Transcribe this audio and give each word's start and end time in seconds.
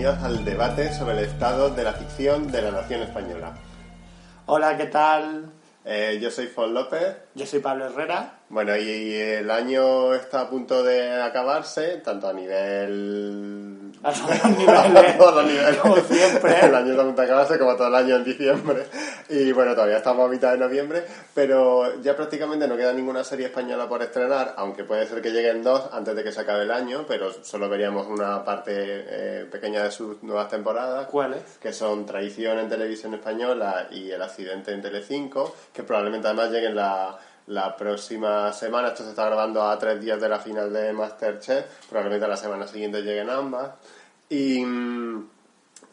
Bienvenidos 0.00 0.24
al 0.24 0.44
debate 0.46 0.94
sobre 0.94 1.18
el 1.18 1.24
estado 1.26 1.68
de 1.68 1.84
la 1.84 1.92
ficción 1.92 2.50
de 2.50 2.62
la 2.62 2.70
nación 2.70 3.02
española. 3.02 3.52
Hola, 4.46 4.74
¿qué 4.78 4.86
tal? 4.86 5.52
Eh, 5.84 6.18
yo 6.22 6.30
soy 6.30 6.46
Fon 6.46 6.72
López. 6.72 7.18
Yo 7.34 7.44
soy 7.44 7.60
Pablo 7.60 7.84
Herrera. 7.84 8.38
Bueno, 8.48 8.74
y 8.78 9.12
el 9.12 9.50
año 9.50 10.14
está 10.14 10.40
a 10.40 10.48
punto 10.48 10.82
de 10.82 11.20
acabarse, 11.20 11.98
tanto 11.98 12.28
a 12.28 12.32
nivel... 12.32 13.79
A 14.02 14.12
todos 14.12 14.44
los 14.44 14.56
niveles, 14.56 15.14
a 15.14 15.18
todos 15.18 15.34
los 15.34 15.44
niveles. 15.46 15.76
como 15.76 15.96
siempre. 15.96 16.60
El 16.62 16.74
año 16.74 16.90
está 16.90 17.02
a 17.02 17.04
punto 17.04 17.20
de 17.20 17.26
acabarse, 17.26 17.58
como 17.58 17.76
todo 17.76 17.88
el 17.88 17.94
año 17.94 18.16
en 18.16 18.24
diciembre. 18.24 18.86
Y 19.28 19.52
bueno, 19.52 19.74
todavía 19.74 19.98
estamos 19.98 20.26
a 20.26 20.30
mitad 20.30 20.52
de 20.52 20.58
noviembre, 20.58 21.04
pero 21.34 22.00
ya 22.00 22.16
prácticamente 22.16 22.66
no 22.66 22.76
queda 22.76 22.92
ninguna 22.92 23.24
serie 23.24 23.46
española 23.46 23.88
por 23.88 24.02
estrenar, 24.02 24.54
aunque 24.56 24.84
puede 24.84 25.06
ser 25.06 25.20
que 25.20 25.30
lleguen 25.30 25.62
dos 25.62 25.90
antes 25.92 26.16
de 26.16 26.24
que 26.24 26.32
se 26.32 26.40
acabe 26.40 26.64
el 26.64 26.70
año, 26.70 27.04
pero 27.06 27.30
solo 27.44 27.68
veríamos 27.68 28.06
una 28.06 28.42
parte 28.44 28.72
eh, 28.74 29.46
pequeña 29.50 29.84
de 29.84 29.90
sus 29.90 30.22
nuevas 30.22 30.48
temporadas. 30.48 31.06
¿Cuáles? 31.06 31.42
que 31.60 31.72
son 31.72 32.06
Traición 32.06 32.58
en 32.58 32.68
Televisión 32.68 33.14
Española 33.14 33.88
y 33.90 34.10
El 34.10 34.22
Accidente 34.22 34.72
en 34.72 34.82
Telecinco, 34.82 35.54
que 35.72 35.82
probablemente 35.82 36.26
además 36.26 36.50
lleguen 36.50 36.74
la, 36.74 37.18
la 37.50 37.76
próxima 37.76 38.52
semana. 38.52 38.88
Esto 38.88 39.02
se 39.04 39.10
está 39.10 39.26
grabando 39.26 39.62
a 39.62 39.78
tres 39.78 40.00
días 40.00 40.20
de 40.20 40.28
la 40.28 40.38
final 40.38 40.72
de 40.72 40.92
Masterchef, 40.92 41.64
probablemente 41.88 42.26
la 42.28 42.36
semana 42.36 42.66
siguiente 42.66 43.02
lleguen 43.02 43.28
ambas. 43.28 43.70
Y 44.28 44.64
mm, 44.64 45.28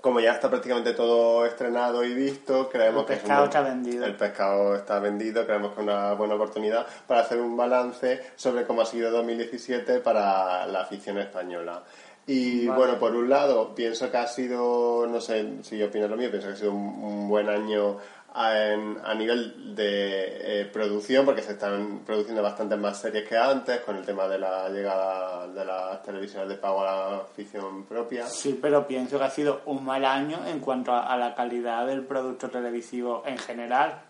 como 0.02 0.20
ya 0.20 0.34
está 0.34 0.50
prácticamente 0.50 0.94
todo 0.94 1.46
estrenado 1.46 2.04
y 2.04 2.14
visto, 2.14 2.70
creemos 2.70 3.02
El 3.02 3.08
que 3.08 3.14
es 3.14 3.20
pescado 3.22 3.42
un- 3.42 3.48
está 3.50 3.62
vendido. 3.62 4.06
El 4.06 4.16
pescado 4.16 4.76
está 4.76 5.00
vendido, 5.00 5.46
creemos 5.46 5.74
que 5.74 5.82
es 5.82 5.84
una 5.88 6.14
buena 6.14 6.36
oportunidad 6.36 6.86
para 7.08 7.22
hacer 7.22 7.42
un 7.42 7.58
balance 7.58 8.22
sobre 8.36 8.66
cómo 8.66 8.82
ha 8.84 8.86
sido 8.86 9.10
2017 9.12 10.00
para 10.00 10.68
la 10.68 10.82
afición 10.82 11.18
española. 11.18 11.82
Y 12.30 12.68
Vale. 12.68 12.78
bueno, 12.78 13.00
por 13.00 13.16
un 13.16 13.30
lado, 13.30 13.74
pienso 13.74 14.12
que 14.12 14.18
ha 14.18 14.28
sido, 14.28 15.08
no 15.08 15.22
sé 15.22 15.64
si 15.64 15.82
opinas 15.82 16.10
lo 16.10 16.18
mío, 16.18 16.30
pienso 16.30 16.50
que 16.50 16.54
ha 16.56 16.58
sido 16.58 16.72
un, 16.74 17.02
un 17.04 17.30
buen 17.30 17.48
año 17.48 17.98
a, 18.34 18.58
en- 18.72 18.98
a 19.04 19.14
nivel 19.16 19.76
de 19.76 20.62
eh, 20.62 20.66
producción, 20.66 21.26
porque 21.26 21.42
se 21.42 21.54
están 21.54 22.02
produciendo 22.06 22.42
bastantes 22.44 22.78
más 22.78 23.00
series 23.00 23.28
que 23.28 23.38
antes, 23.38 23.80
con 23.82 23.96
el 23.98 24.06
tema 24.06 24.28
de 24.28 24.38
la 24.40 24.70
llegada 24.70 25.48
de 25.48 25.66
las 25.66 26.04
televisiones 26.04 26.50
de 26.50 26.56
pago 26.56 26.82
a 26.82 26.86
la 26.86 27.18
afición 27.18 27.86
propia. 27.86 28.26
Sí, 28.28 28.58
pero 28.62 28.86
pienso 28.86 29.18
que 29.18 29.24
ha 29.26 29.30
sido 29.30 29.62
un 29.66 29.84
mal 29.84 30.06
año 30.06 30.40
en 30.46 30.60
cuanto 30.60 30.92
a, 30.92 31.08
a 31.12 31.18
la 31.18 31.34
calidad 31.36 31.86
del 31.88 32.04
producto 32.06 32.50
televisivo 32.50 33.24
en 33.26 33.38
general, 33.38 34.02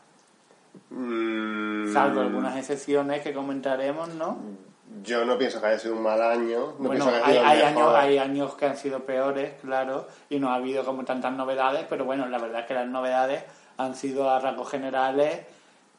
Mm, 0.89 1.91
salvo 1.91 2.21
algunas 2.21 2.55
excepciones 2.55 3.21
que 3.21 3.33
comentaremos, 3.33 4.09
¿no? 4.09 4.37
Yo 5.03 5.25
no 5.25 5.37
pienso 5.37 5.59
que 5.59 5.67
haya 5.67 5.79
sido 5.79 5.95
un 5.95 6.03
mal 6.03 6.21
año, 6.21 6.75
no 6.79 6.87
bueno, 6.87 7.07
que 7.07 7.15
hay, 7.15 7.37
hay 7.37 7.61
años, 7.61 7.93
hay 7.95 8.17
años 8.17 8.53
que 8.55 8.65
han 8.67 8.77
sido 8.77 8.99
peores, 9.03 9.53
claro, 9.61 10.07
y 10.29 10.39
no 10.39 10.49
ha 10.49 10.55
habido 10.55 10.85
como 10.85 11.03
tantas 11.03 11.33
novedades, 11.33 11.85
pero 11.89 12.05
bueno, 12.05 12.27
la 12.27 12.37
verdad 12.37 12.61
es 12.61 12.67
que 12.67 12.73
las 12.73 12.87
novedades 12.87 13.43
han 13.77 13.95
sido 13.95 14.29
a 14.29 14.39
rasgos 14.39 14.69
generales 14.69 15.39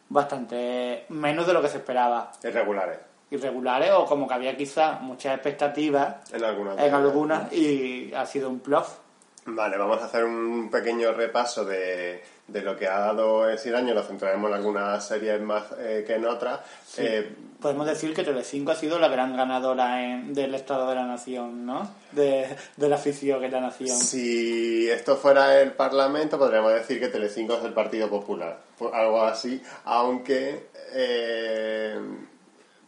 bastante 0.09 1.05
menos 1.09 1.47
de 1.47 1.53
lo 1.53 1.63
que 1.63 1.69
se 1.69 1.79
esperaba. 1.79 2.33
irregulares 2.43 2.99
Irregulares 3.31 3.91
o 3.93 4.07
como 4.07 4.27
que 4.27 4.35
había 4.35 4.57
quizá 4.57 4.99
muchas 5.01 5.35
expectativas 5.35 6.33
en 6.33 6.45
algunas. 6.45 6.79
en 6.79 6.95
algunas 6.95 7.53
y 7.53 8.13
ha 8.15 8.25
sido 8.25 8.49
un 8.49 8.61
plof. 8.61 8.99
Vale, 9.45 9.77
vamos 9.77 10.01
a 10.01 10.07
hacer 10.07 10.25
un 10.25 10.71
pequeño 10.71 11.13
repaso 11.13 11.65
de, 11.65 12.23
de 12.49 12.63
lo 12.63 12.77
que 12.77 12.89
ha 12.89 12.99
dado 12.99 13.49
ese 13.49 13.75
año. 13.77 13.95
Lo 13.95 14.03
centraremos 14.03 14.51
en 14.51 14.57
algunas 14.57 15.07
series 15.07 15.41
más 15.41 15.65
eh, 15.79 16.03
que 16.07 16.15
en 16.17 16.27
otras. 16.27 16.61
Eh, 16.97 17.31
Podemos 17.61 17.87
decir 17.87 18.15
que 18.15 18.23
Telecinco 18.23 18.71
ha 18.71 18.77
sido 18.77 18.99
la 19.01 19.09
gran 19.09 19.37
ganadora 19.37 20.05
en- 20.05 20.33
del 20.33 20.55
Estado 20.55 20.89
de 20.89 20.95
la 20.95 21.07
Nación, 21.07 21.67
¿no? 21.67 21.91
De, 22.13 22.47
de 22.77 22.89
la 22.89 22.95
afición 22.97 23.41
que 23.41 23.49
la 23.49 23.61
Nación. 23.61 23.97
si 23.97 24.89
esto 24.89 25.17
fuera 25.17 25.61
el 25.61 25.73
Parlamento, 25.73 26.39
podríamos 26.39 26.73
decir 26.73 27.01
que 27.01 27.09
Telecinco 27.09 27.55
es 27.55 27.65
el 27.65 27.73
Partido 27.73 28.09
Popular. 28.09 28.59
Algo 28.93 29.23
así, 29.23 29.61
aunque 29.85 30.69
eh, 30.93 31.99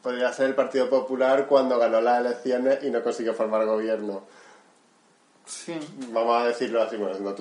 podría 0.02 0.32
ser 0.32 0.46
el 0.46 0.54
Partido 0.54 0.88
Popular 0.88 1.46
cuando 1.46 1.78
ganó 1.78 2.00
las 2.00 2.20
elecciones 2.24 2.78
y 2.84 2.90
no 2.90 3.02
consiguió 3.02 3.34
formar 3.34 3.66
gobierno. 3.66 4.22
Sí. 5.50 5.76
Vamos 6.12 6.42
a 6.42 6.46
decirlo 6.46 6.80
así, 6.80 6.96
bueno, 6.96 7.12
es 7.12 7.20
una 7.20 7.34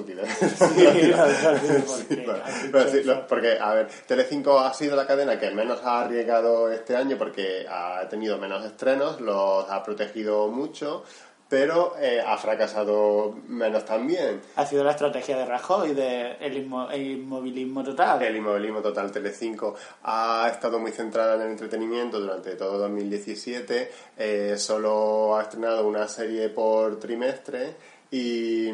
lo- 3.05 3.27
porque, 3.27 3.57
a 3.59 3.73
ver, 3.73 3.87
Telecinco 4.07 4.59
ha 4.59 4.73
sido 4.73 4.95
la 4.95 5.05
cadena 5.05 5.39
que 5.39 5.51
menos 5.51 5.79
ha 5.83 6.01
arriesgado 6.01 6.71
este 6.71 6.95
año 6.95 7.17
porque 7.17 7.65
ha 7.69 8.07
tenido 8.09 8.37
menos 8.37 8.65
estrenos, 8.65 9.21
los 9.21 9.69
ha 9.69 9.83
protegido 9.83 10.47
mucho, 10.47 11.03
pero 11.47 11.95
eh, 11.99 12.21
ha 12.23 12.37
fracasado 12.37 13.35
menos 13.47 13.83
también. 13.83 14.39
Ha 14.55 14.65
sido 14.67 14.83
la 14.83 14.91
estrategia 14.91 15.35
de 15.35 15.45
Rajoy, 15.45 15.95
de 15.95 16.33
el, 16.39 16.63
inmo- 16.69 16.91
el 16.91 17.01
inmovilismo 17.01 17.83
total. 17.83 18.21
El 18.21 18.35
inmovilismo 18.35 18.81
total 18.81 19.11
Telecinco 19.11 19.73
ha 20.03 20.47
estado 20.51 20.77
muy 20.79 20.91
centrada 20.91 21.35
en 21.35 21.41
el 21.41 21.47
entretenimiento 21.51 22.19
durante 22.19 22.51
todo 22.55 22.77
2017, 22.77 23.91
eh, 24.17 24.55
solo 24.59 25.37
ha 25.37 25.41
estrenado 25.43 25.87
una 25.87 26.07
serie 26.07 26.49
por 26.49 26.99
trimestre 26.99 27.75
y, 28.11 28.69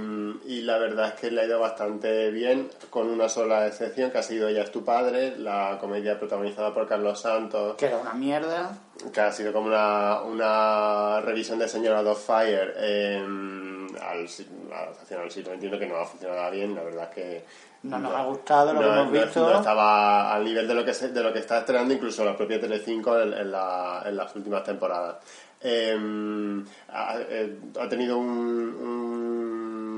y 0.46 0.62
la 0.62 0.78
verdad 0.78 1.10
es 1.10 1.14
que 1.16 1.30
le 1.32 1.42
ha 1.42 1.46
ido 1.46 1.60
bastante 1.60 2.32
bien, 2.32 2.70
con 2.90 3.10
una 3.10 3.28
sola 3.28 3.68
excepción, 3.68 4.12
que 4.12 4.18
ha 4.20 4.24
sido 4.24 4.48
Ella 4.48 4.64
es 4.64 4.72
tu 4.72 4.84
padre, 4.86 5.38
la 5.38 5.78
comedia 5.80 6.18
protagonizada 6.18 6.74
por 6.74 6.88
Carlos 6.88 7.20
Santos, 7.20 7.76
Que 7.76 7.88
era 7.88 7.98
una 7.98 8.14
mierda. 8.14 8.78
que 9.14 9.20
ha 9.22 9.32
sido 9.32 9.52
como 9.52 9.68
una, 9.68 10.22
una 10.22 11.22
revisión 11.22 11.60
de 11.60 11.68
Señora 11.68 12.02
of 12.02 12.26
Fire 12.26 12.74
en, 12.78 13.88
al, 14.02 14.28
adaptación 14.74 15.22
al 15.22 15.32
siglo 15.32 15.54
XXI 15.56 15.80
que 15.80 15.86
no 15.88 15.98
ha 15.98 16.06
funcionado 16.06 16.52
bien, 16.52 16.74
la 16.76 16.84
verdad 16.84 17.04
es 17.10 17.16
que 17.16 17.46
No 17.84 18.00
nos 18.00 18.14
ha 18.16 18.24
gustado 18.24 18.74
lo 18.74 18.80
que 18.80 18.86
hemos 18.86 19.06
no- 19.06 19.12
visto. 19.12 19.50
no 19.50 19.58
estaba 19.58 20.34
al 20.34 20.44
nivel 20.46 20.66
de 20.68 20.74
lo 20.74 20.86
que 20.86 20.94
se- 20.94 21.10
de 21.10 21.22
lo 21.22 21.32
que 21.34 21.40
está 21.40 21.60
estrenando 21.60 21.94
incluso 21.94 22.24
la 22.24 22.36
propia 22.38 22.60
Telecinco 22.60 23.20
en, 23.20 23.34
en, 23.34 23.52
la- 23.52 24.02
en 24.06 24.16
las 24.16 24.34
últimas 24.36 24.64
temporadas. 24.64 25.18
Eh, 25.62 26.64
ha, 26.90 27.18
eh, 27.30 27.58
ha 27.80 27.90
tenido 27.90 28.18
un, 28.18 28.30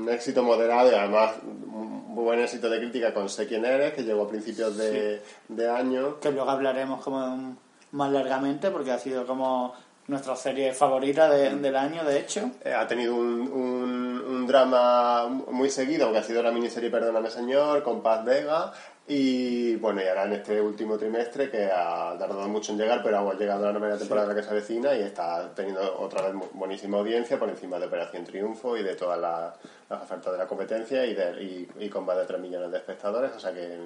un 0.02 0.08
éxito 0.10 0.42
moderado 0.42 0.90
y 0.90 0.94
además 0.94 1.32
un 1.44 2.14
buen 2.14 2.40
éxito 2.40 2.68
de 2.70 2.78
crítica 2.78 3.12
con 3.14 3.28
Sé 3.28 3.46
quién 3.46 3.64
eres, 3.64 3.92
que 3.92 4.02
llegó 4.02 4.22
a 4.24 4.28
principios 4.28 4.76
de, 4.76 5.22
de 5.48 5.70
año. 5.70 6.18
Que 6.20 6.30
luego 6.32 6.50
hablaremos 6.50 7.02
como 7.02 7.56
más 7.92 8.12
largamente 8.12 8.70
porque 8.70 8.90
ha 8.92 8.98
sido 8.98 9.26
como 9.26 9.74
nuestra 10.08 10.34
serie 10.36 10.72
favorita 10.72 11.28
de- 11.28 11.54
del 11.56 11.76
año, 11.76 12.02
de 12.04 12.18
hecho. 12.18 12.50
Eh, 12.64 12.72
ha 12.72 12.86
tenido 12.86 13.14
un, 13.14 13.42
un, 13.52 13.97
un 14.28 14.46
drama 14.46 15.26
muy 15.26 15.70
seguido, 15.70 16.04
aunque 16.04 16.18
ha 16.18 16.22
sido 16.22 16.42
la 16.42 16.50
miniserie 16.50 16.90
Perdóname 16.90 17.30
Señor, 17.30 17.82
con 17.82 18.02
Paz 18.02 18.24
Vega, 18.24 18.72
Y 19.10 19.76
bueno, 19.76 20.02
y 20.02 20.06
ahora 20.06 20.24
en 20.24 20.34
este 20.34 20.60
último 20.60 20.98
trimestre, 20.98 21.50
que 21.50 21.64
ha 21.64 22.14
tardado 22.18 22.46
mucho 22.46 22.72
en 22.72 22.78
llegar, 22.78 23.02
pero 23.02 23.18
ha 23.18 23.34
llegado 23.34 23.64
a 23.64 23.72
la 23.72 23.78
novena 23.78 23.96
temporada 23.96 24.34
que 24.34 24.42
se 24.42 24.50
avecina 24.50 24.94
y 24.94 25.00
está 25.00 25.50
teniendo 25.54 25.98
otra 25.98 26.28
vez 26.28 26.34
buenísima 26.52 26.98
audiencia 26.98 27.38
por 27.38 27.48
encima 27.48 27.78
de 27.78 27.86
Operación 27.86 28.24
Triunfo 28.24 28.76
y 28.76 28.82
de 28.82 28.94
todas 28.96 29.18
las, 29.18 30.02
ofertas 30.02 30.32
de 30.32 30.38
la 30.38 30.46
competencia 30.46 31.06
y, 31.06 31.14
de, 31.14 31.66
y, 31.80 31.88
con 31.88 32.04
más 32.04 32.18
de 32.18 32.26
3 32.26 32.38
millones 32.38 32.70
de 32.70 32.76
espectadores. 32.76 33.32
O 33.34 33.40
sea 33.40 33.54
que 33.54 33.78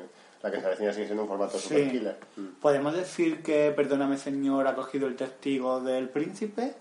la 0.43 0.50
que 0.50 0.61
se 0.61 0.67
avecina 0.67 0.93
sigue 0.93 1.06
siendo 1.06 1.23
un 1.23 1.29
formato 1.29 1.56
super 1.56 1.88
killer. 1.88 2.17
Mm. 2.35 2.47
¿Podemos 2.61 2.93
decir 2.93 3.45
que, 3.45 3.71
perdóname 3.71 4.19
señor, 4.19 4.67
ha 4.67 4.75
cogido 4.75 5.06
el 5.06 5.15
testigo 5.15 5.81
del 5.81 6.09
príncipe? 6.09 6.75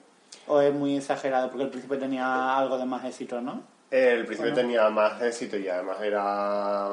¿O 0.47 0.61
es 0.61 0.73
muy 0.73 0.97
exagerado? 0.97 1.49
Porque 1.49 1.63
el 1.63 1.69
príncipe 1.69 1.97
tenía 1.97 2.57
algo 2.57 2.77
de 2.77 2.85
más 2.85 3.05
éxito, 3.05 3.41
¿no? 3.41 3.63
El 3.91 4.25
príncipe 4.25 4.51
tenía 4.51 4.89
más 4.89 5.21
éxito 5.21 5.57
y 5.57 5.67
además 5.67 5.97
era 6.01 6.91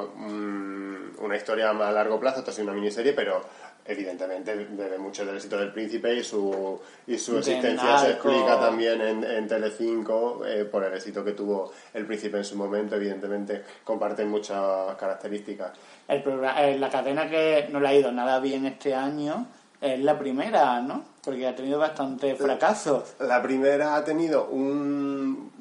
una 1.19 1.35
historia 1.35 1.69
a 1.69 1.73
más 1.73 1.93
largo 1.93 2.19
plazo, 2.19 2.39
esto 2.39 2.51
es 2.51 2.59
una 2.59 2.73
miniserie, 2.73 3.13
pero 3.13 3.41
evidentemente 3.85 4.55
debe 4.55 4.97
mucho 4.97 5.25
del 5.25 5.35
éxito 5.35 5.57
del 5.57 5.71
príncipe 5.71 6.13
y 6.13 6.23
su, 6.23 6.79
y 7.07 7.17
su 7.17 7.37
existencia 7.37 7.97
se 7.99 8.11
explica 8.11 8.59
también 8.59 9.01
en, 9.01 9.23
en 9.23 9.47
Telecinco 9.47 10.45
eh, 10.45 10.65
por 10.65 10.83
el 10.83 10.93
éxito 10.93 11.23
que 11.23 11.31
tuvo 11.31 11.71
el 11.93 12.05
príncipe 12.05 12.37
en 12.37 12.43
su 12.43 12.57
momento, 12.57 12.95
evidentemente 12.97 13.63
comparten 13.83 14.29
muchas 14.29 14.95
características. 14.97 15.71
El 16.07 16.21
eh, 16.57 16.77
la 16.77 16.89
cadena 16.89 17.29
que 17.29 17.67
no 17.71 17.79
le 17.79 17.87
ha 17.87 17.93
ido 17.93 18.11
nada 18.11 18.39
bien 18.39 18.65
este 18.65 18.93
año 18.93 19.47
es 19.81 19.99
la 19.99 20.17
primera, 20.17 20.81
¿no? 20.81 21.03
Porque 21.23 21.47
ha 21.47 21.55
tenido 21.55 21.79
bastante 21.79 22.35
fracasos. 22.35 23.15
La 23.19 23.41
primera 23.41 23.95
ha 23.95 24.03
tenido 24.03 24.47
un 24.47 25.51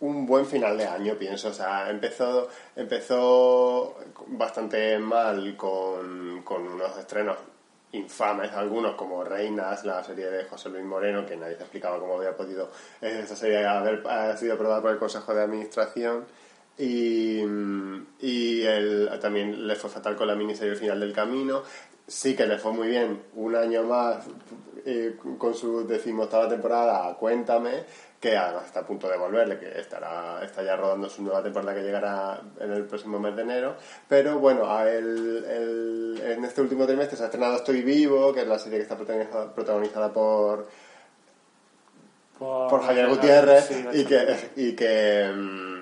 un 0.00 0.26
buen 0.26 0.46
final 0.46 0.76
de 0.76 0.86
año, 0.86 1.14
pienso. 1.14 1.48
O 1.48 1.52
sea, 1.52 1.90
empezó, 1.90 2.48
empezó 2.74 3.96
bastante 4.28 4.98
mal 4.98 5.56
con, 5.56 6.42
con 6.42 6.66
unos 6.66 6.96
estrenos 6.98 7.36
infames, 7.92 8.52
algunos 8.52 8.94
como 8.94 9.24
Reinas, 9.24 9.84
la 9.84 10.02
serie 10.04 10.30
de 10.30 10.44
José 10.44 10.68
Luis 10.68 10.84
Moreno, 10.84 11.26
que 11.26 11.36
nadie 11.36 11.56
se 11.56 11.62
explicaba 11.62 11.98
cómo 11.98 12.16
había 12.16 12.36
podido 12.36 12.70
esta 13.00 13.34
serie 13.34 13.66
haber 13.66 14.02
sido 14.38 14.54
aprobada 14.54 14.80
por 14.80 14.92
el 14.92 14.98
Consejo 14.98 15.34
de 15.34 15.42
Administración. 15.42 16.24
Y, 16.78 17.42
y 18.20 18.64
también 19.20 19.66
le 19.66 19.76
fue 19.76 19.90
fatal 19.90 20.16
con 20.16 20.26
la 20.26 20.34
miniserie 20.34 20.76
Final 20.76 21.00
del 21.00 21.12
Camino. 21.12 21.62
Sí 22.10 22.34
que 22.34 22.44
le 22.44 22.58
fue 22.58 22.72
muy 22.72 22.88
bien 22.88 23.22
un 23.36 23.54
año 23.54 23.84
más 23.84 24.24
eh, 24.84 25.16
con 25.38 25.54
su 25.54 25.86
decimoctava 25.86 26.48
temporada, 26.48 27.14
Cuéntame, 27.14 27.84
que 28.18 28.36
además 28.36 28.66
está 28.66 28.80
a 28.80 28.84
punto 28.84 29.08
de 29.08 29.16
volverle, 29.16 29.60
que 29.60 29.78
estará 29.78 30.44
está 30.44 30.64
ya 30.64 30.74
rodando 30.74 31.08
su 31.08 31.22
nueva 31.22 31.40
temporada 31.40 31.72
que 31.72 31.84
llegará 31.84 32.40
en 32.58 32.72
el 32.72 32.84
próximo 32.86 33.20
mes 33.20 33.36
de 33.36 33.42
enero. 33.42 33.76
Pero 34.08 34.40
bueno, 34.40 34.68
a 34.68 34.90
el, 34.90 36.20
en 36.20 36.44
este 36.44 36.62
último 36.62 36.84
trimestre 36.84 37.16
se 37.16 37.22
ha 37.22 37.26
estrenado 37.26 37.54
Estoy 37.54 37.82
Vivo, 37.82 38.32
que 38.32 38.40
es 38.40 38.48
la 38.48 38.58
serie 38.58 38.78
que 38.78 38.82
está 38.82 38.96
protagonizada, 39.54 40.12
por, 40.12 40.66
por, 42.40 42.82
Javier 42.82 43.08
Gutiérrez 43.08 43.70
y 43.92 44.04
que, 44.04 44.50
y 44.56 44.72
que 44.72 45.30
mm, 45.32 45.79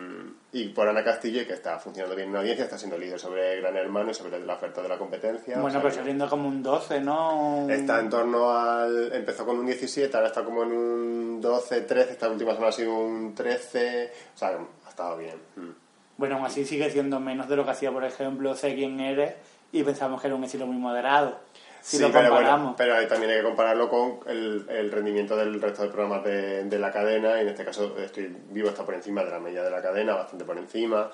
y 0.50 0.68
por 0.68 0.88
Ana 0.88 1.04
Castillo, 1.04 1.46
que 1.46 1.52
está 1.52 1.78
funcionando 1.78 2.16
bien 2.16 2.28
en 2.28 2.34
la 2.34 2.40
audiencia, 2.40 2.64
está 2.64 2.78
siendo 2.78 2.96
líder 2.96 3.18
sobre 3.18 3.60
Gran 3.60 3.76
Hermano 3.76 4.10
y 4.10 4.14
sobre 4.14 4.40
la 4.40 4.54
oferta 4.54 4.80
de 4.80 4.88
la 4.88 4.96
competencia. 4.96 5.58
Bueno, 5.58 5.78
pero 5.82 5.94
saliendo 5.94 6.28
como 6.28 6.48
un 6.48 6.62
12, 6.62 7.00
¿no? 7.00 7.66
Está 7.68 8.00
en 8.00 8.08
torno 8.08 8.50
al... 8.50 9.12
Empezó 9.12 9.44
con 9.44 9.58
un 9.58 9.66
17, 9.66 10.16
ahora 10.16 10.28
está 10.28 10.42
como 10.44 10.62
en 10.62 10.72
un 10.72 11.40
12, 11.40 11.82
13, 11.82 12.12
esta 12.12 12.30
última 12.30 12.52
semana 12.52 12.68
ha 12.68 12.72
sido 12.72 12.94
un 12.94 13.34
13, 13.34 14.12
o 14.34 14.38
sea, 14.38 14.58
ha 14.86 14.88
estado 14.88 15.18
bien. 15.18 15.36
Mm. 15.56 15.70
Bueno, 16.16 16.36
aún 16.36 16.46
así 16.46 16.64
sigue 16.64 16.90
siendo 16.90 17.20
menos 17.20 17.48
de 17.48 17.56
lo 17.56 17.64
que 17.64 17.72
hacía, 17.72 17.92
por 17.92 18.04
ejemplo, 18.04 18.54
Sé 18.54 18.74
quién 18.74 18.98
eres, 19.00 19.34
y 19.70 19.82
pensamos 19.82 20.20
que 20.20 20.28
era 20.28 20.36
un 20.36 20.44
estilo 20.44 20.66
muy 20.66 20.78
moderado 20.78 21.47
sí, 21.96 22.04
pero, 22.12 22.30
bueno, 22.32 22.74
pero 22.76 23.06
también 23.06 23.32
hay 23.32 23.38
que 23.38 23.44
compararlo 23.44 23.88
con 23.88 24.20
el, 24.26 24.66
el 24.68 24.92
rendimiento 24.92 25.36
del 25.36 25.60
resto 25.60 25.82
de 25.82 25.88
programas 25.88 26.22
de, 26.24 26.64
de, 26.64 26.78
la 26.78 26.92
cadena, 26.92 27.38
y 27.38 27.42
en 27.42 27.48
este 27.48 27.64
caso 27.64 27.96
Estoy 27.98 28.36
Vivo 28.50 28.68
está 28.68 28.84
por 28.84 28.94
encima 28.94 29.24
de 29.24 29.30
la 29.30 29.38
media 29.38 29.62
de 29.62 29.70
la 29.70 29.80
cadena, 29.80 30.14
bastante 30.14 30.44
por 30.44 30.58
encima. 30.58 31.10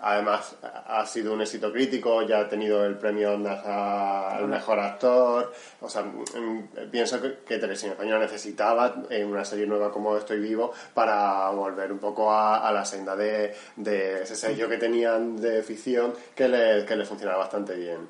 además, 0.00 0.56
ha 0.62 1.06
sido 1.06 1.32
un 1.32 1.42
éxito 1.42 1.72
crítico, 1.72 2.22
ya 2.22 2.40
ha 2.40 2.48
tenido 2.48 2.84
el 2.84 2.98
premio 2.98 3.34
Ondas 3.34 3.64
al 3.64 4.48
mejor 4.48 4.80
actor. 4.80 5.52
O 5.80 5.88
sea, 5.88 6.02
mm, 6.02 6.90
pienso 6.90 7.22
que, 7.22 7.38
que 7.46 7.58
Televisión 7.58 7.92
Española 7.92 8.20
necesitaba 8.20 8.94
una 9.24 9.44
serie 9.44 9.66
nueva 9.66 9.92
como 9.92 10.16
Estoy 10.16 10.40
Vivo 10.40 10.72
para 10.92 11.50
volver 11.50 11.92
un 11.92 11.98
poco 11.98 12.32
a, 12.32 12.70
la 12.72 12.84
senda 12.84 13.14
de, 13.14 13.54
de, 13.76 14.22
ese 14.22 14.34
sello 14.34 14.68
que 14.68 14.76
tenían 14.76 15.36
de 15.36 15.62
ficción 15.62 16.14
que 16.34 16.48
le, 16.48 16.84
que 16.84 16.96
le 16.96 17.04
funcionaba 17.04 17.38
bastante 17.38 17.74
bien. 17.74 18.08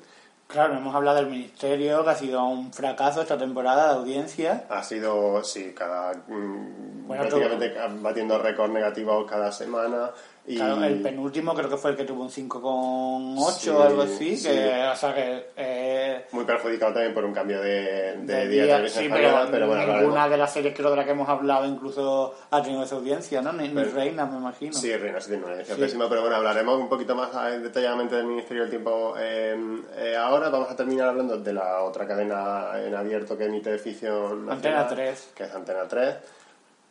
Claro, 0.49 0.73
hemos 0.73 0.95
hablado 0.95 1.17
del 1.17 1.27
Ministerio, 1.27 2.03
que 2.03 2.09
ha 2.09 2.15
sido 2.15 2.43
un 2.43 2.73
fracaso 2.73 3.21
esta 3.21 3.37
temporada 3.37 3.93
de 3.93 3.99
audiencia. 3.99 4.65
Ha 4.67 4.81
sido, 4.81 5.43
sí, 5.43 5.75
cada. 5.77 6.13
Mm, 6.27 7.07
prácticamente 7.07 7.75
batiendo 8.01 8.39
récord 8.39 8.71
negativo 8.71 9.27
cada 9.27 9.51
semana. 9.51 10.09
Claro, 10.55 10.83
el 10.83 11.01
penúltimo 11.01 11.53
creo 11.53 11.69
que 11.69 11.77
fue 11.77 11.91
el 11.91 11.97
que 11.97 12.05
tuvo 12.05 12.23
un 12.23 12.29
5,8 12.29 13.71
o 13.71 13.83
algo 13.83 14.01
así, 14.01 14.41
que, 14.41 14.87
o 14.91 14.95
sea 14.95 15.13
que... 15.13 15.49
Eh, 15.55 16.25
Muy 16.31 16.43
perjudicado 16.43 16.93
también 16.93 17.13
por 17.13 17.23
un 17.23 17.33
cambio 17.33 17.61
de, 17.61 18.17
de, 18.17 18.47
día, 18.47 18.79
de 18.79 18.89
sí, 18.89 19.07
pero, 19.11 19.47
pero 19.51 19.67
bueno, 19.67 19.93
ninguna 19.93 20.27
de 20.27 20.37
las 20.37 20.51
series 20.51 20.75
creo 20.75 20.89
de 20.89 20.95
la 20.95 21.05
que 21.05 21.11
hemos 21.11 21.29
hablado 21.29 21.67
incluso 21.67 22.33
ha 22.49 22.61
tenido 22.63 22.83
esa 22.83 22.95
audiencia, 22.95 23.41
¿no? 23.41 23.53
Ni, 23.53 23.67
Reina, 23.67 24.25
me 24.25 24.37
imagino. 24.37 24.73
Sí, 24.73 24.95
Reina 24.95 25.21
sí 25.21 25.29
tiene 25.29 25.43
una 25.43 25.51
audiencia 25.51 25.75
pésima, 25.75 26.09
pero 26.09 26.21
bueno, 26.21 26.37
hablaremos 26.37 26.79
un 26.79 26.89
poquito 26.89 27.15
más 27.15 27.29
eh, 27.51 27.59
detalladamente 27.59 28.15
del 28.15 28.25
Ministerio 28.25 28.63
del 28.63 28.71
Tiempo 28.71 29.13
eh, 29.19 30.15
ahora. 30.17 30.49
Vamos 30.49 30.71
a 30.71 30.75
terminar 30.75 31.09
hablando 31.09 31.37
de 31.37 31.53
la 31.53 31.81
otra 31.83 32.07
cadena 32.07 32.71
en 32.75 32.95
abierto 32.95 33.37
que 33.37 33.45
emite 33.45 33.77
ficción 33.77 34.49
Antena 34.49 34.87
3. 34.87 35.31
Que 35.35 35.43
es 35.43 35.53
Antena 35.53 35.87
3, 35.87 36.15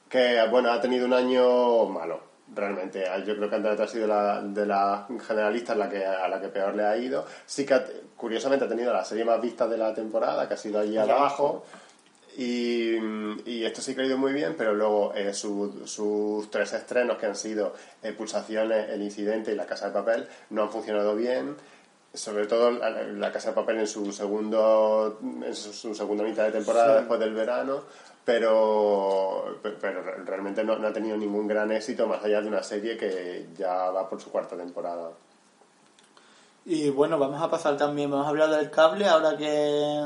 que 0.08 0.46
bueno, 0.49 0.70
ha 0.70 0.81
tenido 0.81 1.06
un 1.06 1.14
año 1.14 1.87
malo 1.87 2.27
realmente. 2.54 3.04
Yo 3.26 3.36
creo 3.36 3.48
que 3.48 3.56
Antena 3.56 3.82
ha 3.82 3.86
sido 3.86 4.06
la, 4.06 4.40
de 4.40 4.66
las 4.66 5.06
generalistas 5.26 5.76
la 5.76 5.88
que, 5.88 6.04
a 6.04 6.28
la 6.28 6.40
que 6.40 6.48
peor 6.48 6.74
le 6.74 6.84
ha 6.84 6.96
ido. 6.96 7.26
Sí 7.46 7.64
que, 7.64 7.80
curiosamente, 8.16 8.64
ha 8.64 8.68
tenido 8.68 8.92
la 8.92 9.04
serie 9.04 9.24
más 9.24 9.40
vista 9.40 9.66
de 9.66 9.78
la 9.78 9.94
temporada, 9.94 10.48
que 10.48 10.54
ha 10.54 10.58
sido 10.58 10.80
allí 10.80 10.96
abajo. 10.96 11.64
Y, 12.36 12.96
y, 13.46 13.64
esto 13.64 13.82
sí 13.82 13.94
que 13.94 14.02
ha 14.02 14.06
ido 14.06 14.16
muy 14.16 14.32
bien, 14.32 14.54
pero 14.56 14.72
luego 14.72 15.12
eh, 15.14 15.34
sus 15.34 16.50
tres 16.50 16.72
estrenos, 16.72 17.18
que 17.18 17.26
han 17.26 17.34
sido 17.34 17.74
eh, 18.02 18.12
Pulsaciones, 18.12 18.90
El 18.90 19.02
Incidente 19.02 19.52
y 19.52 19.56
La 19.56 19.66
Casa 19.66 19.88
de 19.88 19.92
Papel, 19.92 20.28
no 20.50 20.62
han 20.62 20.70
funcionado 20.70 21.16
bien. 21.16 21.56
Sobre 22.14 22.46
todo 22.46 22.70
La 22.70 23.32
Casa 23.32 23.50
de 23.50 23.54
Papel 23.54 23.80
en 23.80 23.86
su 23.86 24.12
segundo 24.12 25.18
en 25.44 25.54
su, 25.54 25.94
segunda 25.94 26.24
mitad 26.24 26.44
de 26.44 26.52
temporada 26.52 26.96
después 26.96 27.20
del 27.20 27.34
verano 27.34 27.82
pero, 28.28 29.58
pero 29.80 30.02
realmente 30.26 30.62
no, 30.62 30.75
ha 30.75 30.92
tenido 30.92 31.16
ningún 31.16 31.48
gran 31.48 31.72
éxito 31.72 32.06
más 32.06 32.22
allá 32.22 32.42
de 32.42 32.48
una 32.48 32.62
serie 32.62 32.98
que 32.98 33.46
ya 33.56 33.88
va 33.90 34.06
por 34.06 34.20
su 34.20 34.30
cuarta 34.30 34.54
temporada. 34.54 35.12
Y 36.66 36.90
bueno, 36.90 37.19
vamos 37.19 37.40
a 37.40 37.48
pasar 37.48 37.79
también, 37.79 38.10
vamos 38.10 38.26
a 38.26 38.29
hablar 38.29 38.50
del 38.50 38.70
cable 38.70 39.06
ahora 39.06 39.34
que 39.34 40.05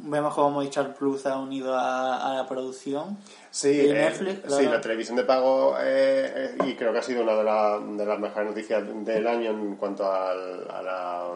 vemos 0.00 0.34
cómo 0.34 0.50
Movistar 0.50 0.94
Plus 0.94 1.24
ha 1.24 1.38
unido 1.38 1.74
a, 1.74 2.34
la 2.36 2.46
producción. 2.46 3.16
Sí, 3.50 3.70
eh, 3.90 4.12
sí, 4.48 4.66
la 4.66 4.82
televisión 4.82 5.16
de 5.16 5.24
pago, 5.24 5.74
eh, 5.80 6.54
eh, 6.60 6.66
y 6.66 6.74
creo 6.74 6.92
que 6.92 6.98
ha 6.98 7.02
sido 7.02 7.22
una 7.22 7.36
de, 7.36 7.96
de, 7.96 8.04
las 8.04 8.18
mejores 8.18 8.50
noticias 8.50 8.84
del 9.02 9.26
año 9.26 9.50
en 9.52 9.76
cuanto 9.76 10.04
a 10.04 10.34
la 10.34 11.26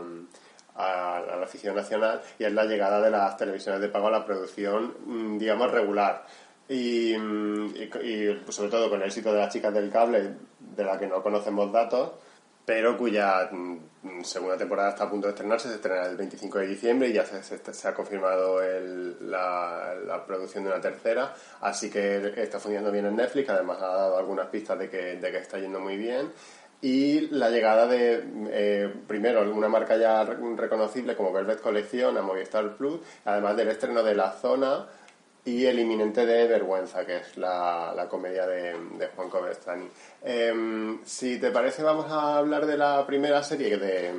a, 0.76 1.22
la 1.38 1.44
afición 1.44 1.74
nacional 1.74 2.20
y 2.38 2.44
es 2.44 2.52
la 2.52 2.64
llegada 2.64 3.00
de 3.00 3.10
las 3.10 3.36
televisiones 3.36 3.80
de 3.80 3.88
pago 3.88 4.08
a 4.08 4.10
la 4.10 4.24
producción, 4.24 4.94
mm, 5.04 5.38
digamos, 5.38 5.70
regular. 5.70 6.24
Y, 6.68 7.16
mm, 7.16 7.74
y, 8.02 8.52
sobre 8.52 8.70
todo 8.70 8.90
con 8.90 9.00
el 9.00 9.06
éxito 9.06 9.32
de 9.32 9.40
las 9.40 9.52
chicas 9.52 9.72
del 9.72 9.90
cable, 9.90 10.34
de 10.58 10.84
la 10.84 10.98
que 10.98 11.06
no 11.06 11.22
conocemos 11.22 11.72
datos, 11.72 12.12
pero 12.64 12.98
cuya 12.98 13.48
mm, 13.52 14.22
segunda 14.24 14.56
temporada 14.56 14.90
está 14.90 15.04
a 15.04 15.10
punto 15.10 15.28
de 15.28 15.32
estrenarse, 15.32 15.68
se 15.68 15.76
estrena 15.76 16.06
el 16.06 16.16
25 16.16 16.58
de 16.58 16.66
diciembre 16.66 17.08
y 17.08 17.12
ya 17.12 17.24
se, 17.24 17.42
se, 17.42 17.88
ha 17.88 17.94
confirmado 17.94 18.60
el, 18.60 19.30
la, 19.30 19.94
la, 20.04 20.26
producción 20.26 20.64
de 20.64 20.70
una 20.70 20.80
tercera, 20.80 21.32
así 21.60 21.88
que 21.88 22.32
está 22.36 22.58
funcionando 22.58 22.90
bien 22.90 23.06
en 23.06 23.16
Netflix, 23.16 23.48
además 23.50 23.78
ha 23.80 23.86
dado 23.86 24.18
algunas 24.18 24.48
pistas 24.48 24.78
de 24.80 24.90
que, 24.90 25.16
de 25.16 25.30
que 25.30 25.38
está 25.38 25.58
yendo 25.58 25.78
muy 25.78 25.96
bien 25.96 26.32
y 26.86 27.22
la 27.32 27.50
llegada 27.50 27.88
de, 27.88 28.22
eh, 28.50 28.94
primero, 29.08 29.42
una 29.52 29.68
marca 29.68 29.96
ya 29.96 30.22
reconocible 30.22 31.16
como 31.16 31.32
Velvet 31.32 31.60
Colección 31.60 32.16
a 32.16 32.22
Movistar 32.22 32.76
Plus, 32.76 33.00
además 33.24 33.56
del 33.56 33.66
estreno 33.70 34.04
de 34.04 34.14
La 34.14 34.30
Zona 34.30 34.86
y 35.44 35.64
el 35.64 35.80
inminente 35.80 36.24
de 36.24 36.46
Vergüenza, 36.46 37.04
que 37.04 37.16
es 37.16 37.36
la, 37.38 37.92
la 37.92 38.08
comedia 38.08 38.46
de, 38.46 38.76
de 38.98 39.08
Juan 39.08 39.28
Coverstani. 39.28 39.88
Em, 40.22 41.04
si 41.04 41.40
te 41.40 41.50
parece, 41.50 41.82
vamos 41.82 42.06
a 42.08 42.38
hablar 42.38 42.66
de 42.66 42.76
la 42.76 43.04
primera 43.04 43.42
serie 43.42 43.78
de, 43.78 44.12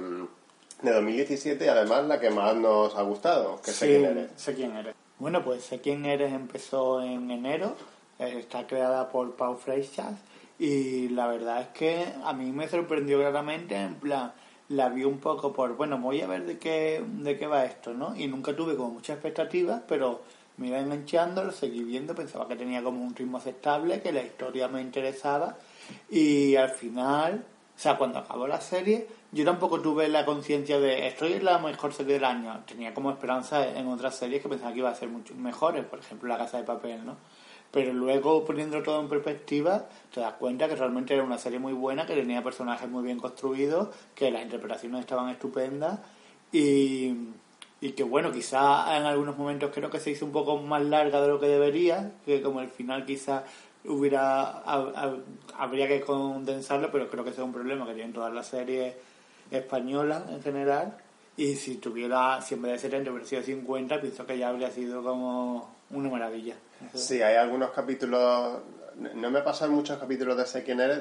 de 0.81 0.91
2017 0.91 1.69
además 1.69 2.05
la 2.05 2.19
que 2.19 2.31
más 2.31 2.53
nos 2.53 2.93
ha 2.97 3.01
gustado, 3.03 3.61
que 3.61 3.71
Sé 3.71 3.87
quién 3.87 4.05
eres. 4.05 4.31
Sé 4.35 4.53
quién 4.55 4.75
eres. 4.75 4.93
Bueno, 5.19 5.41
pues 5.41 5.63
Sé 5.63 5.79
quién 5.79 6.05
eres 6.05 6.33
empezó 6.33 7.01
en 7.01 7.31
enero, 7.31 7.77
eh, 8.19 8.39
está 8.39 8.67
creada 8.67 9.07
por 9.07 9.37
Paul 9.37 9.55
Freixas 9.55 10.15
y 10.59 11.09
la 11.09 11.27
verdad 11.27 11.61
es 11.61 11.67
que 11.69 12.05
a 12.23 12.33
mí 12.33 12.51
me 12.51 12.67
sorprendió 12.67 13.19
claramente, 13.19 13.75
en 13.75 13.95
plan, 13.95 14.33
la 14.69 14.89
vi 14.89 15.03
un 15.03 15.19
poco 15.19 15.53
por, 15.53 15.75
bueno, 15.75 15.97
voy 15.97 16.21
a 16.21 16.27
ver 16.27 16.45
de 16.45 16.57
qué, 16.57 17.03
de 17.05 17.37
qué 17.37 17.47
va 17.47 17.65
esto, 17.65 17.93
¿no? 17.93 18.15
Y 18.15 18.27
nunca 18.27 18.55
tuve 18.55 18.75
como 18.75 18.91
muchas 18.91 19.15
expectativas, 19.15 19.81
pero 19.87 20.21
me 20.57 20.67
iba 20.67 20.79
enganchando, 20.79 21.43
lo 21.43 21.51
seguí 21.51 21.83
viendo, 21.83 22.15
pensaba 22.15 22.47
que 22.47 22.55
tenía 22.55 22.83
como 22.83 23.03
un 23.03 23.15
ritmo 23.15 23.37
aceptable, 23.37 24.01
que 24.01 24.11
la 24.11 24.23
historia 24.23 24.67
me 24.67 24.81
interesaba 24.81 25.57
y 26.09 26.55
al 26.55 26.69
final, 26.69 27.45
o 27.75 27.79
sea, 27.79 27.97
cuando 27.97 28.19
acabó 28.19 28.47
la 28.47 28.59
serie, 28.59 29.07
yo 29.31 29.45
tampoco 29.45 29.79
tuve 29.81 30.07
la 30.07 30.25
conciencia 30.25 30.79
de 30.79 31.07
estoy 31.07 31.33
en 31.33 31.45
la 31.45 31.59
mejor 31.59 31.93
serie 31.93 32.15
del 32.15 32.25
año. 32.25 32.63
Tenía 32.65 32.93
como 32.93 33.11
esperanza 33.11 33.67
en 33.77 33.87
otras 33.87 34.15
series 34.15 34.41
que 34.41 34.49
pensaba 34.49 34.71
que 34.71 34.79
iba 34.79 34.89
a 34.89 34.95
ser 34.95 35.09
mucho 35.09 35.35
mejores, 35.35 35.85
por 35.85 35.99
ejemplo 35.99 36.27
La 36.27 36.37
Casa 36.37 36.57
de 36.57 36.63
Papel, 36.63 37.05
¿no? 37.05 37.17
Pero 37.77 37.93
luego 37.93 38.43
poniendo 38.43 38.81
todo 38.81 38.99
en 39.01 39.07
perspectiva, 39.07 39.87
te 40.11 40.19
das 40.19 40.33
cuenta 40.33 40.67
que 40.67 40.75
realmente 40.75 41.13
era 41.13 41.21
una 41.21 41.37
serie 41.37 41.59
muy 41.59 41.73
buena, 41.73 42.07
que 42.07 42.15
tenía 42.15 42.43
personajes 42.43 42.89
muy 42.89 43.03
bien 43.03 43.19
construidos, 43.19 43.89
que 44.15 44.31
las 44.31 44.41
interpretaciones 44.41 45.01
estaban 45.01 45.29
estupendas 45.29 45.99
y, 46.51 47.13
y 47.79 47.91
que 47.91 48.01
bueno, 48.01 48.31
quizá 48.31 48.97
en 48.97 49.03
algunos 49.03 49.37
momentos 49.37 49.69
creo 49.71 49.91
que 49.91 49.99
se 49.99 50.09
hizo 50.09 50.25
un 50.25 50.31
poco 50.31 50.57
más 50.57 50.81
larga 50.81 51.21
de 51.21 51.27
lo 51.27 51.39
que 51.39 51.45
debería, 51.45 52.13
que 52.25 52.41
como 52.41 52.61
el 52.61 52.69
final 52.69 53.05
quizá 53.05 53.43
hubiera 53.85 54.63
habría 55.55 55.87
que 55.87 56.01
condensarlo, 56.01 56.89
pero 56.91 57.11
creo 57.11 57.23
que 57.23 57.29
ese 57.29 57.41
es 57.41 57.45
un 57.45 57.53
problema 57.53 57.85
que 57.85 57.93
tienen 57.93 58.11
todas 58.11 58.33
las 58.33 58.47
series 58.47 58.95
españolas 59.51 60.23
en 60.31 60.41
general. 60.41 60.97
Y 61.37 61.53
si 61.53 61.75
tuviera, 61.75 62.41
si 62.41 62.55
en 62.55 62.63
vez 62.63 62.71
de 62.71 62.79
70 62.79 63.11
hubiera 63.11 63.27
sido 63.27 63.43
50, 63.43 64.01
pienso 64.01 64.25
que 64.25 64.35
ya 64.35 64.49
habría 64.49 64.71
sido 64.71 65.03
como 65.03 65.75
una 65.91 66.09
maravilla. 66.09 66.55
Sí, 66.93 67.21
hay 67.21 67.35
algunos 67.35 67.71
capítulos, 67.71 68.59
no 69.15 69.31
me 69.31 69.41
pasan 69.41 69.71
muchos 69.71 69.97
capítulos 69.97 70.37
de 70.37 70.45
Sé 70.45 70.63
quién 70.63 70.79
eres, 70.79 70.99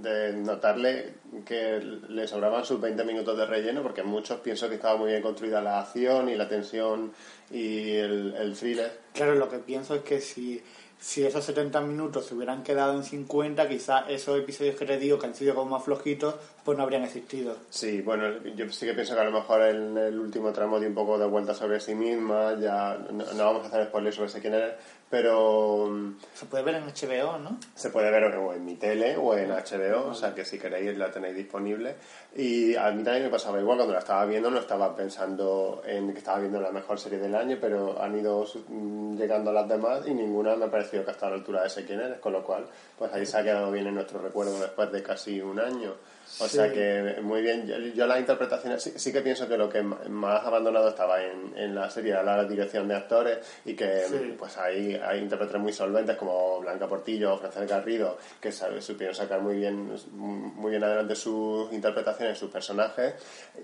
de 0.00 0.32
notarle 0.34 1.14
que 1.44 1.80
le 2.08 2.26
sobraban 2.26 2.64
sus 2.64 2.80
20 2.80 3.04
minutos 3.04 3.36
de 3.36 3.46
relleno, 3.46 3.82
porque 3.82 4.02
muchos 4.02 4.40
pienso 4.40 4.68
que 4.68 4.76
estaba 4.76 4.96
muy 4.96 5.10
bien 5.10 5.22
construida 5.22 5.60
la 5.60 5.80
acción 5.80 6.28
y 6.28 6.36
la 6.36 6.48
tensión 6.48 7.12
y 7.50 7.92
el, 7.96 8.34
el 8.34 8.56
thriller. 8.56 8.92
Claro, 9.12 9.34
lo 9.34 9.48
que 9.48 9.58
pienso 9.58 9.94
es 9.94 10.02
que 10.02 10.20
si 10.20 10.62
si 11.00 11.24
esos 11.24 11.42
70 11.44 11.80
minutos 11.80 12.26
se 12.26 12.34
hubieran 12.34 12.62
quedado 12.62 12.94
en 12.94 13.02
50, 13.02 13.66
quizás 13.68 14.04
esos 14.08 14.38
episodios 14.38 14.76
que 14.76 14.84
te 14.84 14.98
digo 14.98 15.18
que 15.18 15.26
han 15.26 15.34
sido 15.34 15.54
como 15.54 15.70
más 15.70 15.82
flojitos, 15.82 16.34
pues 16.62 16.76
no 16.76 16.84
habrían 16.84 17.04
existido. 17.04 17.56
Sí, 17.70 18.02
bueno, 18.02 18.42
yo 18.54 18.70
sí 18.70 18.84
que 18.84 18.92
pienso 18.92 19.14
que 19.14 19.20
a 19.20 19.24
lo 19.24 19.32
mejor 19.32 19.62
en 19.62 19.96
el 19.96 20.18
último 20.18 20.52
tramo 20.52 20.78
de 20.78 20.88
un 20.88 20.94
poco 20.94 21.18
de 21.18 21.26
vuelta 21.26 21.54
sobre 21.54 21.80
sí 21.80 21.94
misma, 21.94 22.54
ya 22.60 22.98
no, 23.10 23.24
vamos 23.38 23.64
a 23.64 23.68
hacer 23.68 23.86
spoilers 23.86 24.16
sobre 24.16 24.28
ese 24.28 24.40
quién 24.40 24.54
eres, 24.54 24.74
pero... 25.10 26.14
Se 26.34 26.46
puede 26.46 26.62
ver 26.62 26.76
en 26.76 26.84
HBO, 26.84 27.36
¿no? 27.38 27.58
Se 27.74 27.90
puede 27.90 28.12
ver 28.12 28.24
o 28.36 28.54
en 28.54 28.64
mi 28.64 28.76
tele 28.76 29.16
o 29.16 29.36
en 29.36 29.50
HBO, 29.50 30.10
o 30.10 30.14
sea 30.14 30.32
que 30.32 30.44
si 30.44 30.56
queréis 30.56 30.96
la 30.96 31.10
tenéis 31.10 31.34
disponible. 31.34 31.96
Y 32.36 32.76
a 32.76 32.92
mí 32.92 33.02
también 33.02 33.24
me 33.24 33.30
pasaba 33.30 33.60
igual, 33.60 33.76
cuando 33.76 33.92
la 33.92 33.98
estaba 33.98 34.24
viendo 34.24 34.50
no 34.50 34.60
estaba 34.60 34.94
pensando 34.94 35.82
en 35.84 36.12
que 36.12 36.18
estaba 36.18 36.38
viendo 36.38 36.60
la 36.60 36.70
mejor 36.70 36.98
serie 36.98 37.18
del 37.18 37.34
año, 37.34 37.58
pero 37.60 38.00
han 38.00 38.16
ido 38.16 38.46
mm, 38.68 39.16
llegando 39.16 39.52
las 39.52 39.68
demás 39.68 40.06
y 40.06 40.14
ninguna 40.14 40.54
me 40.54 40.66
ha 40.66 40.70
parecido 40.70 41.04
que 41.04 41.10
hasta 41.10 41.26
a 41.26 41.30
la 41.30 41.36
altura 41.36 41.62
de 41.62 41.66
ese 41.66 41.84
quién 41.84 42.00
eres, 42.00 42.20
con 42.20 42.32
lo 42.32 42.44
cual 42.44 42.66
pues 42.96 43.12
ahí 43.12 43.26
se 43.26 43.36
ha 43.36 43.42
quedado 43.42 43.72
bien 43.72 43.88
en 43.88 43.96
nuestro 43.96 44.20
recuerdo 44.20 44.60
después 44.60 44.92
de 44.92 45.02
casi 45.02 45.40
un 45.40 45.58
año. 45.58 45.94
O 46.38 46.48
sea 46.48 46.72
que 46.72 47.18
muy 47.22 47.42
bien. 47.42 47.66
Yo, 47.94 48.06
la 48.06 48.18
interpretación 48.18 48.78
sí, 48.78 49.12
que 49.12 49.20
pienso 49.20 49.48
que 49.48 49.56
lo 49.56 49.68
que 49.68 49.82
más 49.82 50.44
abandonado 50.44 50.88
estaba 50.88 51.22
en, 51.22 51.52
en 51.56 51.74
la 51.74 51.90
serie 51.90 52.12
era 52.12 52.22
la 52.22 52.44
dirección 52.44 52.88
de 52.88 52.94
actores 52.94 53.38
y 53.64 53.74
que 53.74 54.34
pues 54.38 54.56
hay, 54.56 54.94
hay 54.94 55.20
intérpretes 55.20 55.60
muy 55.60 55.72
solventes 55.72 56.16
como 56.16 56.60
Blanca 56.60 56.86
Portillo 56.86 57.34
o 57.34 57.38
Francesc 57.38 57.68
Garrido 57.68 58.18
que 58.40 58.52
supieron 58.52 59.14
sacar 59.14 59.40
muy 59.40 59.56
bien, 59.56 59.92
muy 60.12 60.70
bien 60.70 60.84
adelante 60.84 61.14
sus 61.14 61.72
interpretaciones, 61.72 62.38
sus 62.38 62.50
personajes 62.50 63.14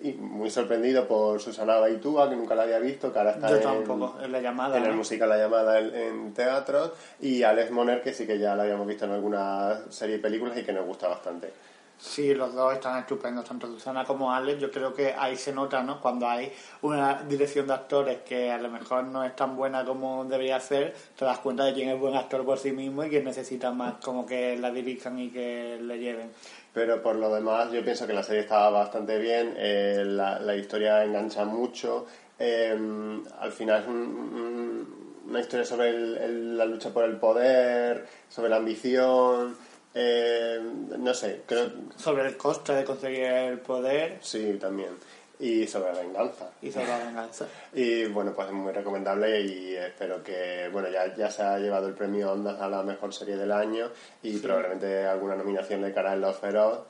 y 0.02 0.12
muy 0.12 0.50
sorprendido 0.50 1.06
por 1.06 1.40
Susana 1.40 1.76
Baitúa 1.76 2.28
que 2.28 2.36
nunca 2.36 2.54
la 2.54 2.64
había 2.64 2.78
visto, 2.78 3.12
que 3.12 3.18
ahora 3.18 3.32
está 3.32 3.48
en, 3.48 4.32
la 4.32 4.40
llamada. 4.40 4.76
En 4.76 4.84
el 4.84 4.94
musical 4.94 5.28
La 5.28 5.38
Llamada 5.38 5.78
en, 5.78 6.34
teatro 6.34 6.92
y 7.20 7.42
Alex 7.42 7.70
Moner 7.70 8.02
que 8.02 8.12
sí 8.12 8.26
que 8.26 8.38
ya 8.38 8.54
la 8.54 8.64
habíamos 8.64 8.86
visto 8.86 9.04
en 9.04 9.12
alguna 9.12 9.80
serie 9.90 10.16
y 10.16 10.18
películas 10.18 10.56
y 10.58 10.62
que 10.62 10.72
nos 10.72 10.86
gusta 10.86 11.08
bastante. 11.08 11.52
Sí, 11.98 12.34
los 12.34 12.54
dos 12.54 12.74
están 12.74 12.98
estupendos, 12.98 13.46
tanto 13.46 13.66
Susana 13.68 14.04
como 14.04 14.30
Alex. 14.30 14.60
Yo 14.60 14.70
creo 14.70 14.92
que 14.92 15.14
ahí 15.14 15.34
se 15.34 15.52
nota, 15.52 15.82
¿no? 15.82 15.98
Cuando 16.00 16.28
hay 16.28 16.52
una 16.82 17.22
dirección 17.22 17.66
de 17.66 17.72
actores 17.72 18.18
que 18.20 18.50
a 18.50 18.58
lo 18.58 18.68
mejor 18.68 19.04
no 19.04 19.24
es 19.24 19.34
tan 19.34 19.56
buena 19.56 19.82
como 19.84 20.24
debería 20.26 20.60
ser, 20.60 20.94
te 21.16 21.24
das 21.24 21.38
cuenta 21.38 21.64
de 21.64 21.72
quién 21.72 21.88
es 21.88 21.98
buen 21.98 22.14
actor 22.14 22.44
por 22.44 22.58
sí 22.58 22.72
mismo 22.72 23.02
y 23.02 23.08
quién 23.08 23.24
necesita 23.24 23.70
más 23.70 23.94
como 24.02 24.26
que 24.26 24.58
la 24.58 24.70
dirijan 24.70 25.18
y 25.18 25.30
que 25.30 25.78
le 25.80 25.98
lleven. 25.98 26.30
Pero 26.74 27.02
por 27.02 27.16
lo 27.16 27.34
demás, 27.34 27.72
yo 27.72 27.82
pienso 27.82 28.06
que 28.06 28.12
la 28.12 28.22
serie 28.22 28.42
estaba 28.42 28.68
bastante 28.68 29.18
bien, 29.18 29.54
eh, 29.56 30.02
la, 30.04 30.54
historia 30.54 31.02
engancha 31.02 31.46
mucho. 31.46 32.04
Em, 32.38 33.24
al 33.40 33.52
final 33.52 33.80
es 33.80 33.88
una 35.26 35.40
historia 35.40 35.64
sobre 35.64 35.92
la 36.28 36.66
lucha 36.66 36.90
por 36.90 37.04
el 37.04 37.16
poder, 37.16 38.06
sobre 38.28 38.50
la 38.50 38.56
ambición 38.56 39.56
eh, 39.98 40.60
no 40.98 41.14
sé, 41.14 41.42
creo... 41.46 41.70
Sobre 41.96 42.26
el 42.26 42.36
coste 42.36 42.74
de 42.74 42.84
conseguir 42.84 43.24
el 43.24 43.58
poder. 43.60 44.18
Sí, 44.20 44.58
también. 44.60 44.90
Y 45.38 45.66
sobre 45.66 45.94
la 45.94 46.00
venganza. 46.00 46.50
Y 46.60 46.70
sobre 46.70 46.86
la 46.86 46.98
venganza. 46.98 47.46
y 47.72 48.04
bueno, 48.04 48.34
pues 48.34 48.48
es 48.48 48.52
muy 48.52 48.72
recomendable 48.72 49.40
y 49.40 49.74
espero 49.74 50.22
que, 50.22 50.68
bueno, 50.70 50.90
ya, 50.90 51.14
ya 51.16 51.30
se 51.30 51.42
ha 51.42 51.58
llevado 51.58 51.88
el 51.88 51.94
premio 51.94 52.32
Ondas 52.32 52.60
a 52.60 52.68
la 52.68 52.82
mejor 52.82 53.14
serie 53.14 53.38
del 53.38 53.50
año 53.50 53.88
y 54.22 54.36
probablemente 54.36 55.06
alguna 55.06 55.34
nominación 55.34 55.80
le 55.80 55.94
cara 55.94 56.12
en 56.12 56.20
Los 56.20 56.36
Feroz. 56.36 56.80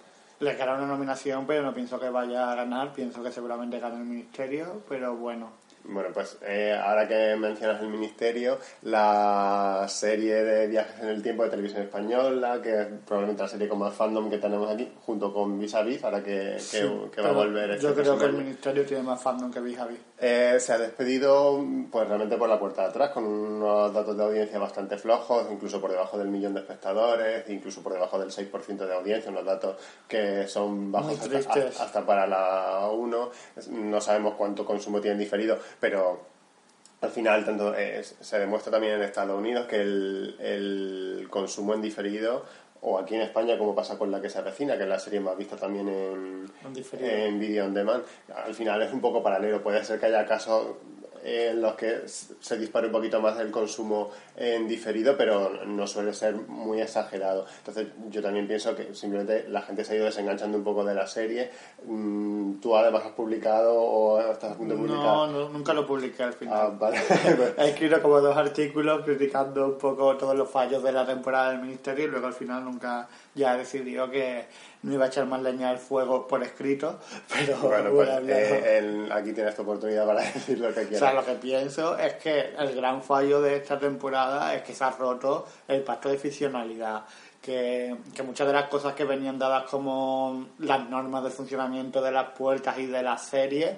Le 0.40 0.56
cara 0.56 0.74
una 0.74 0.86
nominación, 0.86 1.46
pero 1.46 1.62
no 1.62 1.72
pienso 1.72 2.00
que 2.00 2.10
vaya 2.10 2.50
a 2.50 2.56
ganar, 2.56 2.92
pienso 2.92 3.22
que 3.22 3.30
seguramente 3.30 3.78
gane 3.78 3.98
el 3.98 4.04
Ministerio, 4.04 4.82
pero 4.88 5.14
bueno, 5.14 5.52
bueno, 5.88 6.10
pues 6.12 6.38
eh, 6.42 6.78
ahora 6.80 7.06
que 7.06 7.36
mencionas 7.36 7.80
el 7.80 7.88
Ministerio, 7.88 8.58
la 8.82 9.86
serie 9.88 10.42
de 10.42 10.66
viajes 10.66 11.00
en 11.02 11.08
el 11.08 11.22
tiempo 11.22 11.44
de 11.44 11.50
televisión 11.50 11.82
española, 11.82 12.60
que 12.62 12.82
es 12.82 12.86
probablemente 13.06 13.42
la 13.42 13.48
serie 13.48 13.68
con 13.68 13.78
más 13.78 13.94
fandom 13.94 14.28
que 14.28 14.38
tenemos 14.38 14.70
aquí, 14.70 14.90
junto 15.04 15.32
con 15.32 15.58
Vis 15.58 15.74
a 15.74 15.82
Vis, 15.82 16.02
ahora 16.04 16.22
que, 16.22 16.56
que, 16.70 17.22
va 17.22 17.28
a 17.28 17.32
volver. 17.32 17.70
Este 17.70 17.86
yo 17.86 17.94
creo 17.94 18.18
que 18.18 18.24
el 18.24 18.32
Ministerio 18.32 18.84
tiene 18.84 19.02
más 19.02 19.20
fandom 19.22 19.50
que 19.50 19.60
Vis 19.60 19.78
a 19.78 19.86
Vis. 19.86 19.98
Eh, 20.18 20.56
se 20.58 20.72
ha 20.72 20.78
despedido 20.78 21.62
pues 21.90 22.08
realmente 22.08 22.36
por 22.36 22.48
la 22.48 22.58
puerta 22.58 22.82
de 22.82 22.88
atrás, 22.88 23.10
con 23.10 23.24
unos 23.24 23.92
datos 23.92 24.16
de 24.16 24.24
audiencia 24.24 24.58
bastante 24.58 24.96
flojos, 24.96 25.46
incluso 25.50 25.80
por 25.80 25.90
debajo 25.90 26.18
del 26.18 26.28
millón 26.28 26.54
de 26.54 26.60
espectadores, 26.60 27.48
incluso 27.48 27.82
por 27.82 27.92
debajo 27.92 28.18
del 28.18 28.30
6% 28.30 28.86
de 28.86 28.94
audiencia, 28.94 29.30
unos 29.30 29.44
datos 29.44 29.76
que 30.08 30.48
son 30.48 30.90
bajos 30.90 31.20
hasta, 31.20 31.82
hasta, 31.82 32.06
para 32.06 32.26
la 32.26 32.88
1. 32.90 33.30
No 33.70 34.00
sabemos 34.00 34.34
cuánto 34.34 34.64
consumo 34.64 35.00
tienen 35.00 35.18
diferido 35.18 35.58
pero 35.80 36.20
al 37.00 37.10
final 37.10 37.44
tanto 37.44 37.74
se 38.20 38.38
demuestra 38.38 38.72
también 38.72 38.94
en 38.94 39.02
Estados 39.02 39.38
Unidos 39.38 39.66
que 39.66 39.80
el, 39.80 40.36
el, 40.40 41.26
consumo 41.30 41.74
en 41.74 41.82
diferido 41.82 42.44
o 42.80 42.98
aquí 42.98 43.14
en 43.14 43.22
España 43.22 43.58
como 43.58 43.74
pasa 43.74 43.98
con 43.98 44.10
la 44.10 44.20
que 44.20 44.30
se 44.30 44.38
avecina 44.38 44.76
que 44.76 44.84
es 44.84 44.88
la 44.88 44.98
serie 44.98 45.20
más 45.20 45.36
vista 45.36 45.56
también 45.56 45.88
en, 45.88 46.50
en 47.00 47.38
video 47.38 47.66
on 47.66 47.74
demand 47.74 48.04
al 48.34 48.54
final 48.54 48.82
es 48.82 48.92
un 48.92 49.00
poco 49.00 49.22
paralelo. 49.22 49.62
Puede 49.62 49.84
ser 49.84 49.98
que 50.00 50.06
haya 50.06 50.24
casos 50.24 50.76
en 51.26 51.60
los 51.60 51.74
que 51.74 52.02
se 52.06 52.56
dispara 52.56 52.86
un 52.86 52.92
poquito 52.92 53.20
más 53.20 53.36
el 53.40 53.50
consumo 53.50 54.10
en 54.36 54.68
diferido, 54.68 55.16
pero 55.16 55.64
no 55.66 55.84
suele 55.88 56.14
ser 56.14 56.36
muy 56.36 56.80
exagerado. 56.80 57.46
Entonces 57.58 57.88
yo 58.10 58.22
también 58.22 58.46
pienso 58.46 58.76
que 58.76 58.94
simplemente 58.94 59.48
la 59.48 59.62
gente 59.62 59.84
se 59.84 59.94
ha 59.94 59.96
ido 59.96 60.04
desenganchando 60.04 60.56
un 60.56 60.62
poco 60.62 60.84
de 60.84 60.94
la 60.94 61.06
serie. 61.08 61.50
Mm, 61.84 62.60
¿Tú 62.60 62.76
además 62.76 63.06
has 63.06 63.12
publicado 63.12 63.74
o 63.74 64.20
estás 64.20 64.52
a 64.52 64.56
punto 64.56 64.74
de 64.74 64.80
publicar? 64.80 65.04
No, 65.04 65.48
nunca 65.48 65.74
lo 65.74 65.84
publiqué 65.84 66.22
al 66.22 66.34
final. 66.34 66.56
Ah, 66.56 66.70
vale. 66.78 66.98
He 67.58 67.70
escrito 67.70 68.00
como 68.00 68.20
dos 68.20 68.36
artículos 68.36 69.04
criticando 69.04 69.66
un 69.66 69.78
poco 69.78 70.16
todos 70.16 70.36
los 70.36 70.48
fallos 70.48 70.80
de 70.84 70.92
la 70.92 71.04
temporada 71.04 71.50
del 71.50 71.60
Ministerio 71.60 72.04
y 72.04 72.08
luego 72.08 72.28
al 72.28 72.34
final 72.34 72.64
nunca 72.64 73.08
ya 73.34 73.54
he 73.54 73.58
decidido 73.58 74.08
que 74.08 74.46
no 74.82 74.94
iba 74.94 75.06
a 75.06 75.08
echar 75.08 75.26
más 75.26 75.42
leña 75.42 75.70
al 75.70 75.78
fuego 75.78 76.28
por 76.28 76.42
escrito, 76.42 77.00
pero 77.32 77.58
bueno, 77.58 77.90
pues, 77.90 78.08
eh, 78.28 79.08
aquí 79.10 79.32
tienes 79.32 79.54
tu 79.54 79.62
oportunidad 79.62 80.06
para 80.06 80.20
decir 80.20 80.58
lo 80.58 80.68
que 80.68 80.86
quieras. 80.86 81.00
Lo 81.16 81.24
que 81.24 81.32
pienso 81.32 81.96
es 81.96 82.12
que 82.16 82.54
el 82.58 82.76
gran 82.76 83.02
fallo 83.02 83.40
de 83.40 83.56
esta 83.56 83.78
temporada 83.78 84.54
es 84.54 84.62
que 84.62 84.74
se 84.74 84.84
ha 84.84 84.90
roto 84.90 85.46
el 85.66 85.82
pacto 85.82 86.10
de 86.10 86.18
ficcionalidad. 86.18 87.06
Que, 87.40 87.96
muchas 88.22 88.46
de 88.46 88.52
las 88.52 88.68
cosas 88.68 88.92
que 88.92 89.04
venían 89.04 89.38
dadas 89.38 89.64
como 89.70 90.48
las 90.58 90.90
normas 90.90 91.24
de 91.24 91.30
funcionamiento 91.30 92.02
de 92.02 92.12
las 92.12 92.32
puertas 92.32 92.76
y 92.78 92.84
de 92.84 93.02
las 93.02 93.24
series 93.28 93.76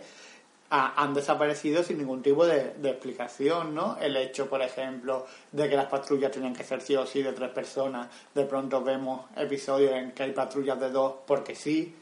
han 0.71 1.15
desaparecido 1.15 1.85
sin 1.85 1.99
ningún 1.99 2.23
tipo 2.23 2.45
de, 2.45 2.73
explicación, 2.83 3.73
¿no? 3.73 3.97
El 4.01 4.17
hecho, 4.17 4.49
por 4.49 4.61
ejemplo, 4.61 5.25
de 5.53 5.69
que 5.69 5.77
las 5.77 5.87
patrullas 5.87 6.33
tenían 6.33 6.57
que 6.57 6.65
ser 6.65 6.81
sí 6.81 6.97
o 6.97 7.07
sí 7.07 7.23
de 7.23 7.33
tres 7.33 7.51
personas. 7.51 8.09
De 8.35 8.47
pronto 8.47 8.83
vemos 8.83 9.27
episodios 9.37 9.93
en 9.93 10.11
que 10.11 10.25
hay 10.25 10.33
patrullas 10.33 10.81
de 10.81 10.91
dos 10.91 11.15
porque 11.25 11.55
sí, 11.55 11.95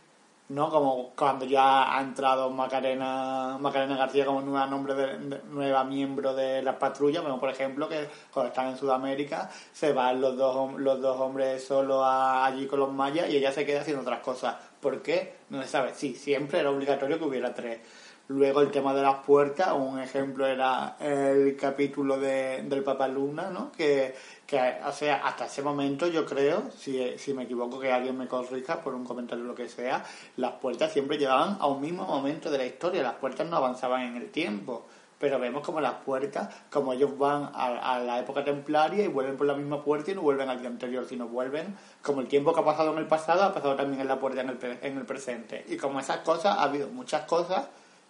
¿no? 0.49 0.71
Como 0.71 1.11
cuando 1.17 1.45
ya 1.45 1.97
ha 1.97 2.01
entrado 2.01 2.51
Macarena, 2.51 3.59
Macarena 3.61 3.97
García 3.97 4.25
como 4.27 4.43
nueva, 4.43 4.67
nombre 4.67 4.95
de, 4.95 5.41
nueva 5.51 5.85
miembro 5.85 6.35
de 6.35 6.63
las 6.63 6.77
patrullas. 6.77 7.23
Vemos, 7.23 7.41
por 7.41 7.51
ejemplo, 7.51 7.89
que 7.89 8.09
cuando 8.33 8.51
están 8.51 8.69
en 8.69 8.77
Sudamérica 8.77 9.51
se 9.73 9.93
van 9.93 10.21
los 10.21 10.37
dos, 10.37 10.75
los 10.75 11.01
dos 11.01 11.21
hombres 11.21 11.65
solo 11.67 12.05
allí 12.05 12.67
con 12.67 12.81
los 12.81 12.93
mayas 12.93 13.29
y 13.31 13.37
ella 13.37 13.53
se 13.53 13.67
queda 13.67 13.81
haciendo 13.81 14.03
otras 14.03 14.21
cosas 14.21 14.57
¿Por 14.81 15.03
qué? 15.03 15.35
No 15.51 15.63
se 15.63 15.69
sabe. 15.69 15.95
Sí, 15.95 16.15
siempre 16.15 16.61
era 16.61 16.71
obligatorio 16.71 17.19
que 17.19 17.25
hubiera 17.25 17.53
tres. 17.53 17.81
Luego 18.29 18.61
el 18.61 18.73
tema 18.73 18.93
de 18.93 19.03
las 19.03 19.25
puertas, 19.25 19.73
un 19.73 20.01
ejemplo 20.01 20.47
era 20.47 20.97
el 20.99 21.57
capítulo 21.57 22.19
de, 22.19 22.63
del 22.65 22.83
Papa 22.83 23.07
Luna, 23.07 23.51
¿no? 23.51 23.71
Que, 23.71 24.17
que, 24.45 24.59
o 24.85 24.91
sea, 24.91 25.25
hasta 25.25 25.47
ese 25.47 25.63
momento 25.63 26.09
yo 26.09 26.27
creo, 26.27 26.71
si, 26.77 27.17
si 27.19 27.33
me 27.33 27.45
equivoco 27.45 27.79
que 27.79 27.93
alguien 27.93 28.19
me 28.19 28.27
corrija 28.27 28.81
por 28.81 28.95
un 28.95 29.05
comentario 29.05 29.45
o 29.45 29.47
lo 29.47 29.55
que 29.55 29.69
sea, 29.69 30.05
las 30.39 30.53
puertas 30.55 30.93
siempre 30.93 31.19
llevaban 31.19 31.57
a 31.61 31.69
un 31.69 31.81
mismo 31.81 32.05
momento 32.05 32.51
de 32.51 32.59
la 32.59 32.67
historia, 32.67 33.03
las 33.03 33.15
puertas 33.15 33.49
no 33.49 33.59
avanzaban 33.59 34.03
en 34.03 34.17
el 34.17 34.31
tiempo 34.31 34.87
pero 35.19 35.39
vemos 35.39 35.65
como 35.65 35.81
las 35.81 35.95
puertas, 36.05 36.55
como 36.71 36.93
ellos 36.93 37.17
van 37.17 37.51
a, 37.55 37.99
la 38.01 38.19
época 38.19 38.45
templaria 38.45 39.05
y 39.05 39.09
vuelven 39.09 39.37
por 39.37 39.47
la 39.47 39.55
misma 39.55 39.83
puerta 39.83 40.11
y 40.11 40.15
no 40.15 40.23
vuelven 40.23 40.49
al 40.49 40.61
día 40.61 40.69
anterior, 40.69 41.07
sino 41.09 41.27
vuelven 41.27 41.75
como 42.03 42.21
el 42.21 42.29
tiempo 42.29 42.53
que 42.53 42.61
ha 42.61 42.65
pasado 42.65 42.93
en 42.93 42.99
el 42.99 43.07
pasado 43.07 43.45
ha 43.45 43.55
pasado 43.55 43.77
también 43.77 44.03
en 44.03 44.09
la 44.09 44.21
puerta 44.21 44.43
en 44.43 44.51
el, 44.51 44.59
en 44.83 44.99
el 44.99 45.07
presente. 45.07 45.65
Y 45.69 45.77
como 45.77 46.01
esas 46.01 46.19
cosas, 46.19 46.59
ha 46.59 46.65
habido 46.65 46.89
muchas 46.89 47.23
cosas 47.23 47.67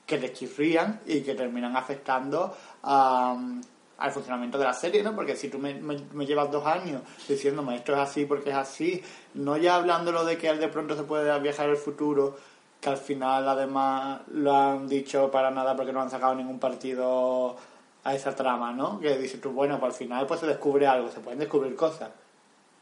que 0.07 0.19
les 0.19 0.33
chirrían 0.33 1.01
y 1.07 1.21
que 1.21 1.35
terminan 1.35 1.77
afectando 1.77 2.57
al 2.83 4.13
funcionamiento 4.13 4.57
de 4.57 4.65
la 4.65 4.73
serie, 4.73 5.03
¿no? 5.03 5.15
Porque 5.15 5.35
si 5.35 5.49
tú 5.49 5.59
me, 5.59 5.75
me, 5.75 6.27
llevas 6.27 6.51
dos 6.51 6.65
años 6.65 7.03
diciéndome 7.29 7.77
esto 7.77 7.93
es 7.93 7.99
así 7.99 8.25
porque 8.25 8.51
es 8.51 8.57
así, 8.57 9.03
no 9.35 9.57
ya 9.57 9.75
hablándolo 9.75 10.25
de 10.25 10.39
que 10.39 10.49
él 10.49 10.61
de 10.61 10.69
pronto 10.69 10.97
se 10.97 11.03
puede 11.03 11.39
viajar 11.41 11.69
al 11.69 11.77
futuro, 11.77 12.37
que 12.81 12.89
al 12.91 12.97
final 12.99 13.49
además 13.49 14.21
lo 14.29 14.55
han 14.55 14.89
dicho 14.89 15.31
para 15.31 15.51
nada 15.51 15.75
porque 15.75 15.93
no 15.93 16.01
han 16.01 16.11
sacado 16.11 16.35
ningún 16.35 16.61
partido 16.61 17.57
a 18.05 18.15
esa 18.15 18.37
trama, 18.37 18.73
¿no? 18.73 19.01
Que 19.01 19.19
dices 19.19 19.41
tú, 19.41 19.51
bueno, 19.51 19.81
pues 19.81 19.95
al 19.95 19.99
final 19.99 20.27
pues 20.27 20.39
se 20.39 20.47
descubre 20.47 20.87
algo, 20.87 21.11
se 21.11 21.19
pueden 21.21 21.41
descubrir 21.41 21.75
cosas. 21.75 22.11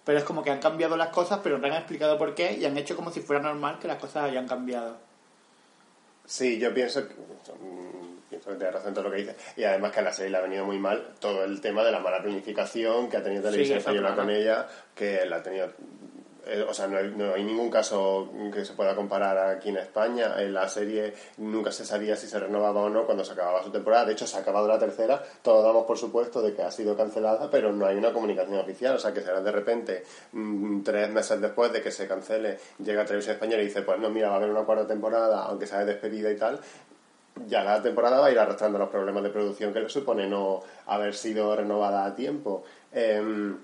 Pero 0.05 0.19
es 0.19 0.25
como 0.25 0.43
que 0.43 0.51
han 0.51 0.61
cambiado 0.61 0.99
las 0.99 1.09
cosas, 1.09 1.41
pero 1.43 1.57
no 1.57 1.67
han 1.67 1.73
explicado 1.73 2.19
por 2.19 2.35
qué 2.35 2.59
y 2.59 2.67
han 2.67 2.77
hecho 2.77 2.95
como 2.95 3.11
si 3.11 3.21
fuera 3.21 3.41
normal 3.41 3.79
que 3.79 3.89
las 3.89 3.99
cosas 3.99 4.25
hayan 4.25 4.47
cambiado. 4.47 4.97
Sí, 6.27 6.59
yo 6.59 6.73
pienso 6.73 7.07
que, 7.07 7.15
mm, 7.15 8.29
pienso 8.31 8.51
que 8.51 8.57
tienes 8.57 8.75
razón 8.75 8.89
en 8.89 8.95
todo 8.95 9.05
lo 9.05 9.11
que 9.11 9.19
dices. 9.19 9.37
Y 9.57 9.65
además 9.65 9.93
que 9.93 10.01
a 10.01 10.03
la 10.03 10.13
serie 10.13 10.31
le 10.31 10.39
ha 10.39 10.43
venido 10.43 10.65
muy 10.65 10.79
mal 10.79 11.15
todo 11.21 11.45
el 11.45 11.61
tema 11.61 11.85
de 11.85 11.93
la 11.93 12.01
mala 12.01 12.23
planificación 12.23 13.09
que 13.09 13.17
ha 13.19 13.23
tenido 13.23 13.43
Televisión 13.43 13.77
sí, 13.77 13.81
Española 13.81 14.15
con 14.15 14.31
ella, 14.31 14.67
que 14.95 15.25
la 15.27 15.37
ha 15.37 15.43
tenido 15.43 15.73
eh, 16.47 16.65
o 16.69 16.75
sea, 16.75 16.87
no 16.87 16.99
hay, 16.99 17.45
ningún 17.45 17.71
caso 17.71 18.31
que 18.53 18.65
se 18.65 18.75
pueda 18.75 18.95
comparar 18.95 19.57
aquí 19.57 19.71
en 19.71 19.79
España. 19.79 20.35
En 20.39 20.53
la 20.53 20.69
serie 20.69 21.15
nunca 21.39 21.73
se 21.73 21.85
sabía 21.85 22.17
si 22.17 22.27
se 22.27 22.39
renovaba 22.39 22.83
o 22.83 22.89
no 22.89 23.05
cuando 23.07 23.25
se 23.25 23.33
acababa 23.33 23.63
su 23.63 23.71
temporada. 23.71 24.07
De 24.07 24.13
hecho, 24.13 24.27
se 24.27 24.37
ha 24.37 24.41
acabado 24.41 24.69
la 24.69 24.79
tercera. 24.79 25.23
Todos 25.43 25.65
damos 25.65 25.85
por 25.87 25.99
supuesto 25.99 26.43
de 26.43 26.55
que 26.55 26.63
ha 26.63 26.71
sido 26.71 26.97
cancelada, 26.97 27.51
pero 27.51 27.73
no 27.73 27.87
hay 27.87 27.97
una 27.97 28.13
comunicación 28.13 28.59
oficial. 28.59 28.97
O 28.97 28.99
sea, 28.99 29.13
que 29.13 29.23
será 29.23 29.41
de 29.41 29.53
repente 29.53 30.05
mm, 30.33 30.83
tres 30.83 31.11
meses 31.11 31.41
después 31.41 31.73
de 31.73 31.83
que 31.83 31.91
se 31.91 32.07
cancele, 32.07 32.59
llega 32.79 33.05
Televisión 33.05 33.35
Española 33.35 33.63
y 33.63 33.67
dice, 33.67 33.83
pues 33.83 33.99
no, 33.99 34.11
mira, 34.11 34.29
va 34.29 34.35
a 34.35 34.37
haber 34.39 34.51
una 34.51 34.65
cuarta 34.65 34.87
temporada, 34.87 35.45
aunque 35.45 35.67
sea 35.67 35.81
de 35.81 35.87
despedida 35.87 36.31
y 36.31 36.37
tal. 36.37 36.61
Ya 37.47 37.65
la 37.65 37.83
temporada 37.83 38.21
va 38.21 38.27
a 38.27 38.31
ir 38.31 38.39
arrastrando 38.39 38.79
los 38.79 38.89
problemas 38.91 39.23
de 39.23 39.31
producción 39.31 39.73
que 39.73 39.81
le 39.81 39.89
supone 39.89 40.29
no 40.29 40.63
haber 40.87 41.15
sido 41.15 41.57
renovada 41.57 42.05
a 42.05 42.15
tiempo. 42.15 42.65
Em, 42.93 43.59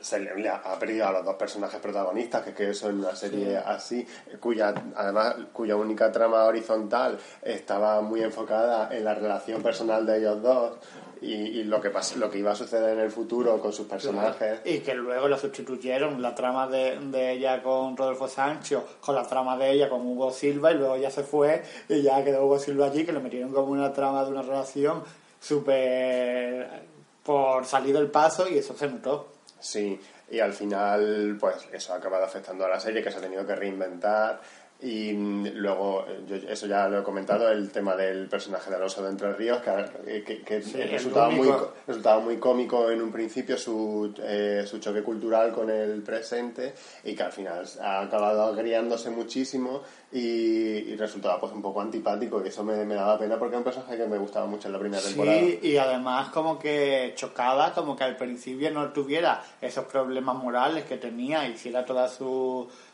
se 0.00 0.20
le, 0.20 0.48
ha 0.48 0.78
perdido 0.78 1.08
a 1.08 1.12
los 1.12 1.24
dos 1.24 1.34
personajes 1.34 1.80
protagonistas, 1.80 2.42
que, 2.42 2.54
que 2.54 2.70
eso 2.70 2.88
en 2.90 3.00
una 3.00 3.16
serie 3.16 3.56
así, 3.56 4.06
cuya 4.38 4.74
además 4.94 5.36
cuya 5.52 5.76
única 5.76 6.12
trama 6.12 6.44
horizontal 6.44 7.18
estaba 7.42 8.00
muy 8.00 8.22
enfocada 8.22 8.94
en 8.94 9.04
la 9.04 9.14
relación 9.14 9.62
personal 9.62 10.06
de 10.06 10.18
ellos 10.18 10.42
dos 10.42 10.78
y, 11.20 11.64
lo 11.64 11.80
que 11.80 11.90
lo 12.16 12.30
que 12.30 12.38
iba 12.38 12.52
a 12.52 12.54
suceder 12.54 12.98
en 12.98 13.00
el 13.00 13.10
futuro 13.10 13.58
con 13.58 13.72
sus 13.72 13.86
personajes. 13.86 14.60
Y 14.64 14.80
que 14.80 14.94
luego 14.94 15.26
lo 15.26 15.38
sustituyeron, 15.38 16.20
la 16.20 16.34
trama 16.34 16.68
de, 16.68 16.98
de, 17.00 17.32
ella 17.32 17.62
con 17.62 17.96
Rodolfo 17.96 18.28
Sancho, 18.28 18.84
con 19.00 19.14
la 19.14 19.26
trama 19.26 19.56
de 19.56 19.72
ella 19.72 19.88
con 19.88 20.06
Hugo 20.06 20.30
Silva, 20.30 20.72
y 20.72 20.74
luego 20.74 20.96
ya 20.98 21.10
se 21.10 21.22
fue 21.22 21.62
y 21.88 22.02
ya 22.02 22.22
quedó 22.22 22.44
Hugo 22.44 22.58
Silva 22.58 22.86
allí, 22.86 23.04
que 23.04 23.12
lo 23.12 23.20
metieron 23.20 23.52
como 23.52 23.72
una 23.72 23.92
trama 23.92 24.24
de 24.24 24.30
una 24.30 24.42
relación 24.42 25.02
súper 25.40 26.94
por 27.22 27.64
salir 27.64 27.94
del 27.94 28.10
paso 28.10 28.48
y 28.48 28.58
eso 28.58 28.76
se 28.76 28.86
notó. 28.86 29.34
Sí, 29.60 29.98
y 30.30 30.40
al 30.40 30.52
final, 30.52 31.36
pues 31.40 31.68
eso 31.72 31.94
ha 31.94 31.96
acabado 31.96 32.24
afectando 32.24 32.64
a 32.64 32.68
la 32.68 32.80
serie, 32.80 33.02
que 33.02 33.10
se 33.10 33.18
ha 33.18 33.20
tenido 33.20 33.46
que 33.46 33.54
reinventar. 33.54 34.40
Y 34.84 35.14
mm, 35.14 35.46
luego, 35.54 36.04
yo 36.28 36.36
eso 36.36 36.66
ya 36.66 36.86
lo 36.88 37.00
he 37.00 37.02
comentado, 37.02 37.50
el 37.50 37.70
tema 37.70 37.96
del 37.96 38.28
personaje 38.28 38.68
de 38.68 38.76
Alonso 38.76 39.02
de 39.02 39.08
Entre 39.08 39.32
Ríos, 39.32 39.62
que, 39.62 40.42
que, 40.42 40.60
resultaba, 40.90 41.30
muy, 41.30 41.48
resultaba 41.86 42.20
muy 42.20 42.36
cómico 42.36 42.90
en 42.90 43.00
un 43.00 43.10
principio 43.10 43.56
su, 43.56 44.12
eh, 44.22 44.64
su 44.66 44.78
choque 44.80 45.02
cultural 45.02 45.52
con 45.52 45.70
el 45.70 46.02
presente 46.02 46.74
y 47.02 47.14
que 47.14 47.22
al 47.22 47.32
final 47.32 47.64
ha 47.80 48.02
acabado 48.02 48.42
agriándose 48.42 49.08
muchísimo 49.08 49.80
y, 50.12 50.94
resultaba 50.96 51.40
pues 51.40 51.52
un 51.52 51.62
poco 51.62 51.80
antipático 51.80 52.42
y 52.44 52.48
eso 52.48 52.62
me, 52.62 52.84
me, 52.84 52.94
daba 52.94 53.18
pena 53.18 53.38
porque 53.38 53.56
es 53.56 53.58
un 53.58 53.64
personaje 53.64 53.96
que 53.96 54.06
me 54.06 54.18
gustaba 54.18 54.46
mucho 54.46 54.68
en 54.68 54.74
la 54.74 54.78
primera 54.78 55.02
temporada. 55.02 55.38
Sí, 55.38 55.58
y 55.62 55.76
además 55.76 56.28
como 56.28 56.58
que 56.58 57.14
chocaba, 57.16 57.72
como 57.72 57.96
que 57.96 58.04
al 58.04 58.16
principio 58.16 58.70
no 58.70 58.92
tuviera 58.92 59.42
esos 59.60 59.86
problemas 59.86 60.36
morales 60.36 60.84
que 60.84 60.98
tenía, 60.98 61.48
hiciera 61.48 61.84
todas 61.84 62.20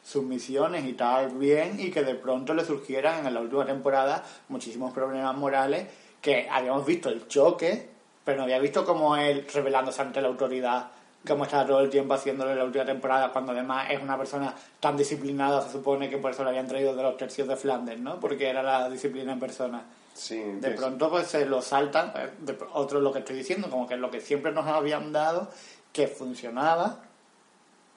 sus 0.03 0.25
misiones 0.25 0.85
y 0.87 0.95
tal 0.95 1.31
bien 1.31 1.79
y 1.79 1.91
que 1.91 2.03
de 2.03 2.15
pronto 2.15 2.55
le 2.55 2.65
surgieran 2.65 3.27
en 3.27 3.35
la 3.35 3.41
última 3.41 3.67
temporada 3.67 4.25
muchísimos 4.49 4.93
problemas 4.93 5.37
morales 5.37 5.87
que 6.21 6.49
habíamos 6.51 6.85
visto 6.87 7.09
el 7.09 7.29
choque, 7.29 7.89
pero 8.25 8.39
no 8.39 8.45
había 8.45 8.59
visto 8.59 8.85
como 8.85 9.17
él 9.17 9.47
revelándose 9.53 10.03
ante 10.03 10.21
la 10.21 10.29
autoridad 10.29 10.91
como 11.27 11.45
está 11.45 11.67
todo 11.67 11.81
el 11.81 11.91
tiempo 11.91 12.15
haciéndolo 12.15 12.53
en 12.53 12.59
la 12.59 12.65
última 12.65 12.85
temporada, 12.85 13.31
cuando 13.31 13.53
además 13.53 13.89
es 13.91 14.01
una 14.01 14.17
persona 14.17 14.55
tan 14.79 14.97
disciplinada, 14.97 15.61
se 15.63 15.73
supone 15.73 16.09
que 16.09 16.17
por 16.17 16.31
eso 16.31 16.43
le 16.45 16.51
habían 16.51 16.67
traído 16.67 16.95
de 16.95 17.03
los 17.03 17.17
tercios 17.17 17.47
de 17.47 17.57
Flanders, 17.57 18.01
¿no? 18.01 18.19
Porque 18.19 18.49
era 18.49 18.63
la 18.63 18.89
disciplina 18.89 19.33
en 19.33 19.41
persona. 19.41 19.83
Sí, 20.15 20.39
de 20.39 20.71
pronto 20.71 21.11
pues 21.11 21.27
se 21.29 21.47
lo 21.47 21.63
saltan, 21.63 22.13
eh, 22.17 22.31
otro 22.73 22.99
es 22.99 23.05
lo 23.05 23.13
que 23.13 23.21
estoy 23.21 23.37
diciendo, 23.37 23.69
como 23.71 23.87
que 23.87 23.97
lo 23.97 24.11
que 24.11 24.21
siempre 24.21 24.53
nos 24.53 24.67
habían 24.67 25.13
dado, 25.13 25.51
que 25.93 26.09
funcionaba, 26.09 26.99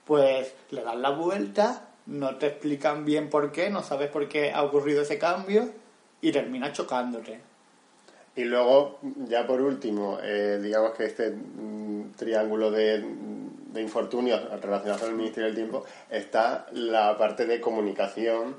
pues 0.06 0.54
le 0.72 0.84
dan 0.84 1.02
la 1.02 1.10
vuelta, 1.12 1.88
no 2.06 2.36
te 2.36 2.48
explican 2.48 3.06
bien 3.06 3.30
por 3.30 3.52
qué, 3.52 3.70
no 3.70 3.84
sabes 3.84 4.10
por 4.10 4.28
qué 4.28 4.52
ha 4.52 4.64
ocurrido 4.64 5.02
ese 5.02 5.18
cambio 5.18 5.70
y 6.22 6.32
termina 6.32 6.72
chocándote. 6.72 7.40
Y 8.36 8.46
luego, 8.46 9.00
ya 9.28 9.46
por 9.46 9.62
último, 9.62 10.18
eh, 10.22 10.60
digamos 10.62 10.94
que 10.94 11.06
este 11.06 11.32
mm, 11.32 12.14
triángulo 12.16 12.72
de, 12.72 13.06
de, 13.68 13.82
infortunios 13.82 14.42
relacionados 14.60 15.02
con 15.02 15.12
el 15.12 15.16
Ministerio 15.16 15.48
del 15.48 15.56
Tiempo 15.56 15.86
está 16.10 16.66
la 16.72 17.16
parte 17.18 17.46
de 17.46 17.62
comunicación, 17.62 18.56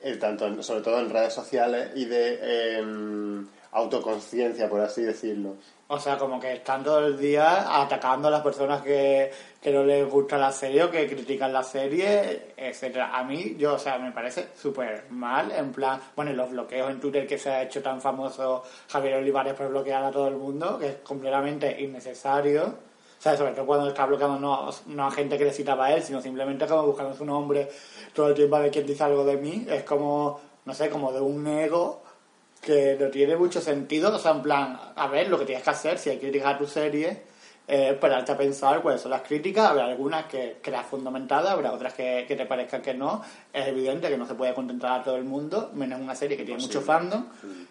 eh, 0.00 0.16
tanto 0.16 0.62
sobre 0.62 0.80
todo 0.80 1.00
en 1.00 1.10
redes 1.10 1.34
sociales 1.34 1.90
y 1.94 2.06
de 2.06 2.78
em, 2.78 3.46
autoconciencia, 3.72 4.70
por 4.70 4.80
así 4.80 5.02
decirlo. 5.02 5.56
O 5.92 5.98
sea, 5.98 6.16
como 6.16 6.38
que 6.38 6.52
están 6.52 6.84
todo 6.84 7.04
el 7.04 7.18
día 7.18 7.82
atacando 7.82 8.28
a 8.28 8.30
las 8.30 8.42
personas 8.42 8.80
que, 8.80 9.28
no 9.72 9.82
les 9.82 10.08
gusta 10.08 10.38
la 10.38 10.52
serie 10.52 10.84
o 10.84 10.90
que 10.90 11.08
critican 11.08 11.52
la 11.52 11.64
serie, 11.64 12.52
etcétera. 12.56 13.10
A 13.18 13.24
mí, 13.24 13.56
yo, 13.58 13.74
o 13.74 13.78
sea, 13.78 13.98
me 13.98 14.12
parece 14.12 14.50
súper 14.54 15.06
mal, 15.10 15.50
en 15.50 15.72
plan, 15.72 16.00
bueno, 16.14 16.32
los 16.32 16.48
bloqueos 16.50 16.92
en 16.92 17.00
Twitter 17.00 17.26
que 17.26 17.38
se 17.38 17.50
ha 17.50 17.64
hecho 17.64 17.82
tan 17.82 18.00
famoso 18.00 18.62
Javier 18.88 19.16
Olivares 19.16 19.54
por 19.54 19.68
bloquear 19.68 20.04
a 20.04 20.12
todo 20.12 20.28
el 20.28 20.36
mundo, 20.36 20.78
que 20.78 20.86
es 20.86 20.96
completamente 20.98 21.82
innecesario. 21.82 22.66
O 22.66 23.20
sea, 23.20 23.36
sobre 23.36 23.50
todo 23.50 23.66
cuando 23.66 23.88
está 23.88 24.06
bloqueando 24.06 24.38
no, 24.38 24.70
no 24.86 25.06
a 25.08 25.10
gente 25.10 25.36
que 25.36 25.46
le 25.46 25.52
citaba 25.52 25.86
a 25.86 25.94
él, 25.94 26.04
sino 26.04 26.22
simplemente 26.22 26.68
como 26.68 26.86
buscando 26.86 27.16
su 27.16 27.24
nombre 27.24 27.68
todo 28.14 28.28
el 28.28 28.34
tiempo 28.34 28.54
a 28.54 28.60
ver 28.60 28.70
quién 28.70 28.86
dice 28.86 29.02
algo 29.02 29.24
de 29.24 29.36
mí. 29.36 29.66
Es 29.68 29.82
como, 29.82 30.40
no 30.64 30.72
sé, 30.72 30.88
como 30.88 31.10
de 31.10 31.20
un 31.20 31.44
ego 31.48 32.04
que 32.60 32.96
no 33.00 33.08
tiene 33.08 33.36
mucho 33.36 33.60
sentido, 33.60 34.14
o 34.14 34.18
sea, 34.18 34.32
en 34.32 34.42
plan, 34.42 34.78
a 34.94 35.06
ver, 35.08 35.28
lo 35.28 35.38
que 35.38 35.46
tienes 35.46 35.64
que 35.64 35.70
hacer 35.70 35.98
si 35.98 36.10
hay 36.10 36.18
críticas 36.18 36.54
a 36.54 36.58
tu 36.58 36.66
serie, 36.66 37.22
eh, 37.66 37.96
pararte 37.98 38.32
a 38.32 38.36
pensar 38.36 38.82
cuáles 38.82 39.00
son 39.00 39.12
las 39.12 39.22
críticas, 39.22 39.70
habrá 39.70 39.86
algunas 39.86 40.26
que 40.26 40.58
creas 40.60 40.86
fundamentadas, 40.86 41.52
habrá 41.52 41.72
otras 41.72 41.94
que, 41.94 42.26
te 42.28 42.46
parezcan 42.46 42.82
que 42.82 42.92
no, 42.92 43.22
es 43.52 43.68
evidente 43.68 44.08
que 44.08 44.16
no 44.18 44.26
se 44.26 44.34
puede 44.34 44.52
contentar 44.52 45.00
a 45.00 45.02
todo 45.02 45.16
el 45.16 45.24
mundo, 45.24 45.70
menos 45.74 46.00
una 46.00 46.14
serie 46.14 46.36
que 46.36 46.44
tiene 46.44 46.60
mucho 46.60 46.82
fandom, 46.82 47.26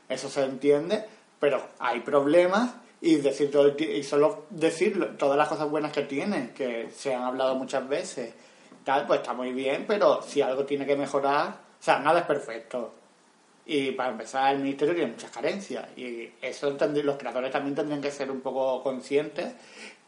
eso 0.07 0.29
se 0.29 0.43
entiende, 0.43 1.05
pero 1.39 1.61
hay 1.79 1.99
problemas 1.99 2.73
y 3.01 3.17
decir 3.17 3.51
todo 3.51 3.75
y 3.77 4.03
solo 4.03 4.45
decir 4.49 5.17
todas 5.17 5.37
las 5.37 5.47
cosas 5.47 5.69
buenas 5.69 5.91
que 5.91 6.01
tiene, 6.03 6.51
que 6.51 6.89
se 6.95 7.13
han 7.13 7.23
hablado 7.23 7.55
muchas 7.55 7.87
veces, 7.87 8.33
tal, 8.83 9.05
pues 9.05 9.19
está 9.19 9.33
muy 9.33 9.53
bien, 9.53 9.85
pero 9.87 10.21
si 10.23 10.41
algo 10.41 10.65
tiene 10.65 10.85
que 10.85 10.95
mejorar, 10.95 11.49
o 11.79 11.83
sea, 11.83 11.99
nada 11.99 12.21
es 12.21 12.25
perfecto 12.25 12.98
y 13.71 13.91
para 13.91 14.09
empezar, 14.09 14.55
el 14.55 14.61
ministerio 14.63 14.95
tiene 14.95 15.11
muchas 15.11 15.29
carencias 15.29 15.85
y 15.95 16.27
eso 16.41 16.75
los 17.03 17.17
creadores 17.17 17.51
también 17.51 17.75
tendrían 17.75 18.01
que 18.01 18.09
ser 18.09 18.31
un 18.31 18.41
poco 18.41 18.81
conscientes 18.81 19.53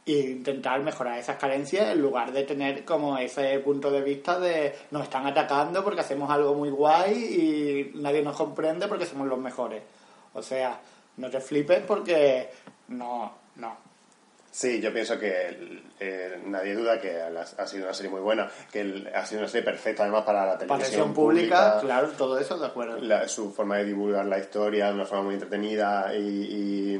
e 0.03 0.31
intentar 0.31 0.81
mejorar 0.81 1.19
esas 1.19 1.37
carencias 1.37 1.89
en 1.89 2.01
lugar 2.01 2.31
de 2.31 2.41
tener 2.41 2.83
como 2.85 3.19
ese 3.19 3.59
punto 3.59 3.91
de 3.91 4.01
vista 4.01 4.39
de 4.39 4.73
nos 4.89 5.03
están 5.03 5.27
atacando 5.27 5.83
porque 5.83 6.01
hacemos 6.01 6.31
algo 6.31 6.55
muy 6.55 6.71
guay 6.71 7.13
y 7.13 7.99
nadie 7.99 8.23
nos 8.23 8.35
comprende 8.35 8.87
porque 8.87 9.05
somos 9.05 9.27
los 9.27 9.37
mejores. 9.37 9.83
O 10.33 10.41
sea, 10.41 10.81
no 11.17 11.29
te 11.29 11.39
flipes 11.39 11.83
porque 11.85 12.49
no, 12.87 13.31
no. 13.57 13.90
Sí, 14.51 14.81
yo 14.81 14.91
pienso 14.91 15.17
que 15.17 15.81
eh, 16.01 16.41
nadie 16.45 16.75
duda 16.75 16.99
que 16.99 17.21
ha 17.21 17.67
sido 17.67 17.85
una 17.85 17.93
serie 17.93 18.11
muy 18.11 18.19
buena, 18.19 18.49
que 18.69 19.09
ha 19.15 19.25
sido 19.25 19.39
una 19.39 19.47
serie 19.47 19.63
perfecta 19.63 20.03
además 20.03 20.25
para 20.25 20.45
la 20.45 20.57
televisión 20.57 21.13
pública, 21.13 21.79
claro, 21.79 22.09
todo 22.17 22.37
eso 22.37 22.57
de 22.57 22.67
acuerdo. 22.67 22.99
su 23.29 23.53
forma 23.53 23.77
de 23.77 23.85
divulgar 23.85 24.25
la 24.25 24.39
historia 24.39 24.87
de 24.87 24.93
una 24.93 25.05
forma 25.05 25.23
muy 25.23 25.35
entretenida 25.35 26.13
y, 26.13 26.99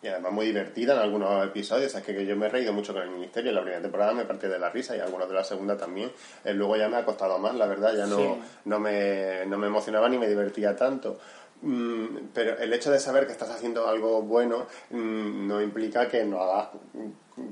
y, 0.00 0.08
además 0.08 0.32
muy 0.32 0.46
divertida 0.46 0.94
en 0.94 1.00
algunos 1.00 1.44
episodios. 1.44 1.92
Es 1.92 2.02
que, 2.04 2.24
yo 2.24 2.36
me 2.36 2.46
he 2.46 2.48
reído 2.48 2.72
mucho 2.72 2.92
con 2.92 3.02
el 3.02 3.10
Ministerio. 3.10 3.50
En 3.50 3.56
la 3.56 3.62
primera 3.62 3.82
temporada 3.82 4.12
me 4.12 4.24
partí 4.24 4.46
de 4.46 4.58
la 4.60 4.70
risa 4.70 4.96
y 4.96 5.00
algunos 5.00 5.28
de 5.28 5.34
la 5.34 5.42
segunda 5.42 5.76
también. 5.76 6.12
Eh, 6.44 6.54
luego 6.54 6.76
ya 6.76 6.88
me 6.88 6.98
ha 6.98 7.04
costado 7.04 7.38
más, 7.38 7.54
la 7.54 7.66
verdad, 7.66 7.96
ya 7.96 8.06
no, 8.06 8.38
no, 8.64 8.78
me, 8.78 9.44
no 9.46 9.58
me 9.58 9.66
emocionaba 9.66 10.08
ni 10.08 10.18
me 10.18 10.28
divertía 10.28 10.76
tanto. 10.76 11.18
Mm, 11.62 12.30
pero 12.34 12.58
el 12.58 12.72
hecho 12.72 12.90
de 12.90 12.98
saber 12.98 13.26
que 13.26 13.32
estás 13.32 13.50
haciendo 13.50 13.86
algo 13.86 14.22
bueno 14.22 14.66
mm, 14.90 15.46
no 15.46 15.62
implica 15.62 16.08
que 16.08 16.24
no 16.24 16.42
hagas 16.42 16.70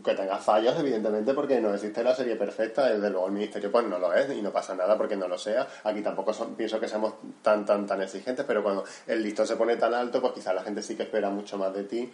que 0.04 0.14
tengas 0.14 0.44
fallos, 0.44 0.78
evidentemente, 0.78 1.32
porque 1.32 1.60
no 1.60 1.74
existe 1.74 2.02
la 2.02 2.14
serie 2.14 2.36
perfecta. 2.36 2.86
Desde 2.88 3.08
luego, 3.08 3.26
el 3.26 3.32
ministerio, 3.32 3.70
pues 3.70 3.86
no 3.86 3.98
lo 3.98 4.12
es 4.12 4.30
y 4.30 4.42
no 4.42 4.52
pasa 4.52 4.74
nada 4.74 4.96
porque 4.96 5.16
no 5.16 5.26
lo 5.26 5.38
sea. 5.38 5.66
Aquí 5.84 6.02
tampoco 6.02 6.32
pienso 6.56 6.78
que 6.78 6.88
seamos 6.88 7.14
tan, 7.42 7.64
tan, 7.64 7.86
tan 7.86 8.02
exigentes, 8.02 8.44
pero 8.46 8.62
cuando 8.62 8.84
el 9.06 9.22
listón 9.22 9.46
se 9.46 9.56
pone 9.56 9.76
tan 9.76 9.94
alto, 9.94 10.20
pues 10.20 10.34
quizás 10.34 10.54
la 10.54 10.62
gente 10.62 10.82
sí 10.82 10.96
que 10.96 11.04
espera 11.04 11.30
mucho 11.30 11.56
más 11.56 11.72
de 11.72 11.84
ti 11.84 12.10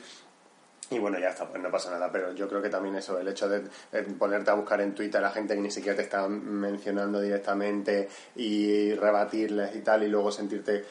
y 0.91 0.99
bueno, 1.01 1.19
ya 1.19 1.31
está, 1.31 1.49
pues 1.49 1.61
no 1.61 1.71
pasa 1.71 1.91
nada, 1.91 2.11
pero 2.13 2.33
yo 2.33 2.49
creo 2.49 2.63
que 2.63 2.69
también 2.69 2.95
eso, 2.95 3.19
el 3.19 3.27
hecho 3.27 3.49
de, 3.49 3.63
ponerte 4.19 4.51
a 4.51 4.55
buscar 4.55 4.81
en 4.81 4.95
Twitter 4.95 5.25
a 5.25 5.31
gente 5.31 5.55
que 5.55 5.61
ni 5.61 5.71
siquiera 5.71 5.97
te 5.97 6.03
está 6.03 6.29
mencionando 6.29 7.21
directamente 7.21 8.09
y 8.37 8.95
rebatirles 8.95 9.75
y 9.75 9.81
tal, 9.81 10.05
y 10.05 10.09
luego 10.09 10.31
sentirte 10.31 10.85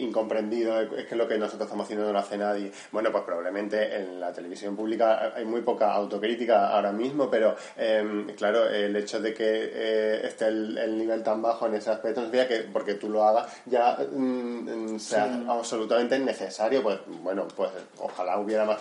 incomprendido, 0.00 0.80
es 0.80 1.06
que 1.06 1.16
lo 1.16 1.28
que 1.28 1.36
nosotros 1.36 1.66
estamos 1.66 1.84
haciendo 1.84 2.06
no 2.06 2.12
lo 2.12 2.18
hace 2.18 2.38
nadie. 2.38 2.72
Bueno, 2.92 3.12
pues 3.12 3.24
probablemente 3.24 3.96
en 3.96 4.20
la 4.20 4.32
televisión 4.32 4.74
pública 4.74 5.32
hay 5.34 5.44
muy 5.44 5.60
poca 5.60 5.92
autocrítica 5.92 6.68
ahora 6.68 6.92
mismo, 6.92 7.28
pero 7.30 7.56
em, 7.76 8.34
claro, 8.36 8.68
el 8.70 8.96
hecho 8.96 9.20
de 9.20 9.34
que 9.34 9.44
eh, 9.44 10.26
esté 10.26 10.46
el, 10.46 10.96
nivel 10.96 11.22
tan 11.22 11.42
bajo 11.42 11.66
en 11.66 11.74
ese 11.74 11.90
aspecto 11.90 12.22
no 12.22 12.28
significa 12.28 12.48
que 12.48 12.68
porque 12.70 12.94
tú 12.94 13.10
lo 13.10 13.22
hagas 13.22 13.52
ya 13.66 13.98
mm, 14.10 14.98
sea 14.98 15.44
absolutamente 15.48 16.18
necesario, 16.18 16.82
pues 16.82 17.00
bueno, 17.22 17.46
pues 17.54 17.70
ojalá 17.98 18.38
hubiera 18.38 18.64
más 18.64 18.78